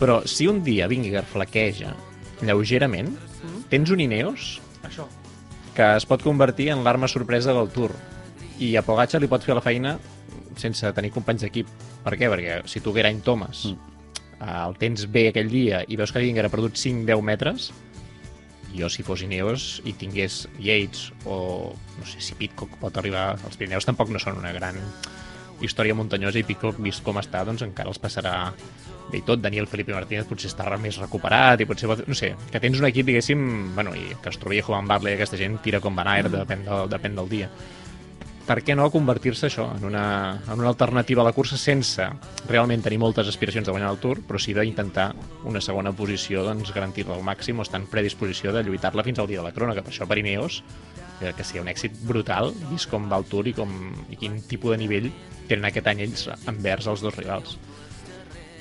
Però 0.00 0.20
si 0.26 0.48
un 0.50 0.62
dia 0.66 0.88
Vingegaard 0.90 1.30
flaqueja 1.30 1.94
lleugerament, 2.48 3.12
tens 3.70 3.92
un 3.94 4.02
Ineos 4.04 4.58
Això. 4.86 5.06
que 5.76 5.94
es 5.98 6.06
pot 6.08 6.22
convertir 6.22 6.70
en 6.74 6.84
l'arma 6.86 7.08
sorpresa 7.10 7.54
del 7.56 7.70
Tour. 7.74 7.94
I 8.62 8.74
a 8.78 8.84
Pogacar 8.86 9.20
li 9.22 9.30
pot 9.30 9.42
fer 9.42 9.56
la 9.56 9.64
feina 9.64 9.96
sense 10.60 10.92
tenir 10.94 11.10
companys 11.14 11.42
d'equip. 11.46 11.70
Per 12.04 12.14
què? 12.14 12.28
Perquè 12.30 12.60
si 12.70 12.82
tu 12.84 12.94
Geraint 12.94 13.22
Thomas 13.26 13.64
mm. 13.70 14.44
el 14.44 14.78
tens 14.78 15.08
bé 15.10 15.28
aquell 15.30 15.50
dia 15.50 15.82
i 15.88 15.98
veus 15.98 16.12
que 16.12 16.22
Vingegaard 16.22 16.52
ha 16.52 16.54
perdut 16.54 16.78
5-10 16.78 17.24
metres, 17.26 17.72
jo 18.74 18.90
si 18.90 19.04
fos 19.06 19.22
Ineos 19.22 19.80
i 19.86 19.94
tingués 19.98 20.44
Yates 20.58 21.10
o 21.24 21.72
no 21.98 22.06
sé 22.10 22.22
si 22.22 22.38
Pitcock 22.38 22.78
pot 22.80 22.96
arribar 22.98 23.32
els 23.36 23.58
Pirineus 23.58 23.86
tampoc 23.86 24.10
no 24.10 24.22
són 24.22 24.40
una 24.42 24.52
gran 24.54 24.80
història 25.62 25.94
muntanyosa 25.94 26.38
i 26.40 26.44
Pitcock 26.48 26.80
vist 26.82 27.04
com 27.04 27.18
està 27.20 27.44
doncs 27.46 27.62
encara 27.62 27.88
els 27.92 28.00
passarà 28.02 28.34
bé 29.10 29.18
i 29.20 29.22
tot, 29.22 29.38
Daniel 29.44 29.66
Felipe 29.68 29.92
Martínez 29.94 30.26
potser 30.26 30.48
està 30.50 30.64
més 30.80 30.96
recuperat 30.98 31.60
i 31.60 31.66
potser, 31.68 31.86
pot- 31.90 32.06
no 32.08 32.14
sé, 32.16 32.34
que 32.50 32.60
tens 32.60 32.80
un 32.80 32.86
equip 32.88 33.06
diguéssim, 33.06 33.74
bueno, 33.74 33.92
i 33.94 34.16
trobi 34.40 34.62
Juan 34.64 34.88
Barley 34.88 35.14
aquesta 35.14 35.36
gent 35.36 35.58
tira 35.62 35.80
com 35.80 35.94
Van 35.94 36.08
Aert, 36.08 36.32
depèn, 36.32 36.64
del, 36.64 36.88
depèn 36.88 37.14
del 37.20 37.28
dia. 37.28 37.50
Per 38.44 38.58
què 38.60 38.74
no 38.76 38.90
convertir-se 38.92 39.46
això 39.48 39.70
en 39.76 39.84
una, 39.88 40.40
en 40.52 40.58
una 40.60 40.68
alternativa 40.68 41.22
a 41.22 41.24
la 41.24 41.32
cursa 41.32 41.56
sense 41.56 42.04
realment 42.48 42.82
tenir 42.84 42.98
moltes 43.00 43.28
aspiracions 43.30 43.64
de 43.64 43.72
guanyar 43.72 43.88
el 43.94 44.00
Tour, 44.02 44.20
però 44.20 44.36
sí 44.40 44.52
d'intentar 44.52 45.14
una 45.48 45.62
segona 45.64 45.92
posició, 45.96 46.42
doncs 46.44 46.72
garantir-la 46.74 47.14
al 47.16 47.22
màxim 47.24 47.58
o 47.58 47.64
estar 47.64 47.80
en 47.80 47.86
predisposició 47.88 48.52
de 48.52 48.62
lluitar-la 48.66 49.04
fins 49.04 49.18
al 49.18 49.28
dia 49.28 49.40
de 49.40 49.46
la 49.48 49.52
crona, 49.56 49.72
que 49.72 49.80
per 49.80 49.92
això 49.94 50.04
per 50.08 50.18
Ineos 50.20 50.62
que, 51.20 51.32
que 51.36 51.44
sigui 51.46 51.60
un 51.62 51.68
èxit 51.70 51.94
brutal, 52.08 52.52
vist 52.70 52.90
com 52.90 53.06
va 53.10 53.18
el 53.22 53.28
Tour 53.30 53.48
i, 53.48 53.54
com, 53.56 53.70
i 54.10 54.16
quin 54.20 54.40
tipus 54.48 54.74
de 54.74 54.80
nivell 54.82 55.10
tenen 55.48 55.68
aquest 55.68 55.86
any 55.92 56.00
ells 56.06 56.26
envers 56.50 56.86
els 56.90 57.02
dos 57.04 57.16
rivals. 57.16 57.58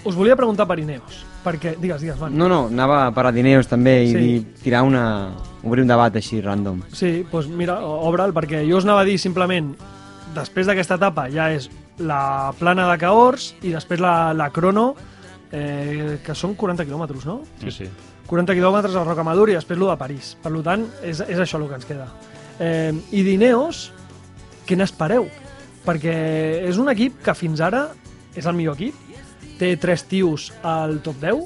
Us 0.03 0.17
volia 0.19 0.35
preguntar 0.35 0.65
per 0.67 0.75
Ineos, 0.81 1.21
perquè... 1.45 1.77
Digues, 1.79 2.01
digues, 2.03 2.17
Van. 2.19 2.33
No, 2.35 2.49
no, 2.51 2.65
anava 2.67 3.05
a 3.05 3.11
parlar 3.15 3.31
d'Ineos 3.35 3.69
també 3.71 4.01
i 4.03 4.09
Sí. 4.11 4.17
dir, 4.19 4.41
tirar 4.65 4.81
una... 4.83 5.03
obrir 5.63 5.85
un 5.85 5.87
debat 5.87 6.15
així, 6.19 6.41
random. 6.43 6.81
Sí, 6.91 7.21
doncs 7.31 7.47
mira, 7.47 7.77
obre'l, 7.85 8.33
perquè 8.35 8.65
jo 8.67 8.81
us 8.81 8.83
anava 8.83 9.05
a 9.05 9.07
dir 9.07 9.15
simplement, 9.17 9.71
després 10.35 10.67
d'aquesta 10.67 10.97
etapa 10.99 11.29
ja 11.31 11.47
és 11.55 11.69
la 12.03 12.51
plana 12.59 12.89
de 12.91 12.97
Cahors 12.99 13.53
i 13.63 13.71
després 13.71 14.01
la, 14.03 14.33
la 14.35 14.49
crono, 14.51 14.89
eh, 15.53 16.17
que 16.25 16.35
són 16.35 16.57
40 16.59 16.83
quilòmetres, 16.83 17.23
no? 17.29 17.39
Sí, 17.61 17.71
sí. 17.71 17.87
40 18.27 18.55
quilòmetres 18.57 18.95
a 18.97 19.03
Rocamadur 19.07 19.49
i 19.51 19.55
després 19.55 19.79
lo 19.79 19.87
de 19.91 19.95
París. 19.99 20.33
Per 20.43 20.51
tant, 20.65 20.83
és, 21.03 21.21
és 21.21 21.39
això 21.39 21.61
el 21.61 21.69
que 21.69 21.79
ens 21.79 21.85
queda. 21.87 22.07
Eh, 22.59 22.93
I 23.11 23.23
d'Ineos, 23.25 23.87
què 24.67 24.77
n'espereu? 24.77 25.27
Perquè 25.83 26.13
és 26.69 26.79
un 26.79 26.91
equip 26.91 27.17
que 27.23 27.35
fins 27.35 27.61
ara 27.63 27.87
és 28.35 28.45
el 28.49 28.55
millor 28.57 28.77
equip, 28.79 28.97
té 29.59 29.75
tres 29.77 30.05
tios 30.09 30.51
al 30.65 30.99
top 31.05 31.19
10, 31.21 31.43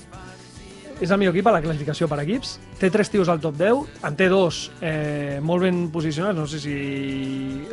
és 1.01 1.11
el 1.11 1.19
millor 1.19 1.35
equip 1.35 1.49
a 1.49 1.55
la 1.57 1.63
classificació 1.63 2.07
per 2.09 2.21
equips, 2.23 2.57
té 2.77 2.89
tres 2.93 3.09
tios 3.09 3.29
al 3.29 3.39
top 3.41 3.55
10, 3.57 4.01
en 4.05 4.15
té 4.17 4.27
dos 4.29 4.59
eh, 4.85 5.39
molt 5.41 5.65
ben 5.65 5.79
posicionats, 5.93 6.37
no 6.37 6.45
sé 6.49 6.59
si, 6.61 6.75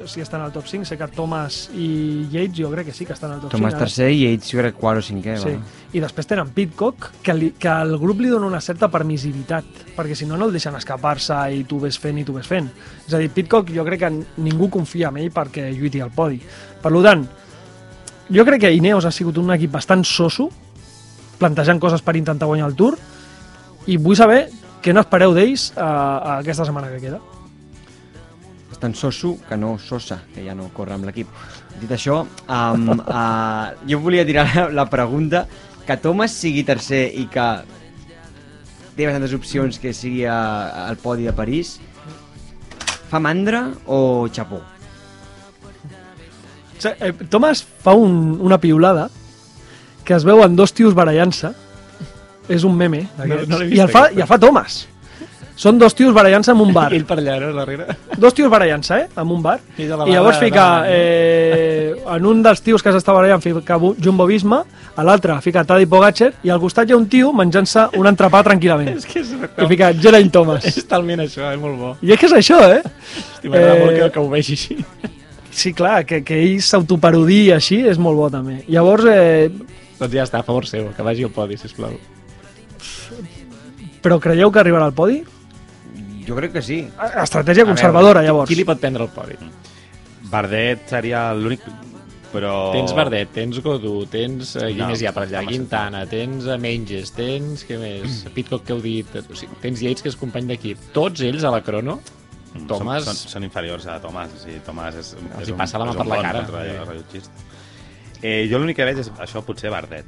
si 0.08 0.22
estan 0.24 0.40
al 0.40 0.52
top 0.52 0.66
5, 0.70 0.88
sé 0.88 0.96
que 0.96 1.08
Thomas 1.12 1.68
i 1.76 2.24
Yates 2.32 2.56
jo 2.56 2.70
crec 2.72 2.88
que 2.88 2.96
sí 2.96 3.04
que 3.04 3.12
estan 3.12 3.34
al 3.34 3.42
top 3.42 3.52
Tomàs 3.52 3.74
5. 3.74 3.76
ara. 3.76 3.84
tercer 3.84 4.08
i 4.14 4.24
ells 4.30 4.48
jo 4.48 4.62
crec 4.62 4.78
quart 4.80 5.02
o 5.02 5.04
cinquè. 5.04 5.36
Sí. 5.42 5.52
va. 5.58 5.82
I 5.94 6.02
després 6.02 6.30
tenen 6.30 6.50
Pitcock, 6.56 7.10
que, 7.22 7.36
li, 7.36 7.52
que 7.60 7.76
el 7.84 7.94
grup 8.00 8.24
li 8.24 8.32
dona 8.32 8.48
una 8.48 8.62
certa 8.64 8.88
permissivitat, 8.90 9.68
perquè 9.94 10.16
si 10.18 10.26
no, 10.26 10.40
no 10.40 10.48
el 10.48 10.56
deixen 10.56 10.74
escapar-se 10.80 11.38
i 11.52 11.62
tu 11.68 11.78
ves 11.84 12.00
fent 12.00 12.18
i 12.18 12.26
tu 12.26 12.34
ves 12.34 12.48
fent. 12.48 12.72
És 13.04 13.14
a 13.14 13.20
dir, 13.20 13.30
Pitcock 13.34 13.70
jo 13.76 13.84
crec 13.86 14.06
que 14.06 14.12
ningú 14.42 14.70
confia 14.72 15.12
en 15.12 15.20
ell 15.22 15.30
perquè 15.34 15.68
lluiti 15.76 16.00
al 16.00 16.12
podi. 16.16 16.40
Per 16.82 16.92
tant, 17.04 17.28
jo 18.32 18.44
crec 18.44 18.64
que 18.64 18.72
Ineos 18.72 19.04
ha 19.04 19.12
sigut 19.12 19.38
un 19.38 19.52
equip 19.52 19.76
bastant 19.76 20.04
soso, 20.08 20.48
plantejant 21.38 21.80
coses 21.80 22.02
per 22.02 22.16
intentar 22.16 22.48
guanyar 22.48 22.72
el 22.72 22.76
Tour, 22.78 22.96
i 23.86 23.98
vull 24.00 24.16
saber 24.16 24.46
què 24.84 24.92
n'espereu 24.92 25.32
d'ells 25.32 25.70
a, 25.80 25.86
a 25.88 26.32
aquesta 26.42 26.66
setmana 26.68 26.90
que 26.92 27.00
queda. 27.00 27.20
És 28.68 28.80
tan 28.82 28.92
soso 28.98 29.38
que 29.48 29.56
no 29.56 29.78
sosa, 29.80 30.18
que 30.34 30.44
ja 30.44 30.56
no 30.58 30.68
corre 30.76 30.96
amb 30.98 31.08
l'equip. 31.08 31.30
Dit 31.80 31.94
això, 31.96 32.20
um, 32.24 32.90
uh, 32.92 33.72
jo 33.88 34.02
volia 34.04 34.26
tirar 34.28 34.68
la, 34.76 34.84
pregunta 34.92 35.46
que 35.86 35.96
Thomas 36.02 36.36
sigui 36.36 36.66
tercer 36.68 37.06
i 37.16 37.24
que 37.32 37.48
té 38.94 39.08
bastantes 39.08 39.32
opcions 39.34 39.80
que 39.80 39.94
sigui 39.96 40.22
a, 40.28 40.36
al 40.84 41.00
podi 41.00 41.26
de 41.26 41.34
París 41.34 41.78
fa 43.10 43.18
mandra 43.18 43.66
o 43.88 44.28
xapó? 44.28 44.60
Eh, 46.84 47.12
Thomas 47.32 47.64
fa 47.64 47.94
un, 47.96 48.36
una 48.44 48.60
piulada 48.60 49.08
que 50.04 50.12
es 50.12 50.24
veuen 50.28 50.56
dos 50.56 50.74
tios 50.76 50.94
barallant-se 50.94 51.54
és 52.48 52.64
un 52.64 52.74
meme. 52.76 53.07
No- 53.18 53.44
no 53.46 53.59
l'he 53.59 53.66
i 53.66 53.70
vist, 53.76 53.83
el 53.83 53.88
fa, 53.92 54.09
i 54.12 54.20
el 54.20 54.26
fa 54.28 54.38
Thomas 54.38 54.88
són 55.54 55.76
dos 55.78 55.94
tios 55.94 56.11
barallant-se 56.12 56.50
en 56.50 56.59
un 56.64 56.72
bar 56.74 56.88
Ell 56.96 57.04
per 57.07 57.14
allà, 57.20 57.37
no, 57.38 57.52
darrere. 57.54 57.85
dos 58.18 58.35
tios 58.35 58.50
barallant-se, 58.50 58.96
eh? 59.04 59.08
En 59.16 59.29
un 59.31 59.40
bar. 59.40 59.60
La 59.79 59.85
I 60.08 60.10
llavors 60.10 60.38
fica... 60.42 60.64
Eh, 60.88 61.94
en 62.10 62.27
un 62.27 62.40
dels 62.42 62.60
tios 62.60 62.83
que 62.83 62.90
s'està 62.90 63.14
barallant 63.14 63.40
fica 63.40 63.79
Jumbo 64.02 64.27
Visma, 64.27 64.64
a 64.96 65.04
l'altre 65.06 65.37
fica 65.46 65.62
Tadej 65.64 65.87
Pogacar 65.88 66.33
i 66.42 66.50
al 66.50 66.58
costat 66.58 66.90
hi 66.90 66.92
ha 66.92 66.96
un 66.98 67.06
tio 67.06 67.31
menjant-se 67.33 67.85
un 68.00 68.08
entrepà 68.10 68.40
tranquil·lament. 68.42 68.96
És 68.98 69.06
que 69.06 69.21
és, 69.23 69.31
Que 69.54 69.68
fica 69.71 69.92
Geraint 69.94 70.33
Thomas. 70.35 70.66
és 70.66 70.88
talment 70.90 71.23
això, 71.23 71.46
és 71.54 71.60
molt 71.62 71.79
bo. 71.79 71.92
I 72.02 72.10
és 72.16 72.18
que 72.18 72.27
és 72.27 72.35
això, 72.40 72.58
eh? 72.75 72.81
Hosti, 72.83 73.48
M'agrada 73.52 73.77
Eh, 73.77 73.85
molt 73.85 73.94
que, 74.00 74.10
que 74.10 74.21
ho 74.25 74.29
vegi 74.33 74.56
així. 74.58 74.79
Sí, 75.54 75.73
clar, 75.73 76.00
que, 76.04 76.25
que 76.27 76.35
ell 76.42 76.58
s'autoparodi 76.66 77.52
així 77.54 77.79
és 77.87 77.96
molt 78.02 78.18
bo 78.18 78.27
també. 78.29 78.64
Llavors, 78.66 79.06
eh, 79.06 79.52
Doncs 80.00 80.10
ja 80.18 80.27
està, 80.27 80.42
a 80.42 80.46
favor 80.50 80.66
seu, 80.66 80.90
que 80.96 81.06
vagi 81.06 81.23
al 81.23 81.31
podi, 81.31 81.54
sisplau. 81.62 81.94
Però 84.05 84.21
creieu 84.23 84.52
que 84.52 84.61
arribarà 84.63 84.85
al 84.90 84.94
podi? 84.96 85.23
Jo 86.29 86.37
crec 86.37 86.52
que 86.55 86.63
sí. 86.65 86.83
Estratègia 87.23 87.65
A 87.65 87.67
veure, 87.67 87.73
conservadora, 87.75 88.21
qui- 88.23 88.29
llavors. 88.29 88.48
Qui 88.52 88.59
li 88.61 88.65
pot 88.69 88.79
prendre 88.81 89.05
el 89.09 89.11
podi? 89.17 89.37
Bardet 90.31 90.87
seria 90.88 91.31
l'únic... 91.37 91.65
Però... 92.35 92.73
Tens 92.75 92.90
Bardet, 92.96 93.29
tens 93.31 93.61
Godú, 93.63 93.92
tens 94.11 94.57
qui 94.59 94.75
No, 94.81 94.88
més 94.90 94.98
hi 95.05 95.07
ha 95.07 95.13
per 95.15 95.23
allà, 95.29 95.44
home, 95.44 95.52
Quintana, 95.52 96.00
tens 96.11 96.48
uh, 96.50 96.57
Menges, 96.59 97.13
tens, 97.15 97.63
què 97.69 97.77
més, 97.79 98.25
Pitcock 98.35 98.65
que 98.67 98.75
heu 98.75 98.81
dit, 98.83 99.13
o 99.23 99.37
sigui, 99.38 99.55
tens 99.63 99.79
Yates 99.85 100.02
que 100.02 100.11
és 100.11 100.17
company 100.19 100.48
d'equip. 100.50 100.81
Tots 100.96 101.23
ells 101.29 101.46
a 101.46 101.52
la 101.55 101.63
crono, 101.63 102.00
Mm, 102.55 102.69
Thomas- 102.71 103.02
Són, 103.02 103.17
són, 103.19 103.31
són 103.33 103.44
inferiors 103.48 103.83
a 103.90 103.96
Tomàs. 103.98 104.31
O 104.37 104.38
sigui, 104.44 104.61
Tomàs 104.63 104.94
és, 105.00 105.09
Els 105.19 105.40
és 105.42 105.48
hi 105.50 105.55
passa 105.59 105.75
la 105.83 105.88
mà 105.88 105.94
per 105.98 106.05
la 106.07 106.19
bon 106.21 106.23
cara. 106.23 106.42
rellotgista. 106.87 107.33
Eh, 108.23 108.46
jo 108.46 108.61
l'únic 108.63 108.77
que 108.79 108.85
veig 108.87 109.00
és 109.02 109.09
això, 109.19 109.42
potser 109.42 109.73
Bardet. 109.75 110.07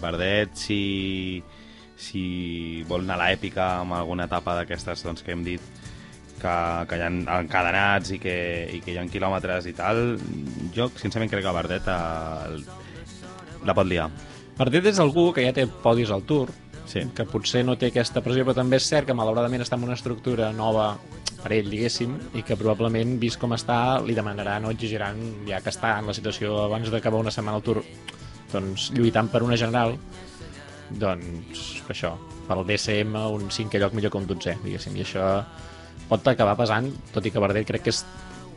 Bardet, 0.00 0.50
si, 0.58 1.38
si 1.96 2.84
vol 2.88 3.06
anar 3.06 3.16
a 3.16 3.24
l'èpica 3.24 3.68
amb 3.80 3.96
alguna 3.96 4.26
etapa 4.28 4.54
d'aquestes 4.58 5.02
doncs, 5.06 5.24
que 5.24 5.32
hem 5.32 5.44
dit 5.46 5.62
que, 6.40 6.54
que 6.88 6.98
hi 6.98 7.02
ha 7.02 7.10
encadenats 7.40 8.12
i 8.12 8.20
que, 8.20 8.36
i 8.76 8.82
que 8.84 8.92
hi 8.92 8.98
ha 9.00 9.06
quilòmetres 9.10 9.70
i 9.70 9.74
tal, 9.76 10.18
jo 10.76 10.90
sincerament 10.94 11.32
crec 11.32 11.46
que 11.46 11.56
Bardet 11.56 11.88
eh, 11.88 12.60
la 13.66 13.74
pot 13.74 13.88
liar. 13.88 14.10
Bardet 14.56 14.92
és 14.92 15.00
algú 15.02 15.30
que 15.36 15.44
ja 15.44 15.56
té 15.56 15.66
podis 15.66 16.12
al 16.12 16.24
Tour, 16.28 16.52
Sí. 16.86 17.00
que 17.16 17.24
potser 17.26 17.64
no 17.66 17.74
té 17.74 17.88
aquesta 17.90 18.20
pressió, 18.22 18.44
però 18.46 18.54
també 18.60 18.78
és 18.78 18.84
cert 18.86 19.08
que 19.08 19.14
malauradament 19.18 19.64
està 19.64 19.74
en 19.74 19.88
una 19.88 19.96
estructura 19.98 20.52
nova 20.54 20.92
per 21.42 21.50
ell, 21.56 21.66
diguéssim, 21.70 22.12
i 22.38 22.44
que 22.46 22.56
probablement, 22.58 23.16
vist 23.18 23.40
com 23.42 23.54
està, 23.56 23.98
li 24.06 24.14
demanaran 24.14 24.64
o 24.66 24.70
exigiran, 24.70 25.18
ja 25.48 25.58
que 25.64 25.72
està 25.74 25.96
en 25.98 26.06
la 26.06 26.14
situació 26.14 26.60
abans 26.62 26.90
d'acabar 26.90 27.18
una 27.24 27.34
setmana 27.34 27.58
al 27.58 27.64
Tour, 27.66 27.82
doncs 28.52 28.92
lluitant 28.94 29.28
per 29.32 29.42
una 29.42 29.58
general, 29.58 29.96
doncs 30.90 31.82
això, 31.90 32.14
pel 32.46 32.62
DSM 32.68 33.16
un 33.34 33.50
cinquè 33.50 33.80
lloc 33.82 33.96
millor 33.96 34.12
que 34.12 34.20
un 34.20 34.28
dotzè, 34.28 34.56
diguéssim, 34.62 34.96
i 34.96 35.04
això 35.04 35.26
pot 36.06 36.28
acabar 36.30 36.56
pesant, 36.58 36.92
tot 37.14 37.26
i 37.26 37.32
que 37.34 37.42
Bardet 37.42 37.66
crec 37.66 37.86
que 37.86 37.94
és 37.94 38.04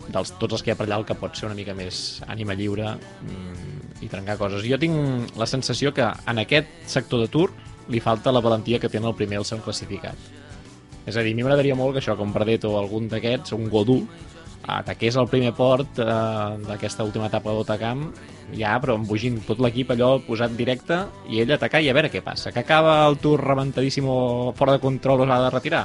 dels 0.10 0.34
tots 0.42 0.58
els 0.58 0.64
que 0.64 0.72
hi 0.72 0.74
ha 0.74 0.78
per 0.78 0.88
allà 0.88 1.00
el 1.02 1.06
que 1.06 1.18
pot 1.18 1.36
ser 1.38 1.48
una 1.48 1.58
mica 1.58 1.76
més 1.78 2.20
ànima 2.28 2.56
lliure 2.58 2.96
mm, 2.98 4.04
i 4.06 4.10
trencar 4.10 4.38
coses. 4.42 4.66
Jo 4.66 4.80
tinc 4.82 5.38
la 5.38 5.48
sensació 5.50 5.94
que 5.94 6.06
en 6.06 6.42
aquest 6.42 6.70
sector 6.90 7.22
de 7.22 7.30
Tour 7.32 7.54
li 7.90 8.02
falta 8.02 8.34
la 8.34 8.42
valentia 8.46 8.80
que 8.82 8.90
tenen 8.90 9.10
el 9.10 9.18
primer 9.18 9.38
i 9.38 9.42
el 9.42 9.48
segon 9.50 9.66
classificat. 9.66 10.18
És 11.10 11.18
a 11.18 11.24
dir, 11.26 11.34
a 11.34 11.38
mi 11.38 11.46
m'agradaria 11.46 11.78
molt 11.78 11.96
que 11.96 12.04
això, 12.04 12.16
com 12.18 12.34
Verdet 12.34 12.66
o 12.70 12.76
algun 12.78 13.08
d'aquests, 13.10 13.56
un 13.58 13.70
Godú, 13.72 14.04
ataqués 14.68 15.16
el 15.18 15.30
primer 15.32 15.54
port 15.58 16.00
eh, 16.00 16.10
d'aquesta 16.68 17.06
última 17.08 17.30
etapa 17.30 17.54
d'Otacamp, 17.54 18.10
ja, 18.58 18.76
però 18.82 18.98
embogint 18.98 19.40
tot 19.46 19.62
l'equip 19.62 19.94
allò 19.94 20.18
posat 20.26 20.56
directe 20.58 21.00
i 21.30 21.42
ell 21.44 21.54
atacar 21.56 21.82
i 21.84 21.90
a 21.90 21.96
veure 21.96 22.12
què 22.12 22.22
passa. 22.26 22.52
Que 22.52 22.64
acaba 22.64 23.02
el 23.08 23.20
Tour 23.22 23.44
rebentadíssim 23.46 24.08
o 24.10 24.54
fora 24.58 24.78
de 24.78 24.84
control 24.84 25.24
o 25.24 25.30
s'ha 25.30 25.42
de 25.46 25.52
retirar? 25.54 25.84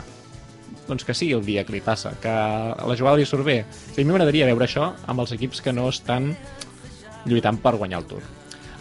Doncs 0.89 1.05
que 1.05 1.17
sigui 1.17 1.33
el 1.37 1.45
dia 1.45 1.65
que 1.65 1.73
li 1.73 1.81
passa, 1.85 2.13
que 2.21 2.29
la 2.31 2.97
jugada 2.97 3.17
li 3.17 3.29
surt 3.29 3.45
bé. 3.47 3.63
O 3.65 3.95
sigui, 3.95 4.05
a 4.05 4.07
mi 4.09 4.13
m'agradaria 4.13 4.49
veure 4.51 4.69
això 4.69 4.91
amb 5.07 5.25
els 5.25 5.33
equips 5.37 5.63
que 5.65 5.73
no 5.73 5.89
estan 5.89 6.35
lluitant 7.25 7.61
per 7.61 7.77
guanyar 7.79 8.03
el 8.03 8.11
Tour. 8.11 8.27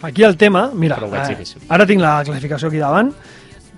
Aquí 0.04 0.22
el 0.22 0.36
tema, 0.36 0.68
mira, 0.74 0.98
veig 1.00 1.32
eh, 1.32 1.62
ara 1.72 1.86
tinc 1.88 2.02
la 2.02 2.18
classificació 2.26 2.68
aquí 2.68 2.82
davant. 2.82 3.14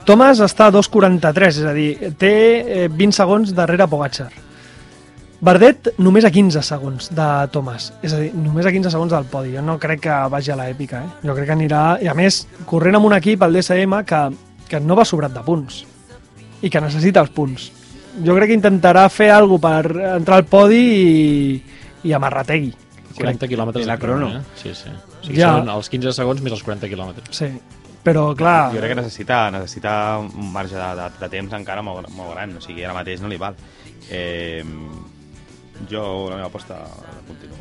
Thomas 0.06 0.40
està 0.42 0.68
a 0.70 0.74
2.43, 0.74 1.60
és 1.62 1.66
a 1.66 1.74
dir, 1.74 1.90
té 2.18 2.34
eh, 2.62 2.88
20 2.90 3.14
segons 3.14 3.54
darrere 3.54 3.86
Pogacar. 3.90 4.30
Bardet 5.40 5.90
només 6.00 6.24
a 6.24 6.30
15 6.32 6.62
segons 6.64 7.10
de 7.12 7.24
Thomas, 7.52 7.90
és 8.02 8.12
a 8.16 8.20
dir, 8.22 8.30
només 8.34 8.64
a 8.64 8.72
15 8.72 8.88
segons 8.94 9.12
del 9.12 9.26
podi. 9.28 9.52
Jo 9.56 9.60
no 9.62 9.76
crec 9.78 10.00
que 10.06 10.14
vagi 10.32 10.50
a 10.54 10.56
l'èpica, 10.56 11.02
eh? 11.04 11.10
Jo 11.28 11.34
crec 11.36 11.50
que 11.50 11.56
anirà... 11.56 11.82
I 12.00 12.08
a 12.08 12.14
més, 12.16 12.46
corrent 12.64 12.96
amb 12.96 13.04
un 13.10 13.16
equip, 13.18 13.42
el 13.44 13.58
DSM, 13.58 13.98
que, 14.08 14.20
que 14.70 14.80
no 14.80 14.96
va 14.96 15.04
sobrat 15.04 15.34
de 15.36 15.42
punts 15.44 15.82
i 16.64 16.70
que 16.72 16.80
necessita 16.80 17.20
els 17.20 17.30
punts. 17.36 17.68
Jo 18.24 18.32
crec 18.38 18.48
que 18.48 18.56
intentarà 18.56 19.04
fer 19.12 19.28
alguna 19.34 19.60
per 19.60 19.92
entrar 20.16 20.38
al 20.40 20.46
podi 20.48 20.80
i, 20.80 21.62
i 22.08 22.14
amarrategui. 22.16 22.72
40 23.16 23.48
quilòmetres 23.48 23.86
la 23.88 23.96
de 23.96 24.00
crono, 24.00 24.30
crono. 24.30 24.40
eh? 24.40 24.60
Sí, 24.62 24.72
sí. 24.76 24.88
O 25.20 25.24
sigui, 25.26 25.38
Ja. 25.42 25.52
són 25.58 25.68
els 25.72 25.88
15 25.92 26.12
segons 26.16 26.40
més 26.44 26.52
els 26.56 26.62
40 26.64 26.88
quilòmetres. 26.88 27.28
Sí, 27.36 27.50
però 28.04 28.30
clar... 28.36 28.70
Jo 28.72 28.80
crec 28.80 28.94
que 28.94 28.98
necessita, 29.02 29.50
necessita 29.52 29.92
un 30.20 30.48
marge 30.52 30.76
de, 30.80 30.88
de, 31.02 31.10
de 31.20 31.28
temps 31.36 31.52
encara 31.60 31.84
molt, 31.84 32.08
molt 32.16 32.32
gran, 32.32 32.56
o 32.56 32.64
sigui, 32.64 32.84
ara 32.88 32.96
mateix 32.96 33.20
no 33.20 33.28
li 33.28 33.36
val. 33.40 33.56
Eh, 34.08 34.64
jo 35.90 36.04
la 36.30 36.40
meva 36.40 36.48
aposta 36.50 36.78
la 36.82 37.20
continuo 37.26 37.58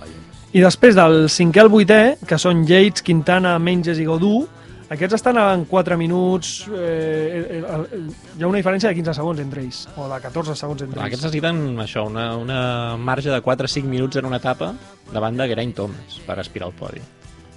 veient. 0.00 0.24
I 0.52 0.64
després 0.64 0.96
del 0.98 1.28
cinquè 1.30 1.62
al 1.62 1.70
vuitè, 1.72 2.00
que 2.26 2.38
són 2.40 2.64
Yates, 2.66 3.04
Quintana, 3.06 3.58
Menges 3.62 4.00
i 4.02 4.08
Godú, 4.08 4.48
aquests 4.90 5.20
estan 5.20 5.38
en 5.38 5.62
4 5.70 5.94
minuts... 5.94 6.64
Eh, 6.66 6.80
eh, 6.82 7.60
eh, 7.62 8.00
hi 8.34 8.42
ha 8.42 8.48
una 8.48 8.58
diferència 8.58 8.90
de 8.90 8.96
15 8.98 9.14
segons 9.20 9.38
entre 9.38 9.62
ells, 9.62 9.84
o 9.94 10.08
de 10.10 10.18
14 10.24 10.56
segons 10.58 10.82
entre 10.82 10.98
Clar, 10.98 11.06
aquests 11.06 11.28
ells. 11.28 11.36
necessiten 11.36 11.78
això, 11.84 12.08
una, 12.10 12.32
una 12.34 12.60
marge 12.98 13.30
de 13.30 13.38
4-5 13.38 13.86
minuts 13.86 14.18
en 14.18 14.26
una 14.26 14.42
etapa 14.42 14.72
davant 15.14 15.38
de 15.38 15.46
Geraint 15.52 15.76
Thomas 15.78 16.18
per 16.26 16.40
aspirar 16.42 16.66
al 16.66 16.74
podi. 16.74 17.04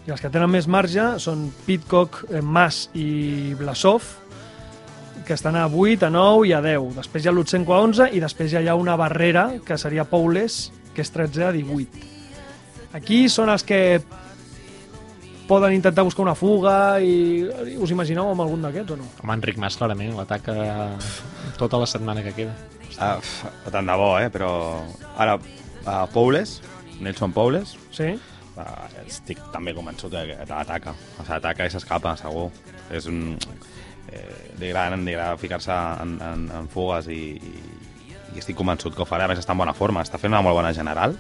I 0.06 0.14
els 0.14 0.22
que 0.22 0.30
tenen 0.30 0.52
més 0.52 0.68
marge 0.70 1.08
són 1.24 1.48
Pitcock, 1.66 2.22
eh, 2.30 2.44
Mas 2.46 2.84
i 2.94 3.56
Blasov, 3.58 4.06
que 5.24 5.34
estan 5.34 5.56
a 5.56 5.66
8, 5.68 6.08
a 6.08 6.10
9 6.14 6.48
i 6.50 6.54
a 6.54 6.62
10. 6.62 6.96
Després 7.00 7.24
hi 7.26 7.30
ha 7.30 7.34
Lutsenko 7.36 7.74
a 7.76 7.82
11 7.86 8.10
i 8.16 8.22
després 8.24 8.52
ja 8.52 8.62
hi 8.62 8.68
ha 8.72 8.76
una 8.80 8.96
barrera, 9.00 9.48
que 9.66 9.78
seria 9.78 10.06
Poules, 10.10 10.72
que 10.94 11.02
és 11.02 11.12
13 11.12 11.48
a 11.50 11.52
18. 11.56 12.12
Aquí 12.94 13.24
són 13.30 13.50
els 13.50 13.64
que 13.66 14.02
poden 15.48 15.74
intentar 15.74 16.04
buscar 16.06 16.24
una 16.24 16.36
fuga 16.36 17.00
i 17.04 17.44
us 17.82 17.92
imagineu 17.92 18.30
amb 18.32 18.42
algun 18.46 18.62
d'aquests 18.64 18.94
o 18.96 18.98
no? 19.00 19.08
Home, 19.24 19.34
Enric 19.36 19.58
Mas, 19.60 19.76
clarament, 19.78 20.14
l'ataca 20.16 20.54
tota 21.60 21.80
la 21.82 21.88
setmana 21.90 22.24
que 22.24 22.34
queda. 22.38 22.54
Ah, 23.02 23.18
tant 23.74 23.90
de 23.90 23.96
bo, 23.98 24.14
eh? 24.22 24.30
Però 24.32 24.52
ara, 25.18 25.36
uh, 25.36 26.06
Poules, 26.14 26.60
Nelson 27.02 27.34
Poules, 27.34 27.76
Sí? 27.92 28.14
uh, 28.56 28.64
estic 29.08 29.42
també 29.52 29.74
convençut 29.74 30.14
que 30.14 30.24
que 30.30 30.54
ataca. 30.54 30.94
O 31.18 31.24
sigui, 31.26 31.36
ataca 31.42 31.66
i 31.68 31.74
s'escapa, 31.74 32.16
segur. 32.18 32.50
És 32.94 33.08
un... 33.10 33.36
Eh, 34.14 34.54
li 34.60 34.70
agrada, 34.70 34.98
li 34.98 35.16
agrada 35.16 35.40
ficar-se 35.42 35.74
en, 36.04 36.18
en, 36.22 36.46
en 36.60 36.70
fugues 36.70 37.10
i, 37.12 37.22
i, 37.34 37.54
i 38.36 38.42
estic 38.42 38.58
convençut 38.60 38.96
que 38.96 39.04
ho 39.04 39.10
farà. 39.10 39.26
A 39.26 39.32
més, 39.32 39.42
està 39.42 39.56
en 39.56 39.64
bona 39.64 39.76
forma, 39.78 40.04
està 40.06 40.22
fent 40.22 40.34
una 40.34 40.44
molt 40.46 40.60
bona 40.60 40.74
general. 40.76 41.18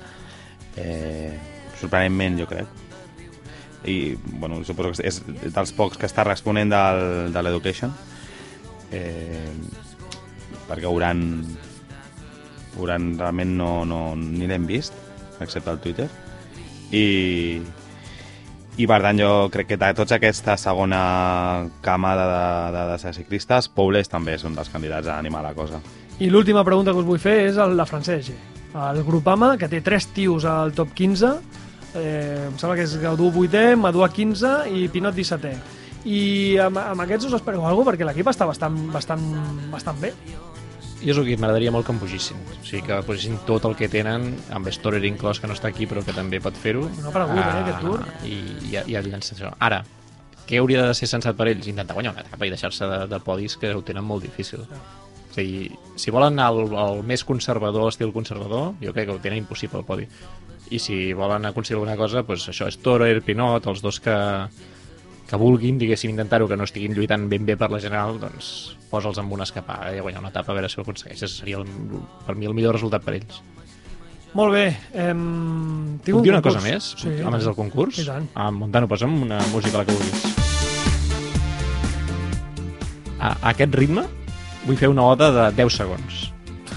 Eh, 0.78 1.34
sorprenentment, 1.82 2.40
jo 2.42 2.50
crec. 2.50 2.82
I, 3.90 4.16
bueno, 4.40 4.62
suposo 4.64 4.94
que 4.94 5.08
és 5.10 5.20
dels 5.26 5.74
pocs 5.76 6.00
que 6.00 6.08
està 6.08 6.24
responent 6.28 6.72
del, 6.72 7.34
de 7.34 7.44
l'Education. 7.44 7.94
Eh, 8.94 9.50
perquè 10.70 10.90
Uran, 10.90 11.24
Uran 12.80 13.14
realment 13.20 13.58
no, 13.58 13.72
no, 13.90 14.04
ni 14.16 14.48
l'hem 14.50 14.68
vist, 14.70 14.96
excepte 15.44 15.74
al 15.74 15.82
Twitter. 15.84 16.08
I, 16.94 17.04
i 18.78 18.88
per 18.90 19.00
tant 19.04 19.20
jo 19.20 19.32
crec 19.54 19.68
que 19.70 19.78
de 19.78 19.92
tots 19.94 20.16
aquesta 20.16 20.56
segona 20.58 21.02
camada 21.86 22.24
de, 22.26 22.46
de, 22.74 22.86
de, 22.90 22.98
de 23.04 23.14
ciclistes, 23.14 23.70
Poules 23.70 24.10
també 24.10 24.34
és 24.34 24.46
un 24.48 24.56
dels 24.58 24.72
candidats 24.74 25.08
a 25.08 25.20
animar 25.22 25.44
la 25.46 25.54
cosa. 25.54 25.82
I 26.20 26.30
l'última 26.30 26.64
pregunta 26.66 26.94
que 26.94 27.02
us 27.02 27.06
vull 27.06 27.22
fer 27.22 27.36
és 27.50 27.60
el, 27.62 27.76
la 27.78 27.86
francès 27.90 28.26
G. 28.30 28.38
El 28.74 29.04
Grupama, 29.06 29.54
que 29.62 29.70
té 29.70 29.84
tres 29.86 30.08
tios 30.16 30.46
al 30.50 30.74
top 30.74 30.96
15, 30.98 31.30
eh, 31.94 32.48
em 32.48 32.58
sembla 32.58 32.80
que 32.80 32.88
és 32.88 32.98
Gaudú 33.02 33.30
8è, 33.44 33.76
Madua 33.78 34.10
15 34.10 34.56
i 34.74 34.88
Pinot 34.90 35.14
17è. 35.18 35.54
I 36.10 36.58
amb, 36.60 36.82
amb 36.82 37.06
aquests 37.06 37.30
us 37.30 37.38
espereu 37.38 37.62
alguna 37.62 37.78
cosa 37.78 37.92
perquè 37.92 38.10
l'equip 38.10 38.34
està 38.34 38.50
bastant, 38.50 38.82
bastant, 38.92 39.22
bastant 39.72 40.02
bé. 40.02 40.12
I 41.04 41.12
és 41.12 41.18
el 41.20 41.26
que 41.28 41.36
m'agradaria 41.36 41.72
molt 41.76 41.84
que 41.84 41.92
em 41.92 42.00
pugissin. 42.00 42.38
O 42.48 42.62
sigui, 42.64 42.86
que 42.88 43.02
posessin 43.04 43.36
tot 43.48 43.66
el 43.68 43.76
que 43.76 43.90
tenen, 43.92 44.30
amb 44.56 44.70
Storer 44.72 45.02
inclòs, 45.10 45.42
que 45.44 45.50
no 45.52 45.58
està 45.58 45.68
aquí, 45.68 45.88
però 45.90 46.04
que 46.06 46.16
també 46.16 46.40
pot 46.40 46.56
fer-ho. 46.56 46.86
No 47.02 47.10
ha 47.10 47.12
aparegut, 47.12 47.42
eh, 47.42 47.60
aquest 47.60 47.84
Tour. 47.84 48.06
I, 48.24 48.38
i, 48.70 48.78
i 48.94 48.96
el 48.96 49.10
llança 49.12 49.36
això. 49.36 49.52
Ara, 49.68 49.82
què 50.48 50.62
hauria 50.62 50.86
de 50.88 50.96
ser 50.96 51.10
sensat 51.12 51.36
per 51.36 51.50
ells? 51.52 51.68
Intentar 51.68 51.98
guanyar 51.98 52.16
una 52.16 52.24
etapa 52.24 52.48
i 52.48 52.54
deixar-se 52.54 52.88
de, 52.88 53.02
de 53.12 53.20
podis 53.26 53.58
que 53.60 53.74
ho 53.76 53.84
tenen 53.84 54.08
molt 54.08 54.24
difícil. 54.24 54.64
O 54.64 55.36
sigui, 55.36 55.68
si 56.00 56.14
volen 56.14 56.40
anar 56.40 56.54
al, 56.54 56.76
al 56.80 57.04
més 57.04 57.26
conservador, 57.28 57.90
estil 57.92 58.16
conservador, 58.16 58.72
jo 58.80 58.96
crec 58.96 59.10
que 59.10 59.18
ho 59.18 59.24
tenen 59.24 59.44
impossible 59.44 59.84
el 59.84 59.88
podi. 59.88 60.08
I 60.72 60.80
si 60.80 61.00
volen 61.18 61.50
aconseguir 61.50 61.82
alguna 61.82 62.00
cosa, 62.00 62.24
doncs 62.24 62.48
això 62.54 62.72
és 62.72 62.80
Storer, 62.80 63.18
Pinot, 63.28 63.68
els 63.68 63.84
dos 63.84 64.00
que, 64.00 64.16
que 65.30 65.38
vulguin, 65.40 65.78
diguéssim, 65.82 66.12
intentar-ho, 66.14 66.48
que 66.50 66.58
no 66.60 66.66
estiguin 66.68 66.94
lluitant 66.94 67.28
ben 67.32 67.46
bé 67.48 67.56
per 67.58 67.70
la 67.72 67.80
general, 67.82 68.20
doncs 68.22 68.78
posa'ls 68.92 69.18
amb 69.22 69.32
una 69.34 69.48
escapada 69.48 69.94
i 69.96 70.00
guanyar 70.04 70.20
una 70.22 70.30
etapa 70.34 70.52
a 70.52 70.56
veure 70.58 70.70
si 70.70 70.78
ho 70.80 70.84
aconsegueixes. 70.84 71.40
Seria, 71.40 71.58
el, 71.62 71.66
per 72.28 72.36
mi, 72.36 72.46
el 72.46 72.54
millor 72.54 72.76
resultat 72.76 73.04
per 73.06 73.16
ells. 73.18 73.40
Molt 74.34 74.54
bé. 74.54 74.66
Em... 74.98 75.98
Tinc 76.04 76.16
Puc 76.16 76.20
un 76.20 76.26
dir 76.26 76.34
una 76.34 76.42
concurs. 76.42 76.56
cosa 76.60 76.66
més? 76.66 76.92
Sí, 77.02 77.12
abans 77.22 77.46
del 77.46 77.56
concurs? 77.58 78.00
I 78.02 78.06
tant. 78.08 78.28
Ah, 78.34 78.50
Montano, 78.52 78.88
posa'm 78.90 79.14
una 79.26 79.40
música 79.54 79.78
la 79.82 79.86
que 79.86 79.94
vulguis. 79.94 80.24
A, 83.20 83.30
a 83.32 83.52
aquest 83.54 83.74
ritme 83.78 84.04
vull 84.68 84.78
fer 84.80 84.90
una 84.92 85.06
oda 85.14 85.30
de 85.32 85.46
10 85.62 85.78
segons. 85.78 86.24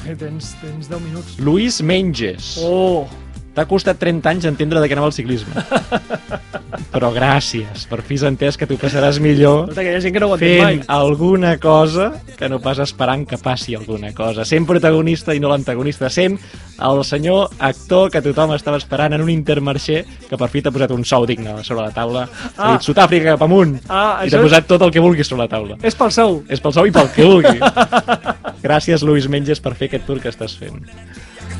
Tens, 0.07 0.53
tens 0.62 0.86
10 0.92 1.01
minuts. 1.03 1.38
Luis 1.42 1.80
Menges. 1.82 2.57
Oh! 2.62 3.09
T'ha 3.57 3.64
costat 3.64 3.96
30 3.98 4.28
anys 4.34 4.44
entendre 4.50 4.82
de 4.82 4.88
què 4.88 4.92
anava 4.96 5.09
el 5.09 5.14
ciclisme. 5.16 5.54
Però 6.92 7.09
gràcies, 7.12 7.84
per 7.88 7.98
fi 8.04 8.16
has 8.18 8.24
entès 8.28 8.57
que 8.61 8.66
t'ho 8.68 8.76
passaràs 8.80 9.16
millor 9.20 9.64
Escolta, 9.66 9.82
que 9.84 9.90
hi 9.92 9.96
ha 9.96 10.00
gent 10.04 10.14
que 10.14 10.20
no 10.22 10.28
ho 10.30 10.36
entén 10.36 10.62
mai. 10.62 10.76
fent 10.76 10.84
alguna 10.92 11.54
cosa 11.61 12.07
que 12.36 12.48
no 12.52 12.59
pas 12.61 12.78
esperant 12.84 13.24
que 13.28 13.38
passi 13.40 13.74
alguna 13.76 14.12
cosa. 14.16 14.44
Sent 14.48 14.66
protagonista 14.68 15.34
i 15.36 15.40
no 15.40 15.48
l'antagonista. 15.52 16.09
Sent 16.12 16.36
el 16.84 17.02
senyor 17.09 17.48
actor 17.64 18.11
que 18.12 18.22
tothom 18.24 18.52
estava 18.57 18.76
esperant 18.80 19.16
en 19.16 19.24
un 19.24 19.30
intermarché 19.32 20.02
que 20.28 20.36
per 20.40 20.48
fi 20.52 20.62
t'ha 20.64 20.72
posat 20.74 20.92
un 20.92 21.04
sou 21.09 21.24
digne 21.28 21.57
sobre 21.64 21.86
la 21.88 21.92
taula. 21.96 22.26
Ah. 22.57 22.68
Ha 22.68 22.72
dit 22.76 22.88
Sud-àfrica 22.88 23.34
cap 23.36 23.44
amunt. 23.48 23.78
Ah, 23.88 24.22
I 24.24 24.28
t'ha 24.32 24.36
és- 24.40 24.42
posat 24.48 24.68
tot 24.68 24.82
el 24.88 24.92
que 24.92 25.00
vulguis 25.04 25.28
sobre 25.28 25.44
la 25.44 25.52
taula. 25.52 25.76
És 25.82 25.94
pel 25.96 26.12
sou. 26.12 26.42
És 26.48 26.61
pel 26.61 26.72
sou 26.76 26.86
i 26.88 26.92
pel 26.92 27.09
que 27.14 27.24
vulgui. 27.24 27.57
Gràcies, 28.66 29.02
Luis 29.04 29.28
Menges, 29.32 29.61
per 29.64 29.74
fer 29.76 29.88
aquest 29.92 30.04
tour 30.09 30.20
que 30.20 30.28
estàs 30.32 30.57
fent. 30.61 30.84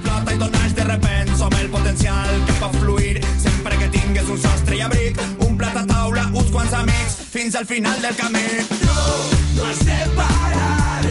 Explota 0.07 0.35
i 0.35 0.39
tot 0.39 0.53
naix 0.55 0.75
de 0.75 0.85
repent. 0.87 1.31
Som 1.37 1.53
el 1.59 1.69
potencial 1.71 2.31
que 2.47 2.55
pot 2.61 2.77
fluir 2.79 3.21
sempre 3.43 3.77
que 3.81 3.89
tingues 3.91 4.29
un 4.31 4.39
sostre 4.39 4.77
i 4.77 4.81
abric, 4.87 5.19
un 5.47 5.57
plat 5.59 5.77
a 5.77 5.85
taula, 5.87 6.29
uns 6.33 6.51
quants 6.55 6.73
amics, 6.79 7.17
fins 7.33 7.55
al 7.57 7.67
final 7.67 8.01
del 8.03 8.15
camí. 8.17 8.47
No, 8.85 9.65
has 9.67 9.79
de 9.85 9.99
parar 10.17 11.05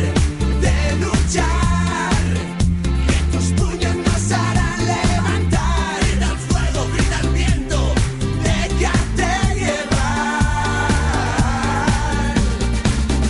de 0.63 0.77
luchar, 1.01 2.23
que 3.09 3.19
tus 3.35 3.51
puños 3.59 3.95
nos 3.95 4.31
harán 4.31 4.79
levantar. 4.85 5.99
Grita 6.01 6.31
el 6.31 6.37
fuego, 6.47 6.87
grita 6.95 7.19
el 7.21 7.29
viento, 7.29 7.93
déjate 8.47 9.31
llevar. 9.59 10.15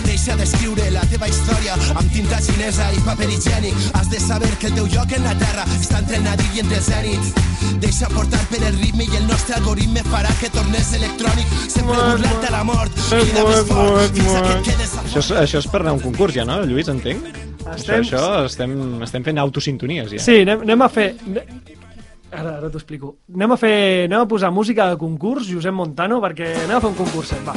Deixa 0.06 0.36
d'escriure 0.36 0.90
la 0.90 1.04
teva 1.10 1.28
història 1.28 1.55
tinta 2.26 2.42
xinesa 2.42 2.86
i 2.92 2.98
paper 3.06 3.28
higiènic. 3.30 3.74
Has 3.94 4.08
de 4.10 4.18
saber 4.18 4.50
que 4.58 4.66
el 4.66 4.74
teu 4.74 4.86
lloc 4.90 5.12
en 5.14 5.22
la 5.22 5.34
terra 5.38 5.62
està 5.78 6.00
entre 6.02 6.16
el 6.18 6.24
nadir 6.24 6.48
i 6.56 6.60
entre 6.64 6.78
el 6.80 6.82
zènit. 6.82 7.38
Deixa 7.82 8.08
portar 8.10 8.40
per 8.50 8.58
el 8.66 8.74
ritme 8.80 9.06
i 9.06 9.16
el 9.20 9.26
nostre 9.28 9.54
algoritme 9.54 10.02
farà 10.10 10.32
que 10.40 10.50
tornes 10.50 10.90
electrònic. 10.98 11.46
Sempre 11.70 11.94
burlant-te 11.94 12.50
a 12.50 12.54
la 12.56 12.64
mort. 12.66 12.98
Crida 13.12 13.44
més 13.46 13.62
fort 13.70 14.18
fins 14.18 14.34
a 14.34 14.42
que 14.42 14.52
et 14.56 14.66
quedes 14.72 14.96
a 14.98 15.04
Això 15.06 15.22
és, 15.22 15.30
això 15.44 15.62
és 15.62 15.70
per 15.70 15.80
anar 15.84 15.94
a 15.94 15.98
un 16.00 16.02
concurs 16.02 16.34
ja, 16.34 16.44
no, 16.48 16.58
Lluís, 16.66 16.90
entenc? 16.90 17.30
Estem- 17.76 18.02
Això, 18.02 18.18
això 18.18 18.44
estem, 18.50 18.74
estem 19.06 19.24
fent 19.26 19.38
autosintonies 19.42 20.10
ja. 20.16 20.22
Sí, 20.22 20.40
anem, 20.42 20.66
anem 20.66 20.82
a 20.82 20.90
fer... 20.90 21.12
Ara, 22.36 22.56
ara 22.58 22.68
t'ho 22.68 22.76
explico. 22.82 23.14
Anem 23.32 23.54
a, 23.54 23.56
fer, 23.56 23.74
anem 24.10 24.24
a 24.24 24.26
posar 24.28 24.50
música 24.52 24.90
de 24.90 24.98
concurs, 24.98 25.46
Josep 25.48 25.72
Montano, 25.72 26.18
perquè 26.20 26.50
anem 26.66 26.76
a 26.76 26.82
fer 26.82 26.90
un 26.90 26.98
concurset, 26.98 27.38
va. 27.46 27.54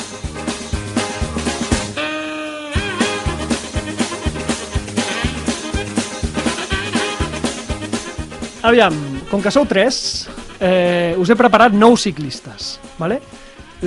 Aviam, 8.61 8.93
com 9.31 9.41
que 9.41 9.51
sou 9.51 9.63
tres, 9.65 10.27
eh, 10.59 11.15
us 11.17 11.29
he 11.31 11.35
preparat 11.39 11.71
nou 11.75 11.95
ciclistes, 11.97 12.73
vale? 12.99 13.21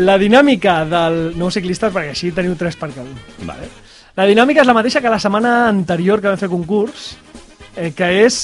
La 0.01 0.15
dinàmica 0.17 0.79
del... 0.89 1.19
Nou 1.37 1.51
ciclistes, 1.53 1.93
perquè 1.93 2.15
així 2.15 2.31
teniu 2.33 2.55
tres 2.57 2.79
per 2.81 2.89
cada 2.95 3.05
un. 3.05 3.19
Vale. 3.45 3.69
La 4.17 4.25
dinàmica 4.29 4.63
és 4.63 4.69
la 4.69 4.77
mateixa 4.77 5.03
que 5.05 5.13
la 5.13 5.19
setmana 5.21 5.67
anterior 5.69 6.23
que 6.23 6.31
vam 6.33 6.41
fer 6.41 6.49
concurs, 6.53 7.11
eh, 7.77 7.91
que 7.97 8.09
és 8.25 8.39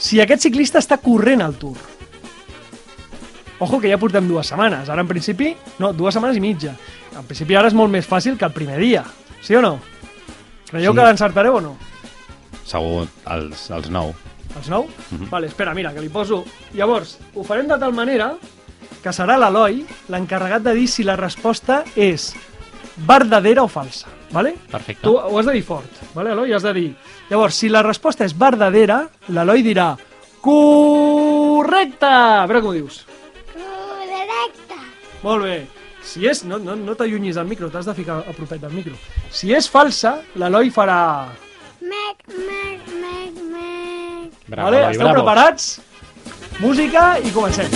si 0.00 0.18
aquest 0.22 0.42
ciclista 0.48 0.82
està 0.82 0.98
corrent 1.02 1.44
al 1.46 1.54
Tour. 1.60 1.78
Ojo 3.60 3.78
que 3.78 3.90
ja 3.92 3.98
portem 4.00 4.26
dues 4.26 4.48
setmanes. 4.50 4.88
Ara, 4.88 5.02
en 5.04 5.08
principi, 5.10 5.52
no, 5.78 5.92
dues 5.92 6.14
setmanes 6.16 6.38
i 6.38 6.42
mitja. 6.42 6.72
En 7.14 7.26
principi, 7.28 7.54
ara 7.54 7.68
és 7.70 7.76
molt 7.76 7.92
més 7.92 8.08
fàcil 8.08 8.38
que 8.40 8.46
el 8.48 8.54
primer 8.56 8.78
dia. 8.80 9.04
Sí 9.44 9.54
o 9.54 9.62
no? 9.62 9.76
Creieu 10.70 10.90
Sí. 10.94 10.98
que 10.98 11.04
l'encertareu 11.04 11.58
o 11.58 11.60
no? 11.60 11.76
Segur, 12.64 13.06
els, 13.26 13.68
els 13.70 13.90
nou. 13.90 14.14
Els 14.58 14.68
nou? 14.68 14.88
Vale, 15.30 15.46
espera, 15.46 15.74
mira, 15.74 15.92
que 15.94 16.02
li 16.02 16.10
poso... 16.12 16.42
Llavors, 16.74 17.18
ho 17.34 17.44
farem 17.46 17.68
de 17.70 17.78
tal 17.78 17.94
manera 17.94 18.32
que 19.00 19.12
serà 19.14 19.38
l'Eloi 19.40 19.84
l'encarregat 20.12 20.64
de 20.66 20.74
dir 20.76 20.88
si 20.90 21.06
la 21.06 21.16
resposta 21.16 21.84
és 21.96 22.32
verdadera 23.06 23.62
o 23.64 23.68
falsa, 23.70 24.10
vale? 24.34 24.54
Perfecte. 24.70 25.02
Tu 25.06 25.14
ho 25.14 25.38
has 25.38 25.46
de 25.48 25.54
dir 25.56 25.64
fort, 25.64 26.02
vale, 26.14 26.34
Eloi? 26.34 26.52
Has 26.52 26.66
de 26.66 26.74
dir... 26.76 26.88
Llavors, 27.30 27.56
si 27.56 27.70
la 27.70 27.84
resposta 27.86 28.26
és 28.26 28.36
verdadera, 28.36 29.04
l'Eloi 29.32 29.64
dirà 29.64 29.94
correcte! 30.44 32.08
A 32.10 32.46
veure 32.48 32.62
com 32.64 32.72
ho 32.72 32.76
dius. 32.76 33.04
Correcte. 33.54 34.80
Molt 35.22 35.46
bé. 35.46 35.58
Si 36.04 36.26
és... 36.26 36.44
No, 36.48 36.58
no, 36.58 36.76
no 36.76 36.96
t'allunyis 36.96 37.38
del 37.38 37.48
micro, 37.48 37.70
t'has 37.70 37.88
de 37.88 37.96
ficar 37.96 38.20
a 38.24 38.36
propet 38.36 38.60
del 38.60 38.74
micro. 38.74 38.96
Si 39.30 39.54
és 39.54 39.68
falsa, 39.70 40.18
l'Eloi 40.40 40.72
farà... 40.74 41.00
Mec, 41.80 42.26
mec, 42.28 42.92
mec, 43.00 43.44
mec. 43.52 43.89
Bravo, 44.50 44.66
vale? 44.66 44.78
Eloi, 44.82 44.90
Esteu 44.90 45.06
bravo. 45.06 45.22
preparats? 45.22 45.80
Música 46.58 47.02
i 47.22 47.30
comencem. 47.30 47.68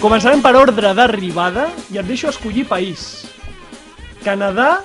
Començarem 0.00 0.40
per 0.44 0.54
ordre 0.56 0.92
d'arribada 0.96 1.68
i 1.92 2.00
et 2.00 2.08
deixo 2.08 2.28
escollir 2.32 2.64
país. 2.68 3.04
Canadà, 4.24 4.80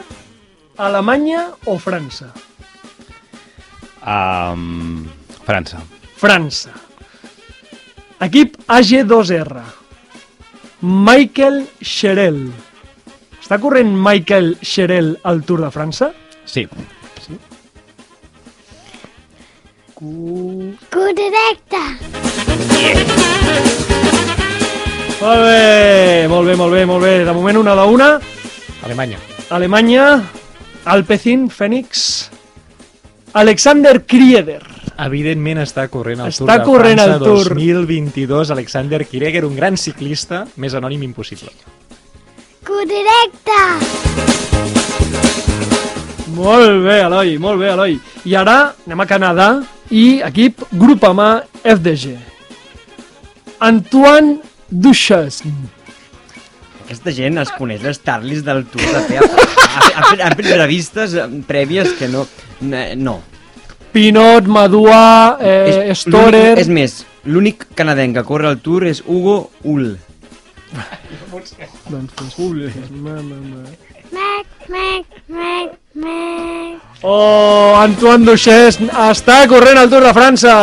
Alemanya 0.80 1.46
o 1.68 1.78
França? 1.80 2.30
Um, 4.04 5.08
França. 5.48 5.82
França. 6.20 6.72
Equip 8.24 8.56
AG2R. 8.68 9.64
Michael 10.84 11.66
Cherel. 11.82 12.46
Està 13.40 13.60
corrent 13.60 13.92
Michael 13.96 14.58
Cherel 14.62 15.14
al 15.24 15.44
Tour 15.48 15.64
de 15.66 15.72
França? 15.76 16.12
Sí. 16.46 16.68
Correcte. 20.00 21.80
Molt 25.20 25.42
bé, 25.44 26.28
molt 26.32 26.48
bé, 26.48 26.56
molt 26.56 26.72
bé, 26.72 26.86
molt 26.88 27.04
bé. 27.04 27.26
De 27.28 27.34
moment 27.36 27.58
una 27.60 27.74
d'una. 27.76 28.08
Alemanya. 28.88 29.18
Alemanya, 29.52 30.06
Alpecin, 30.86 31.50
Fènix, 31.52 32.30
Alexander 33.34 34.06
Krieder. 34.08 34.62
Evidentment 35.04 35.60
està 35.66 35.90
corrent 35.92 36.24
el 36.24 36.32
Està 36.32 36.46
Tour 36.46 36.54
de 36.54 36.64
corrent 36.70 37.02
França 37.02 37.18
el 37.18 37.26
Tour. 37.26 37.50
2022. 37.60 38.52
Alexander 38.56 39.06
Kireger, 39.06 39.44
un 39.44 39.58
gran 39.58 39.76
ciclista, 39.76 40.46
més 40.56 40.78
anònim 40.80 41.04
impossible. 41.04 41.52
Correcte. 42.64 43.60
Molt 46.40 46.88
bé, 46.88 47.02
Eloi, 47.02 47.36
molt 47.38 47.60
bé, 47.60 47.74
Eloi. 47.74 48.00
I 48.24 48.40
ara 48.40 48.58
anem 48.88 49.04
a 49.04 49.08
Canadà 49.10 49.50
i 49.90 50.22
equip 50.26 50.64
Groupama 50.72 51.44
FDG. 51.64 52.16
Antoine 53.60 54.40
Duchesne. 54.70 55.54
Aquesta 56.86 57.14
gent 57.14 57.38
es 57.42 57.52
coneix 57.58 57.84
les 57.86 58.00
Tarlis 58.02 58.46
del 58.46 58.64
Tour 58.70 58.86
de 58.86 59.02
fer... 59.10 59.26
Ha 59.70 60.32
fet 60.34 60.48
revistes 60.56 61.14
eh, 61.14 61.28
prèvies 61.48 61.92
que 62.00 62.10
no... 62.10 62.26
No. 62.98 63.20
Pinot, 63.94 64.48
Madua, 64.50 65.38
eh, 65.42 65.90
És 65.92 66.06
Storer... 66.06 66.58
És 66.62 66.70
més, 66.70 67.00
l'únic 67.26 67.68
canadenc 67.78 68.18
que 68.20 68.26
corre 68.26 68.50
al 68.50 68.60
Tour 68.66 68.86
és 68.90 69.02
Hugo 69.06 69.38
Hull. 69.64 69.92
Doncs, 71.30 72.14
pues, 72.18 72.36
ui, 72.38 72.70
ma, 73.02 73.18
ma, 73.22 74.34
Oh, 77.02 77.74
Antoine 77.80 78.26
Duchesne 78.28 78.90
està 79.10 79.40
corrent 79.50 79.80
al 79.80 79.90
Tour 79.90 80.04
de 80.04 80.12
França. 80.14 80.54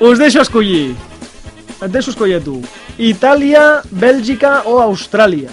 Us 0.00 0.18
deixo 0.18 0.40
escollir. 0.40 0.96
Et 1.80 1.92
deixo 1.92 2.14
escollir 2.14 2.40
a 2.40 2.44
tu. 2.44 2.56
Itàlia, 2.96 3.82
Bèlgica 3.92 4.62
o 4.66 4.80
Austràlia? 4.80 5.52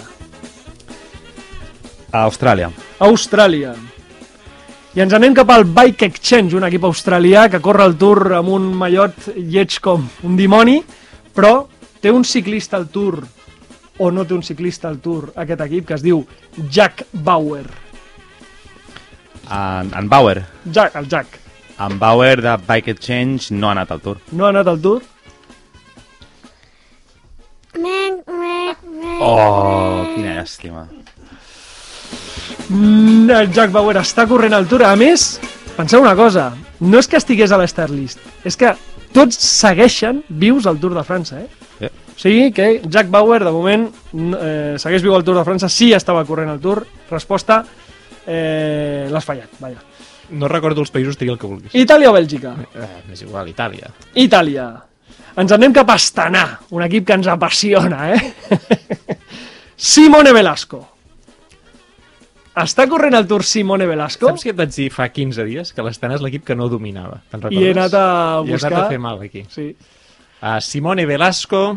A 2.10 2.24
Austràlia. 2.24 2.72
Austràlia. 3.04 3.76
I 4.96 5.04
ens 5.04 5.14
anem 5.14 5.36
cap 5.36 5.50
al 5.52 5.68
Bike 5.68 6.08
Exchange, 6.08 6.56
un 6.56 6.64
equip 6.66 6.88
australià 6.88 7.46
que 7.52 7.60
corre 7.62 7.84
el 7.84 7.98
Tour 8.00 8.32
amb 8.40 8.50
un 8.56 8.72
mallot 8.74 9.28
lleig 9.36 9.76
com 9.84 10.08
un 10.24 10.38
dimoni, 10.40 10.80
però 11.36 11.68
té 12.00 12.10
un 12.10 12.24
ciclista 12.24 12.80
al 12.80 12.88
Tour 12.88 13.20
o 13.98 14.10
no 14.10 14.24
té 14.24 14.34
un 14.34 14.42
ciclista 14.46 14.88
al 14.88 15.00
Tour 15.02 15.32
aquest 15.36 15.60
equip 15.66 15.86
que 15.88 15.96
es 15.98 16.04
diu 16.04 16.24
Jack 16.70 17.06
Bauer. 17.12 17.66
En, 19.50 19.92
en 19.96 20.08
Bauer. 20.08 20.44
Jack, 20.64 20.96
el 20.96 21.08
Jack. 21.08 21.38
En 21.78 21.98
Bauer 21.98 22.42
de 22.42 22.56
Bike 22.66 22.90
Exchange 22.96 23.54
no 23.54 23.68
ha 23.68 23.76
anat 23.76 23.92
al 23.94 24.02
Tour. 24.02 24.18
No 24.32 24.46
ha 24.46 24.50
anat 24.54 24.68
al 24.68 24.80
Tour? 24.82 25.02
Oh, 29.20 30.06
quina 30.14 30.34
llàstima. 30.38 30.86
Mm, 32.68 33.30
el 33.30 33.52
Jack 33.54 33.72
Bauer 33.72 33.96
està 34.00 34.26
corrent 34.28 34.54
al 34.54 34.66
Tour. 34.70 34.84
A 34.86 34.94
més, 34.98 35.38
penseu 35.76 36.02
una 36.02 36.16
cosa, 36.18 36.50
no 36.80 36.98
és 36.98 37.08
que 37.08 37.18
estigués 37.18 37.52
a 37.52 37.58
l'Star 37.60 37.88
List, 37.90 38.20
és 38.44 38.58
que 38.58 38.74
tots 39.14 39.38
segueixen 39.38 40.22
vius 40.28 40.66
al 40.66 40.78
Tour 40.82 40.94
de 40.98 41.06
França, 41.06 41.40
eh? 41.42 41.67
Sí. 42.18 42.28
O 42.28 42.32
sigui 42.34 42.52
que 42.52 42.82
Jack 42.90 43.10
Bauer, 43.10 43.44
de 43.46 43.52
moment, 43.54 43.86
eh, 44.40 44.74
segueix 44.82 45.04
viu 45.04 45.14
al 45.14 45.22
Tour 45.22 45.38
de 45.38 45.44
França, 45.46 45.68
sí 45.70 45.92
estava 45.94 46.24
corrent 46.26 46.50
al 46.50 46.58
Tour. 46.58 46.82
Resposta, 47.10 47.60
eh, 48.26 49.06
l'has 49.10 49.24
fallat, 49.24 49.54
vaja. 49.62 49.78
No 50.30 50.48
recordo 50.50 50.82
els 50.82 50.90
països, 50.92 51.16
tria 51.16 51.32
el 51.32 51.38
que 51.38 51.46
vulguis. 51.46 51.74
Itàlia 51.78 52.10
o 52.10 52.12
Bèlgica? 52.12 52.52
Eh, 52.74 53.14
és 53.14 53.22
igual, 53.22 53.48
Itàlia. 53.48 53.88
Itàlia. 54.18 54.68
Ens 55.38 55.54
anem 55.54 55.72
cap 55.72 55.88
a 55.88 55.94
Astana, 55.94 56.44
un 56.74 56.82
equip 56.82 57.06
que 57.06 57.14
ens 57.14 57.30
apassiona, 57.30 58.10
eh? 58.12 58.34
Simone 59.76 60.32
Velasco. 60.34 60.82
Està 62.58 62.88
corrent 62.90 63.14
el 63.14 63.26
Tour 63.30 63.44
Simone 63.46 63.86
Velasco? 63.86 64.32
Saps 64.32 64.42
què 64.42 64.50
et 64.50 64.58
vaig 64.58 64.72
dir 64.74 64.88
fa 64.90 65.06
15 65.14 65.44
dies? 65.46 65.70
Que 65.72 65.84
l'Estana 65.86 66.18
és 66.18 66.24
l'equip 66.24 66.42
que 66.44 66.56
no 66.58 66.66
dominava. 66.68 67.20
Te'n 67.30 67.44
recordes? 67.44 67.62
I 67.62 67.68
he 67.68 67.76
anat 67.76 67.94
a 67.94 68.06
I 68.42 68.48
has 68.48 68.50
buscar... 68.50 68.72
anat 68.72 68.88
a 68.88 68.88
fer 68.90 68.98
mal 68.98 69.22
aquí. 69.22 69.44
Sí. 69.54 69.70
Uh, 70.42 70.58
Simone 70.60 71.06
Velasco... 71.06 71.68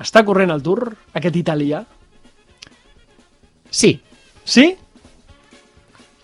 Està 0.00 0.22
corrent 0.24 0.50
el 0.54 0.62
Tour, 0.64 0.86
aquest 1.12 1.34
italià? 1.36 1.82
Sí. 3.70 3.92
Sí? 4.44 4.70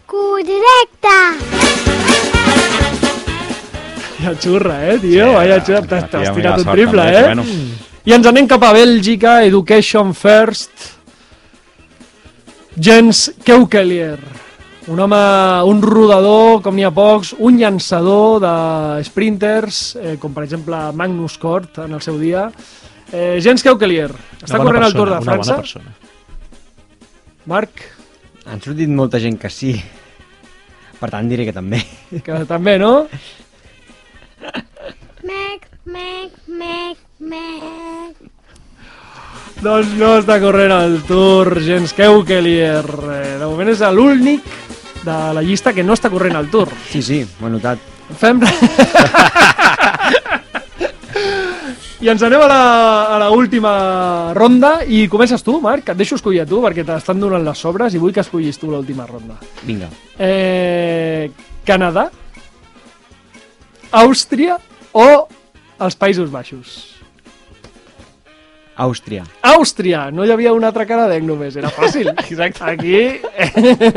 Correcte. 0.08 1.16
Ja 4.22 4.32
xurra, 4.40 4.78
eh, 4.88 4.96
tio? 5.02 5.26
Sí, 5.28 5.34
Vaya 5.34 5.58
xurra, 5.60 5.82
t'has 5.90 6.32
tirat 6.32 6.62
un 6.62 6.70
triple, 6.72 7.04
també, 7.04 7.18
eh? 7.18 7.26
bueno. 7.26 7.44
I 8.06 8.14
ens 8.16 8.26
anem 8.30 8.48
cap 8.48 8.64
a 8.64 8.72
Bèlgica, 8.72 9.42
Education 9.44 10.14
First. 10.14 10.72
Jens 12.80 13.26
Keukelier. 13.44 14.18
Un 14.86 15.00
home, 15.02 15.20
un 15.66 15.82
rodador, 15.82 16.62
com 16.62 16.76
n'hi 16.76 16.86
ha 16.86 16.92
pocs, 16.94 17.34
un 17.42 17.58
llançador 17.58 18.38
de 18.40 19.04
sprinters, 19.04 19.80
eh, 20.00 20.16
com 20.22 20.32
per 20.32 20.46
exemple 20.46 20.78
Magnus 20.94 21.36
Cort 21.42 21.82
en 21.84 21.98
el 21.98 22.04
seu 22.04 22.16
dia. 22.22 22.46
Eh, 23.12 23.38
Jens 23.42 23.62
Keukelier. 23.62 24.10
Està 24.42 24.58
corrent 24.58 24.84
al 24.86 24.94
Tour 24.96 25.10
de 25.10 25.18
persona, 25.20 25.20
una 25.20 25.44
França. 25.44 25.52
bona 25.52 25.62
persona. 25.62 25.94
Marc, 27.46 27.84
Han 28.46 28.60
sortit 28.62 28.88
molta 28.88 29.18
gent 29.18 29.40
que 29.42 29.50
sí. 29.50 29.72
Per 31.00 31.08
tant, 31.10 31.26
diré 31.28 31.44
que 31.48 31.52
també. 31.52 31.80
que 32.24 32.44
també, 32.46 32.78
no? 32.78 33.08
Mec, 35.26 35.66
mec, 35.84 36.30
mec, 36.46 36.96
mec. 37.18 38.16
Doncs 39.64 39.94
no 39.98 40.12
està 40.20 40.38
corrent 40.38 40.70
el 40.76 41.00
Tour 41.08 41.58
Jens 41.64 41.92
Keukelier. 41.96 42.84
Eh, 42.86 43.34
de 43.40 43.46
moment 43.48 43.72
és 43.72 43.82
l'únic 43.90 44.46
de 45.02 45.18
la 45.34 45.42
llista 45.42 45.72
que 45.74 45.82
no 45.82 45.94
està 45.96 46.10
corrent 46.12 46.36
al 46.38 46.50
Tour. 46.52 46.70
Sí, 46.90 47.02
sí, 47.02 47.22
ho 47.40 47.46
he 47.48 47.50
notat. 47.50 47.78
Fem... 48.20 48.38
I 52.06 52.10
ens 52.12 52.22
anem 52.22 52.38
a 52.38 52.46
la, 52.46 52.58
a 53.10 53.16
la 53.18 53.28
última 53.34 53.70
ronda 54.36 54.84
i 54.86 55.08
comences 55.10 55.42
tu, 55.42 55.56
Marc, 55.58 55.88
et 55.90 55.98
deixo 55.98 56.14
escollir 56.14 56.44
a 56.44 56.46
tu 56.46 56.60
perquè 56.62 56.84
t'estan 56.86 57.18
donant 57.18 57.42
les 57.42 57.58
sobres 57.58 57.96
i 57.96 57.98
vull 57.98 58.14
que 58.14 58.22
escollis 58.22 58.60
tu 58.62 58.70
l'última 58.70 59.08
ronda. 59.08 59.34
Vinga. 59.66 59.88
Eh, 60.14 61.26
Canadà, 61.66 62.06
Àustria 63.90 64.60
o 64.94 65.08
els 65.82 65.98
Països 65.98 66.30
Baixos? 66.30 66.78
Àustria. 68.78 69.26
Àustria! 69.42 70.06
No 70.14 70.22
hi 70.22 70.30
havia 70.30 70.54
una 70.54 70.70
altra 70.70 70.86
canadenc 70.86 71.26
només, 71.26 71.58
era 71.58 71.74
fàcil. 71.74 72.14
Exacte. 72.28 72.62
Aquí... 72.70 73.18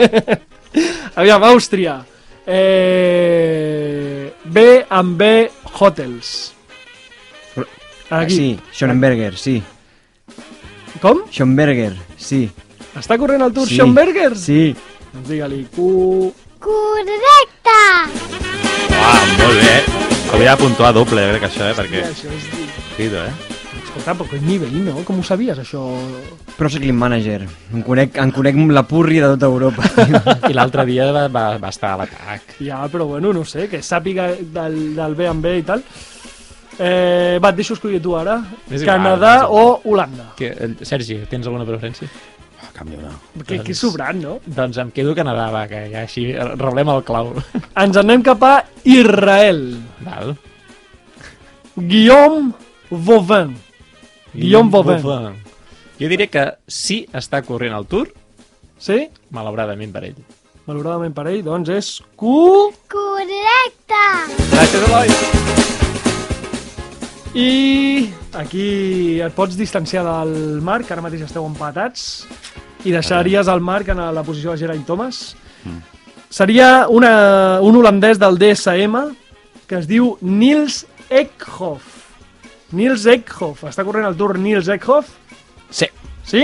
Aviam, 1.19 1.45
Àustria. 1.53 1.99
Eh... 2.47 4.31
B 4.49 4.71
amb 4.89 5.19
B 5.19 5.35
Hotels. 5.77 6.55
Aquí. 8.09 8.35
Sí, 8.35 8.59
Schonenberger, 8.73 9.37
sí. 9.37 9.61
Com? 11.01 11.21
Schonberger, 11.31 11.93
sí. 12.17 12.47
Està 12.97 13.17
corrent 13.21 13.43
el 13.45 13.53
Tour 13.53 13.67
Sí. 13.69 13.77
Schomberger? 13.77 14.35
Sí. 14.37 14.61
Doncs 15.13 15.29
digue-li 15.29 15.65
Q... 15.75 16.33
Correcte! 16.59 17.77
Ah, 18.99 19.21
molt 19.39 19.61
bé. 19.61 19.75
Hauria 20.33 20.55
de 20.55 20.61
puntuar 20.63 20.91
doble, 20.93 21.23
crec, 21.31 21.45
això, 21.47 21.69
eh? 21.69 21.75
Perquè... 21.77 22.03
Això 22.09 22.33
és... 22.33 22.49
Cuido, 22.97 23.21
eh? 23.23 23.31
Escolta, 23.79 24.13
però 24.19 24.27
que 24.29 24.41
nivell, 24.43 24.75
no? 24.85 24.99
Com 25.07 25.21
ho 25.21 25.23
sabies, 25.25 25.57
això? 25.61 25.81
Pro 26.57 26.69
Cycling 26.69 26.97
Manager. 26.99 27.45
Em 27.73 27.81
conec, 27.85 28.17
em 28.19 28.33
conec 28.35 28.59
la 28.75 28.83
purri 28.85 29.21
de 29.23 29.31
tota 29.37 29.47
Europa. 29.47 29.87
I 30.49 30.53
l'altre 30.57 30.85
dia 30.89 31.07
va, 31.15 31.27
va, 31.31 31.45
va 31.61 31.71
estar 31.71 31.95
a 31.95 32.01
l'atac. 32.03 32.57
Ja, 32.59 32.83
però 32.91 33.07
bueno, 33.09 33.31
no 33.33 33.45
sé, 33.47 33.69
que 33.71 33.79
sàpiga 33.85 34.33
del, 34.35 34.77
del 34.99 35.15
B 35.17 35.29
amb 35.31 35.45
B 35.45 35.55
i 35.61 35.65
tal. 35.65 35.85
Eh, 36.79 37.37
va, 37.43 37.49
et 37.51 37.57
deixo 37.59 37.75
escollir 37.75 37.99
tu 38.01 38.13
ara. 38.15 38.37
És 38.69 38.81
igual, 38.81 38.87
Canadà 38.95 39.33
és 39.41 39.47
igual. 39.49 39.65
o 39.65 39.81
Holanda? 39.91 40.27
Que, 40.39 40.47
eh, 40.55 40.69
Sergi, 40.87 41.17
tens 41.29 41.45
alguna 41.49 41.65
preferència? 41.67 42.07
Ah, 42.63 42.69
canvio 42.73 42.99
una. 42.99 43.11
Que, 43.45 43.59
que 43.63 43.73
sobrant, 43.75 44.19
no? 44.23 44.37
Doncs 44.45 44.77
em 44.79 44.89
quedo 44.95 45.11
a 45.11 45.15
Canadà, 45.15 45.49
va, 45.51 45.65
que 45.67 45.85
ja 45.91 46.01
així 46.05 46.29
reblem 46.37 46.89
el 46.95 47.03
clau. 47.07 47.33
Ens 47.75 47.97
anem 47.99 48.23
cap 48.23 48.43
a 48.47 48.53
Israel. 48.87 49.61
Val. 50.07 50.33
Guillaume 51.75 52.53
Vauvin. 52.89 53.55
Guillaume 54.33 54.71
Vauvin. 54.71 55.35
Jo 55.99 56.07
diré 56.07 56.29
que 56.31 56.45
sí 56.67 57.01
està 57.13 57.41
corrent 57.43 57.75
el 57.75 57.85
Tour, 57.91 58.13
Sí? 58.79 59.09
malauradament 59.35 59.91
per 59.91 60.05
ell. 60.07 60.19
Malauradament 60.65 61.11
per 61.15 61.27
ell, 61.27 61.41
doncs 61.43 61.69
és 61.75 61.89
Q... 62.15 62.71
Correcte! 62.87 64.03
Gràcies, 64.53 64.87
Eloi. 64.87 65.88
I 67.37 68.09
aquí 68.33 69.21
et 69.21 69.35
pots 69.37 69.53
distanciar 69.57 70.01
del 70.07 70.61
Marc, 70.65 70.89
ara 70.89 71.03
mateix 71.05 71.27
esteu 71.27 71.45
empatats, 71.45 72.25
i 72.87 72.93
deixaries 72.95 73.49
el 73.51 73.61
Marc 73.61 73.91
en 73.93 74.01
la 74.15 74.23
posició 74.25 74.55
de 74.55 74.63
Geraint 74.63 74.85
Thomas. 74.87 75.35
Seria 76.29 76.87
una, 76.89 77.59
un 77.61 77.75
holandès 77.77 78.19
del 78.21 78.37
DSM 78.41 79.03
que 79.69 79.77
es 79.77 79.87
diu 79.89 80.15
Niels 80.21 80.85
Eckhoff. 81.09 81.85
Niels 82.73 83.05
Eckhoff. 83.09 83.63
Està 83.69 83.85
corrent 83.85 84.07
el 84.09 84.17
Tour 84.17 84.37
Niels 84.41 84.69
Eckhoff? 84.69 85.09
Sí. 85.69 85.89
Sí? 86.25 86.43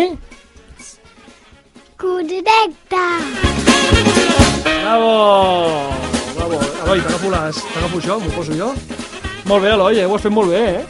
Correcte! 1.97 3.03
Bravo! 4.65 5.15
Bravo. 6.35 6.61
Eloi, 6.85 7.01
t'agafo, 7.01 7.33
les... 7.33 7.65
t'agafo 7.73 8.01
això, 8.03 8.19
m'ho 8.21 8.33
poso 8.37 8.57
jo. 8.57 8.73
Molt 9.45 9.61
bé, 9.61 9.71
Eloi, 9.75 9.99
eh? 10.01 10.05
ho 10.09 10.15
has 10.15 10.23
fet 10.25 10.33
molt 10.33 10.49
bé, 10.49 10.61
eh? 10.79 10.85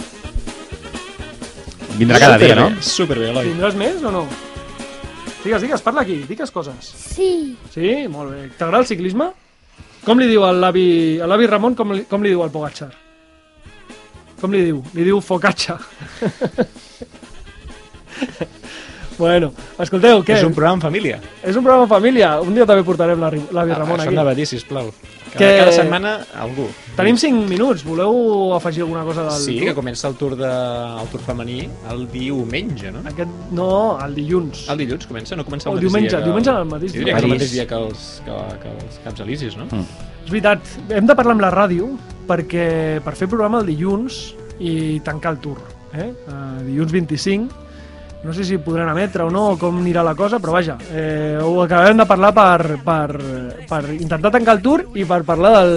Vindrà 1.99 2.19
cada 2.19 2.37
dia, 2.39 2.55
no? 2.55 2.69
Superbé, 2.83 3.29
Eloi. 3.33 3.49
Tindràs 3.51 3.75
més 3.79 4.03
o 4.03 4.11
no? 4.15 4.25
Digues, 5.43 5.61
digues, 5.61 5.83
parla 5.83 6.01
aquí, 6.05 6.21
digues 6.27 6.51
coses. 6.55 6.87
Sí! 7.11 7.57
Sí? 7.73 8.07
Molt 8.11 8.31
bé. 8.31 8.45
T'agrada 8.57 8.81
el 8.85 8.89
ciclisme? 8.89 9.27
Com 10.05 10.21
li 10.21 10.27
diu 10.29 10.45
a 10.47 10.51
l'avi 10.55 11.19
a 11.19 11.27
l'avi 11.27 11.47
Ramon, 11.51 11.75
com 11.75 11.91
li, 11.93 12.05
com 12.09 12.23
li 12.23 12.31
diu 12.31 12.41
al 12.45 12.53
Pogacar? 12.53 12.91
Com 14.39 14.55
li 14.55 14.61
diu? 14.69 14.79
Li 14.95 15.03
diu 15.09 15.19
focaccia. 15.23 15.75
bueno, 19.17 19.51
escolteu, 19.79 20.23
què? 20.23 20.37
És 20.37 20.43
un 20.43 20.53
programa 20.53 20.75
en 20.79 20.81
família. 20.81 21.19
És 21.43 21.55
un 21.55 21.63
programa 21.63 21.83
en 21.83 21.89
família. 21.89 22.39
Un 22.41 22.53
dia 22.55 22.65
també 22.65 22.83
portarem 22.83 23.19
l'avi 23.19 23.41
l'avi 23.51 23.73
Ramon 23.73 23.99
Això 23.99 24.07
aquí. 24.09 24.15
anava 24.15 24.31
a 24.31 24.35
dir, 24.35 24.45
sisplau. 24.47 24.91
Cada, 25.35 25.37
Que- 25.51 25.57
cada 25.59 25.71
setmana 25.73 26.11
algú. 26.39 26.67
Tenim 26.95 27.17
5 27.17 27.47
minuts. 27.49 27.83
Voleu 27.83 28.53
afegir 28.55 28.83
alguna 28.83 29.03
cosa 29.03 29.23
del 29.23 29.31
Sí, 29.41 29.57
Tour? 29.57 29.65
que 29.67 29.75
comença 29.75 30.07
el 30.07 30.15
tour, 30.15 30.35
de, 30.37 30.45
el 31.01 31.07
tour 31.11 31.21
femení 31.21 31.67
el 31.91 32.07
diumenge, 32.09 32.89
no? 32.91 32.99
Aquest, 33.05 33.29
no, 33.51 33.97
el 34.05 34.15
dilluns. 34.15 34.69
El 34.69 34.77
dilluns 34.77 35.05
comença, 35.07 35.35
no 35.35 35.43
comença 35.43 35.67
el 35.69 35.75
mateix 35.75 35.89
diumenge, 35.91 36.09
dia 36.15 36.21
diumenge 36.23 36.49
el 36.49 36.65
mateix 36.65 36.91
Jo 36.93 36.99
dia. 36.99 37.05
diria 37.05 37.17
que 37.19 37.25
el 37.25 37.31
mateix 37.33 37.51
dia 37.51 37.67
que 37.67 37.75
els, 37.75 38.21
que, 38.23 38.31
que 38.63 38.69
els 38.85 38.99
Camps 39.03 39.19
Elisis, 39.25 39.57
no? 39.57 39.65
Mm. 39.65 39.83
És 40.25 40.31
veritat, 40.31 40.59
hem 40.89 41.05
de 41.05 41.15
parlar 41.15 41.33
amb 41.35 41.41
la 41.41 41.51
ràdio 41.51 41.91
perquè 42.25 43.01
per 43.03 43.13
fer 43.15 43.27
programa 43.27 43.59
el 43.59 43.65
dilluns 43.67 44.33
i 44.59 45.01
tancar 45.01 45.33
el 45.33 45.39
tour. 45.39 45.57
Eh? 45.93 46.13
Uh, 46.27 46.63
dilluns 46.63 46.91
25, 46.91 47.64
no 48.25 48.33
sé 48.33 48.43
si 48.43 48.57
podran 48.57 48.89
emetre 48.89 49.23
o 49.23 49.29
no, 49.31 49.51
o 49.53 49.57
com 49.61 49.77
anirà 49.79 50.03
la 50.03 50.15
cosa, 50.17 50.39
però 50.41 50.57
vaja, 50.57 50.77
eh, 50.91 51.37
ho 51.41 51.61
acabem 51.63 52.01
de 52.01 52.07
parlar 52.09 52.33
per, 52.35 52.79
per, 52.83 53.09
per 53.69 53.81
intentar 53.93 54.33
tancar 54.33 54.57
el 54.57 54.63
tour 54.65 54.87
i 54.97 55.05
per 55.05 55.21
parlar 55.27 55.53
del 55.61 55.75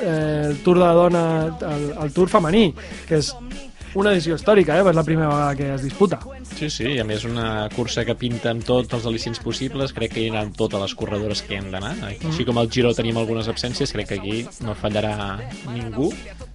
eh, 0.00 0.42
el 0.50 0.58
tour 0.62 0.76
de 0.78 0.84
la 0.84 0.94
dona, 0.96 1.24
el, 1.72 1.88
el 2.04 2.12
tour 2.12 2.30
femení, 2.30 2.68
que 3.08 3.22
és 3.22 3.32
una 3.96 4.12
edició 4.12 4.36
històrica, 4.36 4.76
eh? 4.76 4.84
és 4.84 4.96
la 4.96 5.06
primera 5.06 5.32
vegada 5.32 5.56
que 5.56 5.72
es 5.74 5.88
disputa. 5.88 6.20
Sí, 6.56 6.70
sí, 6.72 6.84
i 6.94 7.00
a 7.02 7.04
més 7.04 7.26
una 7.28 7.66
cursa 7.74 8.00
que 8.08 8.14
pinta 8.16 8.48
amb 8.54 8.62
tots 8.64 8.94
els 8.96 9.04
al·licins 9.08 9.40
possibles, 9.44 9.92
crec 9.92 10.14
que 10.14 10.22
hi 10.22 10.28
aniran 10.30 10.54
totes 10.56 10.80
les 10.80 10.94
corredores 10.96 11.42
que 11.44 11.58
han 11.60 11.68
d'anar. 11.74 11.90
Així 12.08 12.46
com 12.48 12.56
al 12.56 12.70
Giro 12.72 12.94
tenim 12.96 13.18
algunes 13.20 13.50
absències, 13.52 13.92
crec 13.92 14.08
que 14.08 14.16
aquí 14.20 14.36
no 14.64 14.72
fallarà 14.78 15.36
ningú. 15.74 16.08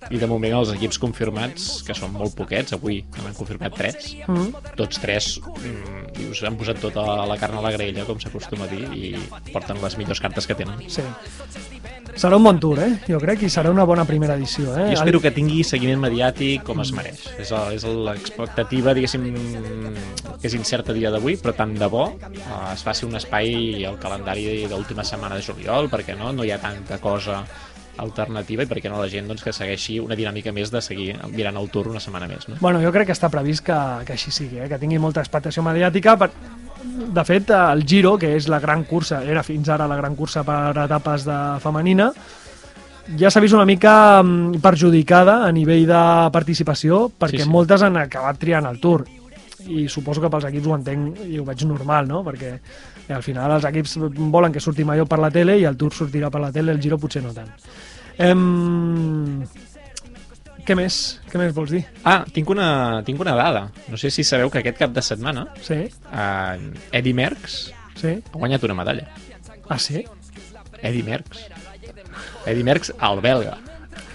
I 0.09 0.17
de 0.17 0.27
moment 0.27 0.55
els 0.57 0.71
equips 0.73 0.97
confirmats, 0.99 1.83
que 1.85 1.93
són 1.93 2.15
molt 2.17 2.33
poquets, 2.35 2.73
avui 2.73 3.03
n'han 3.19 3.37
confirmat 3.37 3.77
tres, 3.77 4.15
Mm. 4.27 4.49
tots 4.75 4.99
tres 5.01 5.39
mm, 5.39 6.13
dius, 6.17 6.41
han 6.43 6.57
posat 6.57 6.79
tota 6.81 7.05
la 7.29 7.37
carn 7.37 7.57
a 7.57 7.61
la 7.61 7.71
graella, 7.71 8.05
com 8.05 8.19
s'acostuma 8.19 8.65
a 8.65 8.67
dir, 8.67 8.87
i 8.97 9.51
porten 9.53 9.77
les 9.81 9.97
millors 9.97 10.19
cartes 10.19 10.47
que 10.47 10.55
tenen. 10.55 10.81
Sí. 10.89 11.01
Serà 12.15 12.35
un 12.37 12.43
bon 12.43 12.59
tour, 12.59 12.77
eh? 12.83 12.89
Jo 13.07 13.17
crec, 13.21 13.41
i 13.47 13.49
serà 13.49 13.71
una 13.71 13.85
bona 13.87 14.03
primera 14.05 14.35
edició, 14.37 14.73
eh? 14.77 14.89
Jo 14.91 14.97
espero 14.99 15.21
que 15.23 15.31
tingui 15.33 15.63
seguiment 15.63 15.99
mediàtic 16.03 16.61
com 16.67 16.81
es 16.83 16.91
mereix. 16.93 17.23
És, 17.39 17.51
el- 17.55 17.73
és 17.77 17.85
l'expectativa, 17.87 18.93
diguéssim, 18.93 19.25
que 20.41 20.47
és 20.47 20.53
incerta 20.57 20.93
dia 20.93 21.09
d'avui, 21.13 21.37
però 21.41 21.53
tant 21.57 21.73
de 21.79 21.87
bo 21.87 22.05
eh, 22.21 22.73
es 22.73 22.83
faci 22.83 23.05
un 23.07 23.15
espai 23.15 23.83
al 23.87 23.97
calendari 24.01 24.65
d'última 24.69 25.03
setmana 25.07 25.35
de 25.39 25.41
juliol, 25.45 25.89
perquè 25.89 26.17
no, 26.17 26.31
no 26.35 26.43
hi 26.43 26.51
ha 26.51 26.59
tanta 26.61 26.99
cosa 26.99 27.41
alternativa 28.01 28.63
i 28.63 28.69
perquè 28.69 28.89
no 28.89 28.99
la 29.01 29.09
gent 29.11 29.27
doncs, 29.27 29.43
que 29.43 29.51
segueixi 29.53 29.99
una 29.99 30.15
dinàmica 30.15 30.51
més 30.55 30.71
de 30.71 30.81
seguir 30.81 31.15
mirant 31.31 31.57
el 31.59 31.69
tour 31.69 31.89
una 31.91 31.99
setmana 31.99 32.27
més. 32.27 32.47
No? 32.49 32.55
Bueno, 32.61 32.79
jo 32.81 32.91
crec 32.91 33.07
que 33.11 33.15
està 33.17 33.29
previst 33.29 33.65
que, 33.67 33.77
que 34.07 34.13
així 34.15 34.31
sigui, 34.31 34.59
eh? 34.63 34.69
que 34.71 34.79
tingui 34.81 34.97
molta 34.99 35.21
expectació 35.21 35.61
mediàtica. 35.63 36.17
Per... 36.17 36.29
De 36.81 37.23
fet, 37.27 37.49
el 37.53 37.83
Giro, 37.85 38.15
que 38.17 38.35
és 38.37 38.47
la 38.49 38.59
gran 38.59 38.83
cursa, 38.89 39.21
era 39.23 39.43
fins 39.45 39.69
ara 39.69 39.89
la 39.89 39.97
gran 39.99 40.15
cursa 40.15 40.41
per 40.47 40.73
etapes 40.85 41.25
de 41.27 41.37
femenina, 41.61 42.11
ja 43.19 43.31
s'ha 43.31 43.41
vist 43.43 43.55
una 43.57 43.65
mica 43.65 44.21
mm, 44.23 44.61
perjudicada 44.63 45.41
a 45.45 45.51
nivell 45.51 45.87
de 45.89 46.03
participació 46.33 47.07
perquè 47.09 47.41
Sí, 47.41 47.47
sí, 47.47 47.51
moltes 47.51 47.83
han 47.83 47.97
acabat 47.99 48.39
triant 48.39 48.67
el 48.69 48.79
Tour 48.81 49.05
i 49.67 49.87
suposo 49.89 50.21
que 50.21 50.29
pels 50.31 50.47
equips 50.49 50.67
ho 50.67 50.77
entenc 50.77 51.19
i 51.27 51.39
ho 51.39 51.45
veig 51.45 51.65
normal, 51.69 52.07
no? 52.09 52.23
Perquè 52.25 52.51
eh, 52.55 53.13
al 53.13 53.21
final 53.25 53.57
els 53.57 53.67
equips 53.69 53.97
volen 54.17 54.53
que 54.53 54.63
surti 54.63 54.85
major 54.87 55.09
per 55.09 55.19
la 55.21 55.31
tele 55.33 55.59
i 55.59 55.67
el 55.69 55.77
Tour 55.77 55.93
sortirà 55.93 56.31
per 56.33 56.41
la 56.41 56.51
tele, 56.51 56.73
el 56.73 56.81
Giro 56.81 56.97
potser 57.01 57.21
no 57.25 57.33
tant. 57.35 57.51
Em... 58.17 59.43
Què 60.71 60.75
més? 60.79 60.97
Què 61.27 61.35
més 61.41 61.51
vols 61.51 61.71
dir? 61.75 61.81
Ah, 62.07 62.21
tinc 62.31 62.47
una, 62.53 63.01
tinc 63.03 63.19
una 63.19 63.33
dada. 63.35 63.65
No 63.91 63.97
sé 63.99 64.07
si 64.15 64.23
sabeu 64.23 64.47
que 64.53 64.61
aquest 64.61 64.77
cap 64.79 64.93
de 64.95 65.01
setmana 65.03 65.49
Sí? 65.59 65.81
eh, 65.83 66.71
Eddie 66.95 67.13
Merckx 67.13 67.57
Sí? 67.99 68.13
ha 68.23 68.37
guanyat 68.37 68.63
una 68.63 68.77
medalla. 68.79 69.09
Ah, 69.67 69.77
sí? 69.77 70.05
Eddie 70.81 71.03
Merckx. 71.03 71.43
Eddie 72.45 72.63
Merckx, 72.63 72.93
el 73.03 73.19
belga. 73.21 73.57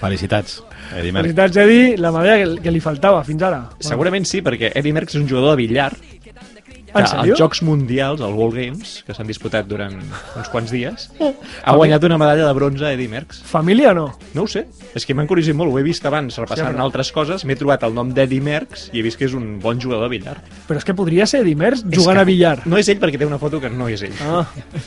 Felicitats, 0.01 0.63
Eddie 0.97 1.13
Merckx. 1.13 1.35
Felicitats, 1.35 1.57
Edi, 1.59 1.97
la 2.01 2.11
medalla 2.13 2.39
que, 2.57 2.63
que 2.65 2.73
li 2.73 2.81
faltava 2.81 3.21
fins 3.25 3.45
ara. 3.45 3.61
Segurament 3.85 4.25
sí, 4.29 4.41
perquè 4.45 4.73
Eddie 4.75 4.93
Merckx 4.97 5.15
és 5.17 5.21
un 5.23 5.29
jugador 5.29 5.55
de 5.57 5.63
billar 5.67 5.91
que 6.97 7.17
als 7.33 7.39
Jocs 7.39 7.63
Mundials, 7.63 8.21
els 8.21 8.35
World 8.35 8.57
Games, 8.57 9.03
que 9.07 9.15
s'han 9.15 9.27
disputat 9.29 9.67
durant 9.69 9.95
uns 10.37 10.49
quants 10.53 10.71
dies, 10.73 11.11
ha 11.65 11.75
guanyat 11.77 12.05
una 12.09 12.19
medalla 12.19 12.47
de 12.47 12.53
bronze 12.57 12.93
Eddie 12.93 13.09
Merckx. 13.09 13.43
Família 13.45 13.91
o 13.93 13.95
no? 13.95 14.07
No 14.35 14.43
ho 14.45 14.47
sé, 14.51 14.67
és 14.95 15.07
que 15.07 15.15
m'ha 15.15 15.23
encuriosat 15.27 15.55
molt, 15.59 15.73
ho 15.73 15.79
he 15.79 15.85
vist 15.87 16.05
abans 16.07 16.37
repassant 16.39 16.73
però- 16.75 16.85
altres 16.87 17.13
coses, 17.13 17.45
m'he 17.45 17.57
trobat 17.57 17.83
el 17.87 17.95
nom 17.95 18.13
d'Eddie 18.15 18.41
Merckx 18.41 18.91
i 18.93 19.01
he 19.01 19.03
vist 19.07 19.19
que 19.21 19.27
és 19.29 19.35
un 19.35 19.59
bon 19.61 19.81
jugador 19.81 20.09
de 20.09 20.17
billar. 20.19 20.37
Però 20.69 20.77
és 20.79 20.85
que 20.85 20.95
podria 20.95 21.27
ser 21.27 21.43
Dimers 21.45 21.85
És 21.85 21.91
jugant 22.01 22.17
que 22.19 22.23
a 22.23 22.29
billar. 22.29 22.57
No 22.67 22.77
és 22.79 22.89
ell 22.89 22.99
perquè 23.01 23.19
té 23.19 23.27
una 23.27 23.39
foto 23.39 23.61
que 23.61 23.71
no 23.71 23.89
és 23.89 24.03
ell. 24.03 24.15
Ah, 24.27 24.47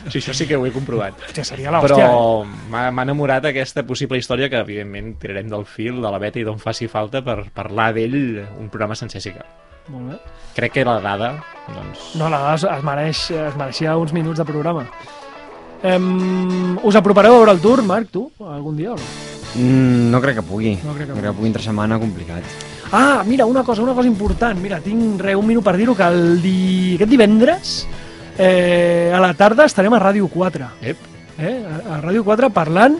Sí, 0.09 0.19
això 0.19 0.33
sí 0.33 0.45
que 0.47 0.55
ho 0.57 0.65
he 0.65 0.71
comprovat. 0.71 1.13
hòstia, 1.27 1.43
seria 1.45 1.71
l'hòstia. 1.71 1.95
eh? 1.95 2.07
Però 2.09 2.43
m'ha 2.69 2.89
m'ha 2.91 3.03
enamorat 3.03 3.45
aquesta 3.45 3.83
possible 3.85 4.17
història 4.17 4.49
que, 4.49 4.57
evidentment, 4.57 5.15
tirarem 5.19 5.47
del 5.49 5.65
fil 5.65 6.01
de 6.01 6.09
la 6.11 6.17
beta 6.19 6.39
i 6.39 6.43
d'on 6.43 6.59
faci 6.59 6.87
falta 6.87 7.21
per 7.23 7.49
parlar 7.53 7.93
d'ell 7.93 8.15
un 8.59 8.69
programa 8.69 8.95
sencer 8.95 9.21
sí 9.21 9.31
que. 9.31 9.43
Molt 9.89 10.11
bé. 10.11 10.19
Crec 10.55 10.75
que 10.77 10.85
la 10.85 10.99
dada, 11.01 11.31
doncs... 11.67 12.11
No, 12.19 12.29
la 12.29 12.39
dada 12.43 12.55
es, 12.57 12.65
es, 12.67 12.83
mereix, 12.85 13.23
es 13.31 13.57
mereixia 13.57 13.97
uns 13.97 14.13
minuts 14.13 14.41
de 14.41 14.45
programa. 14.45 14.85
Em, 15.83 16.77
us 16.83 16.97
apropareu 16.99 17.37
a 17.37 17.41
veure 17.41 17.55
el 17.55 17.61
tour, 17.63 17.81
Marc, 17.87 18.09
tu, 18.11 18.27
algun 18.43 18.77
dia 18.77 18.93
o 18.93 18.97
no? 18.99 19.11
Mm, 19.55 20.09
no 20.11 20.21
crec 20.21 20.39
que 20.39 20.45
pugui. 20.45 20.75
No 20.83 20.93
crec 20.93 21.09
que 21.09 21.15
crec 21.15 21.29
que 21.31 21.37
pugui 21.37 21.49
entre 21.49 21.63
setmana 21.65 21.99
complicat. 22.01 22.45
Ah, 22.91 23.23
mira, 23.25 23.45
una 23.45 23.63
cosa, 23.63 23.81
una 23.81 23.93
cosa 23.93 24.09
important. 24.09 24.59
Mira, 24.59 24.79
tinc 24.81 25.21
re, 25.21 25.35
un 25.37 25.47
minut 25.47 25.65
per 25.65 25.75
dir-ho, 25.77 25.95
que 25.95 26.05
el 26.09 26.41
di... 26.41 26.95
aquest 26.97 27.11
divendres 27.11 27.75
eh, 28.37 29.11
a 29.13 29.19
la 29.21 29.33
tarda 29.37 29.67
estarem 29.69 29.93
a 29.93 30.01
Ràdio 30.01 30.29
4. 30.29 30.69
Ep. 30.81 31.05
Eh? 31.39 31.55
A, 31.63 31.77
a 31.95 32.01
Ràdio 32.01 32.25
4 32.27 32.49
parlant, 32.53 32.97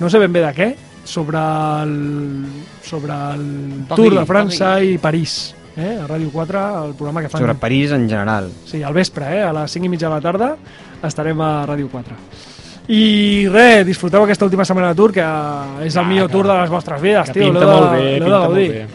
no 0.00 0.10
sé 0.10 0.22
ben 0.22 0.32
bé 0.32 0.44
de 0.46 0.52
què, 0.56 0.70
sobre 1.04 1.40
el, 1.82 1.96
sobre 2.86 3.16
el 3.34 3.48
Tour 3.90 4.14
de 4.20 4.24
França 4.28 4.76
i 4.84 4.96
París. 5.02 5.54
Eh? 5.76 5.98
A 6.02 6.06
Ràdio 6.06 6.30
4, 6.30 6.62
el 6.86 6.94
programa 6.94 7.22
que 7.22 7.28
fan... 7.30 7.40
Sobre 7.40 7.54
París 7.54 7.90
en 7.92 8.08
general. 8.08 8.50
Sí, 8.66 8.82
al 8.82 8.92
vespre, 8.92 9.24
eh? 9.38 9.42
a 9.42 9.52
les 9.52 9.70
5 9.72 9.86
i 9.86 9.88
mitja 9.88 10.08
de 10.08 10.14
la 10.14 10.20
tarda, 10.20 10.56
estarem 11.02 11.40
a 11.40 11.64
Ràdio 11.66 11.88
4. 11.90 12.14
I 12.92 13.46
res, 13.48 13.86
disfruteu 13.86 14.24
aquesta 14.24 14.44
última 14.44 14.64
setmana 14.66 14.88
de 14.90 14.98
tour, 14.98 15.12
que 15.14 15.22
és 15.86 15.94
el 15.96 16.02
Ah, 16.04 16.08
millor 16.08 16.26
que- 16.28 16.32
tour 16.32 16.46
de 16.46 16.58
les 16.60 16.68
vostres 16.70 17.00
vides, 17.00 17.30
Que 17.30 17.32
tio. 17.40 17.44
pinta 17.52 17.60
de- 17.60 17.66
molt 17.72 17.90
bé, 17.92 17.98
l'heu 18.02 18.12
de 18.12 18.24
pinta 18.24 18.38
molt 18.40 18.54
bé. 18.56 18.86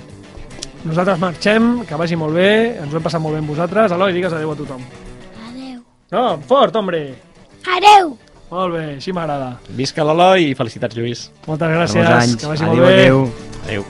Nosaltres 0.86 1.20
marxem, 1.20 1.86
que 1.86 1.96
vagi 1.96 2.16
molt 2.16 2.36
bé, 2.36 2.78
ens 2.78 2.94
ho 2.94 2.98
hem 2.98 3.04
passat 3.04 3.20
molt 3.22 3.34
bé 3.34 3.40
amb 3.40 3.50
vosaltres. 3.50 3.92
Eloi, 3.92 4.14
digues 4.14 4.32
adeu 4.34 4.52
a 4.52 4.56
tothom. 4.56 4.82
Adeu. 5.50 5.82
No, 6.12 6.38
fort, 6.48 6.76
hombre! 6.76 7.16
Adeu. 7.66 8.18
Molt 8.52 8.74
bé, 8.76 8.84
així 8.96 9.12
m'agrada. 9.12 9.58
Visca 9.70 10.04
l'Eloi 10.04 10.52
i 10.52 10.56
felicitats, 10.56 10.96
Lluís. 10.96 11.32
Moltes 11.48 11.68
gràcies, 11.68 12.36
que 12.38 12.46
vagi 12.48 12.64
Adéu, 12.64 12.76
molt 12.76 12.88
bé. 12.88 12.94
adéu. 13.02 13.30
Adéu. 13.66 13.86